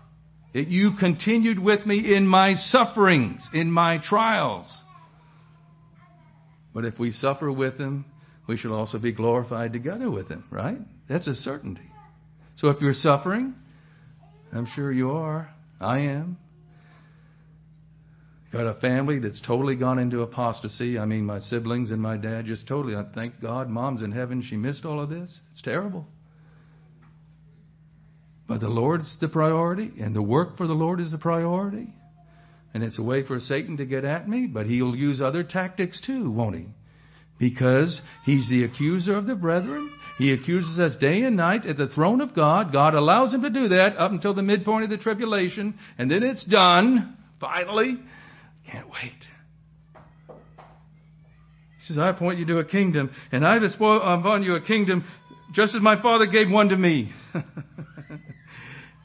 It, 0.53 0.69
you 0.69 0.93
continued 1.01 1.59
with 1.59 1.87
me 1.87 2.15
in 2.15 2.27
my 2.27 2.55
sufferings, 2.55 3.41
in 3.53 3.73
my 3.73 3.99
trials. 4.03 4.67
But 6.75 6.85
if 6.85 6.99
we 6.99 7.11
suffer 7.11 7.51
with 7.51 7.79
him, 7.79 8.05
we 8.47 8.57
shall 8.57 8.73
also 8.73 8.99
be 8.99 9.13
glorified 9.13 9.73
together 9.73 10.11
with 10.11 10.29
him, 10.29 10.45
right? 10.51 10.79
That's 11.09 11.27
a 11.27 11.35
certainty. 11.35 11.91
So 12.57 12.69
if 12.69 12.81
you're 12.81 12.95
suffering, 12.95 13.55
I'm 14.53 14.67
sure 14.75 14.91
you 14.91 15.13
are. 15.13 15.51
I 15.81 16.01
am. 16.01 16.39
Got 18.53 18.67
a 18.67 18.81
family 18.81 19.19
that's 19.19 19.41
totally 19.47 19.77
gone 19.77 19.99
into 19.99 20.23
apostasy. 20.23 20.99
I 20.99 21.05
mean, 21.05 21.25
my 21.27 21.39
siblings 21.39 21.91
and 21.91 22.01
my 22.01 22.17
dad 22.17 22.47
just 22.47 22.67
totally. 22.67 22.97
I 22.97 23.05
thank 23.15 23.41
God, 23.43 23.69
mom's 23.69 24.03
in 24.03 24.13
heaven. 24.13 24.43
She 24.43 24.57
missed 24.57 24.87
all 24.87 25.01
of 25.01 25.11
this. 25.11 25.31
It's 25.53 25.61
terrible. 25.61 26.07
But 28.49 28.61
the 28.61 28.69
Lord's 28.69 29.15
the 29.21 29.29
priority, 29.29 29.93
and 30.01 30.17
the 30.17 30.23
work 30.23 30.57
for 30.57 30.67
the 30.67 30.73
Lord 30.73 31.01
is 31.01 31.13
the 31.13 31.19
priority. 31.19 31.93
And 32.75 32.83
it's 32.83 32.99
a 32.99 33.03
way 33.03 33.25
for 33.25 33.41
Satan 33.41 33.79
to 33.79 33.87
get 33.87 34.05
at 34.05 34.29
me, 34.29 34.47
but 34.47 34.67
he'll 34.67 34.95
use 34.95 35.21
other 35.21 35.43
tactics 35.43 36.01
too, 36.05 36.31
won't 36.31 36.57
he? 36.57 36.67
Because 37.39 38.01
he's 38.25 38.49
the 38.49 38.65
accuser 38.65 39.17
of 39.17 39.27
the 39.27 39.35
brethren. 39.35 39.91
He 40.19 40.33
accuses 40.33 40.79
us 40.79 40.97
day 40.97 41.23
and 41.23 41.37
night 41.37 41.65
at 41.65 41.77
the 41.77 41.87
throne 41.87 42.21
of 42.21 42.35
God. 42.35 42.73
God 42.73 42.95
allows 42.95 43.33
him 43.33 43.43
to 43.43 43.51
do 43.51 43.69
that 43.69 43.97
up 43.97 44.11
until 44.11 44.35
the 44.35 44.43
midpoint 44.43 44.85
of 44.85 44.91
the 44.91 44.99
tribulation, 44.99 45.79
and 45.97 46.11
then 46.11 46.23
it's 46.23 46.45
done. 46.45 47.17
Finally. 47.41 47.99
Can't 48.71 48.89
wait. 48.89 50.37
He 51.79 51.87
says, 51.87 51.99
I 51.99 52.11
appoint 52.11 52.39
you 52.39 52.47
to 52.47 52.59
a 52.59 52.65
kingdom, 52.65 53.11
and 53.33 53.47
I 53.47 53.61
bestow 53.61 54.01
upon 54.01 54.43
you 54.43 54.57
a 54.57 54.61
kingdom 54.61 55.05
just 55.55 55.75
as 55.75 55.81
my 55.81 56.01
father 56.03 56.27
gave 56.27 56.51
one 56.51 56.69
to 56.69 56.77
me. 56.77 57.13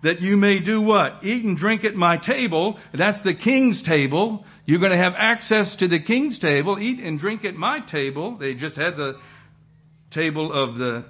that 0.04 0.22
you 0.22 0.38
may 0.38 0.60
do 0.60 0.82
what? 0.82 1.24
Eat 1.24 1.44
and 1.46 1.58
drink 1.58 1.84
at 1.86 1.96
my 1.96 2.18
table. 2.18 2.78
That's 2.94 3.22
the 3.24 3.36
king's 3.36 3.84
table. 3.84 4.46
You're 4.66 4.80
going 4.80 4.92
to 4.92 4.98
have 4.98 5.14
access 5.18 5.76
to 5.80 5.88
the 5.88 6.02
king's 6.02 6.40
table. 6.40 6.78
Eat 6.80 7.00
and 7.00 7.18
drink 7.18 7.46
at 7.46 7.56
my 7.56 7.80
table. 7.80 8.38
They 8.38 8.54
just 8.54 8.76
had 8.76 8.98
the 8.98 9.16
table 10.14 10.52
of 10.52 10.78
the 10.78 11.06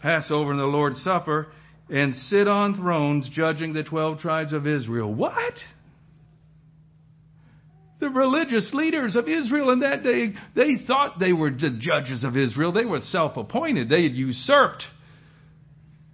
Passover 0.00 0.52
and 0.52 0.60
the 0.60 0.64
Lord's 0.64 1.02
Supper 1.02 1.48
and 1.90 2.14
sit 2.14 2.48
on 2.48 2.76
thrones 2.76 3.28
judging 3.32 3.72
the 3.72 3.82
12 3.82 4.20
tribes 4.20 4.52
of 4.52 4.66
Israel. 4.66 5.12
What? 5.12 5.54
The 8.00 8.08
religious 8.08 8.70
leaders 8.72 9.16
of 9.16 9.28
Israel 9.28 9.70
in 9.70 9.80
that 9.80 10.02
day, 10.02 10.34
they 10.54 10.76
thought 10.86 11.18
they 11.18 11.32
were 11.32 11.50
the 11.50 11.76
judges 11.78 12.22
of 12.24 12.36
Israel. 12.36 12.72
They 12.72 12.84
were 12.84 13.00
self-appointed. 13.00 13.88
They 13.88 14.04
had 14.04 14.12
usurped 14.12 14.84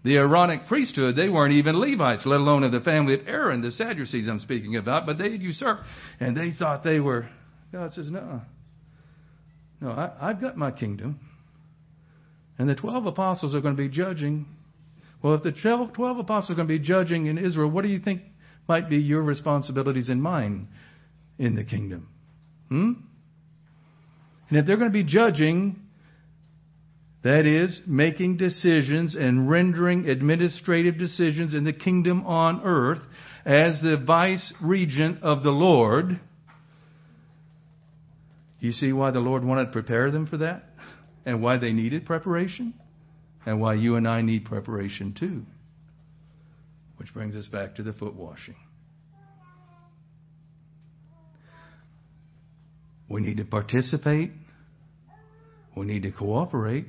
the 0.03 0.17
Aaronic 0.17 0.67
priesthood, 0.67 1.17
they 1.17 1.29
weren't 1.29 1.53
even 1.53 1.79
Levites, 1.79 2.25
let 2.25 2.41
alone 2.41 2.63
of 2.63 2.73
the 2.73 2.81
family 2.81 3.15
of 3.15 3.29
Aaron, 3.29 3.61
the 3.61 3.71
Sadducees 3.71 4.29
I'm 4.29 4.41
speaking 4.41 4.77
about, 4.77 5.05
but 5.05 5.19
they 5.19 5.31
had 5.31 5.43
usurped, 5.43 5.83
and 6.19 6.37
they 6.37 6.53
thought 6.53 6.83
they 6.83 7.01
were. 7.01 7.29
God 7.73 7.93
says, 7.93 8.11
no. 8.11 8.41
No, 9.81 9.91
I, 9.91 10.11
I've 10.21 10.41
got 10.41 10.57
my 10.57 10.71
kingdom. 10.71 11.21
And 12.59 12.69
the 12.69 12.75
12 12.75 13.07
apostles 13.07 13.55
are 13.55 13.61
going 13.61 13.77
to 13.77 13.83
be 13.83 13.89
judging. 13.89 14.47
Well, 15.23 15.35
if 15.35 15.43
the 15.43 15.53
12, 15.53 15.93
12 15.93 16.19
apostles 16.19 16.51
are 16.51 16.55
going 16.55 16.69
to 16.69 16.79
be 16.79 16.85
judging 16.85 17.27
in 17.27 17.39
Israel, 17.39 17.71
what 17.71 17.83
do 17.83 17.89
you 17.89 18.01
think 18.01 18.23
might 18.69 18.89
be 18.89 18.97
your 18.97 19.23
responsibilities 19.23 20.09
and 20.09 20.23
mine 20.23 20.69
in 21.39 21.57
the 21.57 21.65
kingdom? 21.65 22.09
Hmm? 22.69 22.93
And 24.49 24.59
if 24.59 24.67
they're 24.67 24.77
going 24.77 24.91
to 24.91 24.93
be 24.93 25.05
judging 25.05 25.81
that 27.23 27.45
is, 27.45 27.83
making 27.87 28.39
decisions 28.39 29.15
and 29.15 29.51
rendering 29.51 30.09
administrative 30.09 30.99
decisions 30.99 31.55
in 31.55 31.65
the 31.65 31.73
kingdom 31.73 32.25
on 32.27 32.63
earth 32.65 33.01
as 33.45 33.81
the 33.83 33.97
vice 33.99 34.55
regent 34.63 35.23
of 35.23 35.43
the 35.43 35.51
Lord. 35.51 36.19
You 38.59 38.73
see 38.73 38.93
why 38.93 39.11
the 39.11 39.21
Lord 39.21 39.45
wanted 39.45 39.67
to 39.67 39.73
prepare 39.73 40.11
them 40.11 40.27
for 40.27 40.39
that? 40.39 40.65
And 41.27 41.43
why 41.43 41.59
they 41.59 41.73
needed 41.73 42.07
preparation? 42.07 42.75
And 43.45 43.61
why 43.61 43.75
you 43.75 43.97
and 43.97 44.09
I 44.09 44.23
need 44.23 44.47
preparation 44.47 45.15
too. 45.19 45.45
Which 46.97 47.13
brings 47.13 47.37
us 47.37 47.47
back 47.47 47.77
to 47.77 47.83
the 47.83 47.93
foot 47.93 48.15
washing. 48.15 48.57
We 53.09 53.21
need 53.21 53.39
to 53.39 53.45
participate. 53.45 54.33
We 55.77 55.85
need 55.85 56.05
to 56.05 56.13
cooperate. 56.13 56.87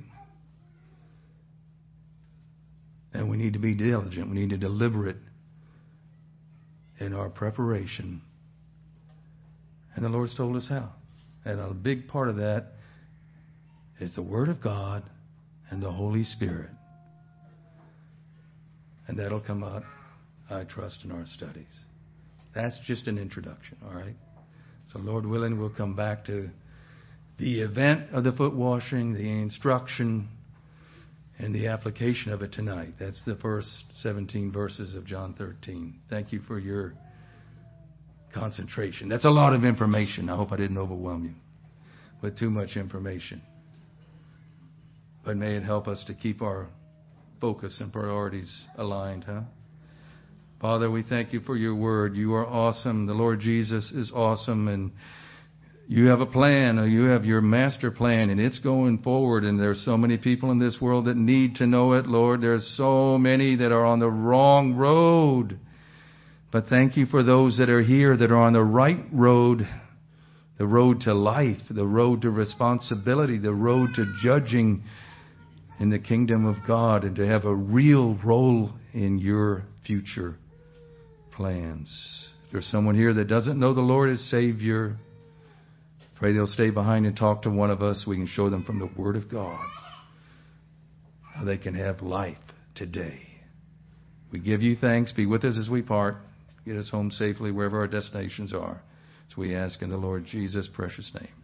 And 3.14 3.30
we 3.30 3.38
need 3.38 3.54
to 3.54 3.60
be 3.60 3.74
diligent. 3.76 4.30
We 4.30 4.40
need 4.40 4.52
to 4.52 4.58
deliberate 4.58 5.18
in 7.00 7.14
our 7.14 7.30
preparation. 7.30 8.22
And 9.96 10.06
the 10.06 10.10
Lord's 10.10 10.36
told 10.36 10.56
us 10.56 10.68
how. 10.70 10.90
And 11.44 11.60
a 11.60 11.74
big 11.74 12.08
part 12.08 12.30
of 12.30 12.38
that 12.38 12.74
is 14.00 14.16
the 14.16 14.22
Word 14.22 14.50
of 14.50 14.62
God 14.62 15.04
and 15.70 15.82
the 15.82 15.92
Holy 15.92 16.24
Spirit. 16.24 16.70
And 19.08 19.20
that'll 19.20 19.42
come 19.42 19.64
out, 19.64 19.84
I 20.50 20.64
trust, 20.64 21.00
in 21.04 21.12
our 21.12 21.26
studies. 21.26 21.66
That's 22.54 22.78
just 22.86 23.08
an 23.08 23.18
introduction, 23.18 23.78
all 23.86 23.94
right? 23.94 24.16
So, 24.92 25.00
Lord 25.00 25.26
willing, 25.26 25.60
we'll 25.60 25.70
come 25.70 25.96
back 25.96 26.26
to 26.26 26.50
the 27.40 27.62
event 27.62 28.12
of 28.14 28.24
the 28.24 28.32
foot 28.32 28.54
washing, 28.54 29.14
the 29.14 29.30
instruction, 29.30 30.28
and 31.42 31.56
the 31.56 31.68
application 31.68 32.32
of 32.32 32.44
it 32.44 32.54
tonight. 32.54 32.94
That's 33.00 33.22
the 33.26 33.36
first 33.36 33.68
17 33.96 34.52
verses 34.52 34.94
of 34.94 35.06
John 35.06 35.34
13. 35.34 35.96
Thank 36.08 36.32
you 36.32 36.40
for 36.42 36.60
your 36.60 36.94
concentration. 38.32 39.10
That's 39.10 39.26
a 39.26 39.30
lot 39.30 39.54
of 39.54 39.66
information. 39.66 40.30
I 40.30 40.36
hope 40.36 40.52
I 40.52 40.58
didn't 40.58 40.78
overwhelm 40.78 41.26
you 41.26 41.34
with 42.22 42.38
too 42.38 42.52
much 42.52 42.76
information. 42.76 43.42
But 45.26 45.36
may 45.36 45.56
it 45.56 45.64
help 45.64 45.88
us 45.88 46.04
to 46.08 46.14
keep 46.14 46.44
our 46.44 46.68
focus 47.42 47.78
and 47.80 47.92
priorities 47.92 48.64
aligned, 48.78 49.24
huh? 49.24 49.42
Father, 50.60 50.92
we 50.92 51.02
thank 51.02 51.34
you 51.34 51.42
for 51.42 51.58
your 51.58 51.74
word. 51.74 52.16
You 52.16 52.36
are 52.36 52.46
awesome. 52.46 53.08
The 53.08 53.14
Lord 53.14 53.40
Jesus 53.40 53.92
is 53.92 54.12
awesome 54.14 54.68
and 54.68 54.92
you 55.88 56.08
have 56.08 56.22
a 56.22 56.26
plan 56.26 56.80
or 56.80 56.88
you 56.88 57.06
have 57.06 57.26
your 57.26 57.42
master 57.42 57.92
plan 57.92 58.30
and 58.30 58.40
it's 58.40 58.60
going 58.60 59.00
forward 59.00 59.44
and 59.44 59.60
there's 59.60 59.84
so 59.84 59.98
many 59.98 60.18
people 60.18 60.52
in 60.52 60.60
this 60.60 60.78
world 60.82 61.06
that 61.06 61.18
need 61.18 61.56
to 61.56 61.68
know 61.68 61.94
it, 61.94 62.06
Lord. 62.06 62.42
There's 62.42 62.76
so 62.78 63.18
many 63.18 63.58
that 63.58 63.72
are 63.72 63.86
on 63.86 64.00
the 64.00 64.10
wrong 64.10 64.76
road. 64.76 65.60
But 66.52 66.68
thank 66.68 66.98
you 66.98 67.06
for 67.06 67.24
those 67.24 67.58
that 67.58 67.70
are 67.70 67.82
here 67.82 68.16
that 68.16 68.32
are 68.32 68.42
on 68.42 68.54
the 68.54 68.64
right 68.64 69.06
road, 69.12 69.68
the 70.58 70.68
road 70.68 71.02
to 71.02 71.14
life, 71.14 71.62
the 71.70 71.88
road 71.88 72.22
to 72.22 72.30
responsibility, 72.30 73.38
the 73.38 73.54
road 73.54 73.92
to 73.96 74.14
judging 74.22 74.84
in 75.80 75.90
the 75.90 76.00
kingdom 76.00 76.46
of 76.46 76.58
God 76.68 77.04
and 77.04 77.16
to 77.16 77.26
have 77.26 77.46
a 77.46 77.56
real 77.56 78.16
role 78.24 78.72
in 78.94 79.18
your 79.18 79.64
future 79.86 80.36
plans. 81.32 81.90
If 82.46 82.52
there's 82.52 82.68
someone 82.68 82.96
here 82.96 83.14
that 83.14 83.28
doesn't 83.28 83.60
know 83.60 83.74
the 83.74 83.82
Lord 83.82 84.12
as 84.12 84.20
Savior, 84.30 84.98
pray 86.22 86.34
they'll 86.34 86.46
stay 86.46 86.70
behind 86.70 87.08
and 87.08 87.18
talk 87.18 87.42
to 87.42 87.50
one 87.50 87.72
of 87.72 87.82
us. 87.82 88.06
We 88.06 88.16
can 88.16 88.28
show 88.28 88.52
them 88.52 88.64
from 88.64 88.78
the 88.78 88.86
Word 88.86 89.16
of 89.16 89.28
God 89.28 89.66
how 91.34 91.44
they 91.44 91.58
can 91.58 91.74
have 91.74 92.04
life 92.04 92.38
today. 92.76 93.22
We 94.32 94.40
give 94.40 94.62
you 94.62 94.76
thanks. 94.76 95.12
Be 95.12 95.26
with 95.26 95.44
us 95.44 95.58
as 95.58 95.68
we 95.68 95.82
part. 95.82 96.18
Get 96.64 96.78
us 96.78 96.92
home 96.92 97.10
safely 97.10 97.52
wherever 97.52 97.80
our 97.80 97.88
destinations 97.88 98.54
are. 98.54 98.84
As 99.32 99.36
we 99.36 99.56
ask 99.56 99.82
in 99.82 99.90
the 99.90 99.98
Lord 99.98 100.28
Jesus' 100.28 100.70
precious 100.72 101.12
name. 101.20 101.41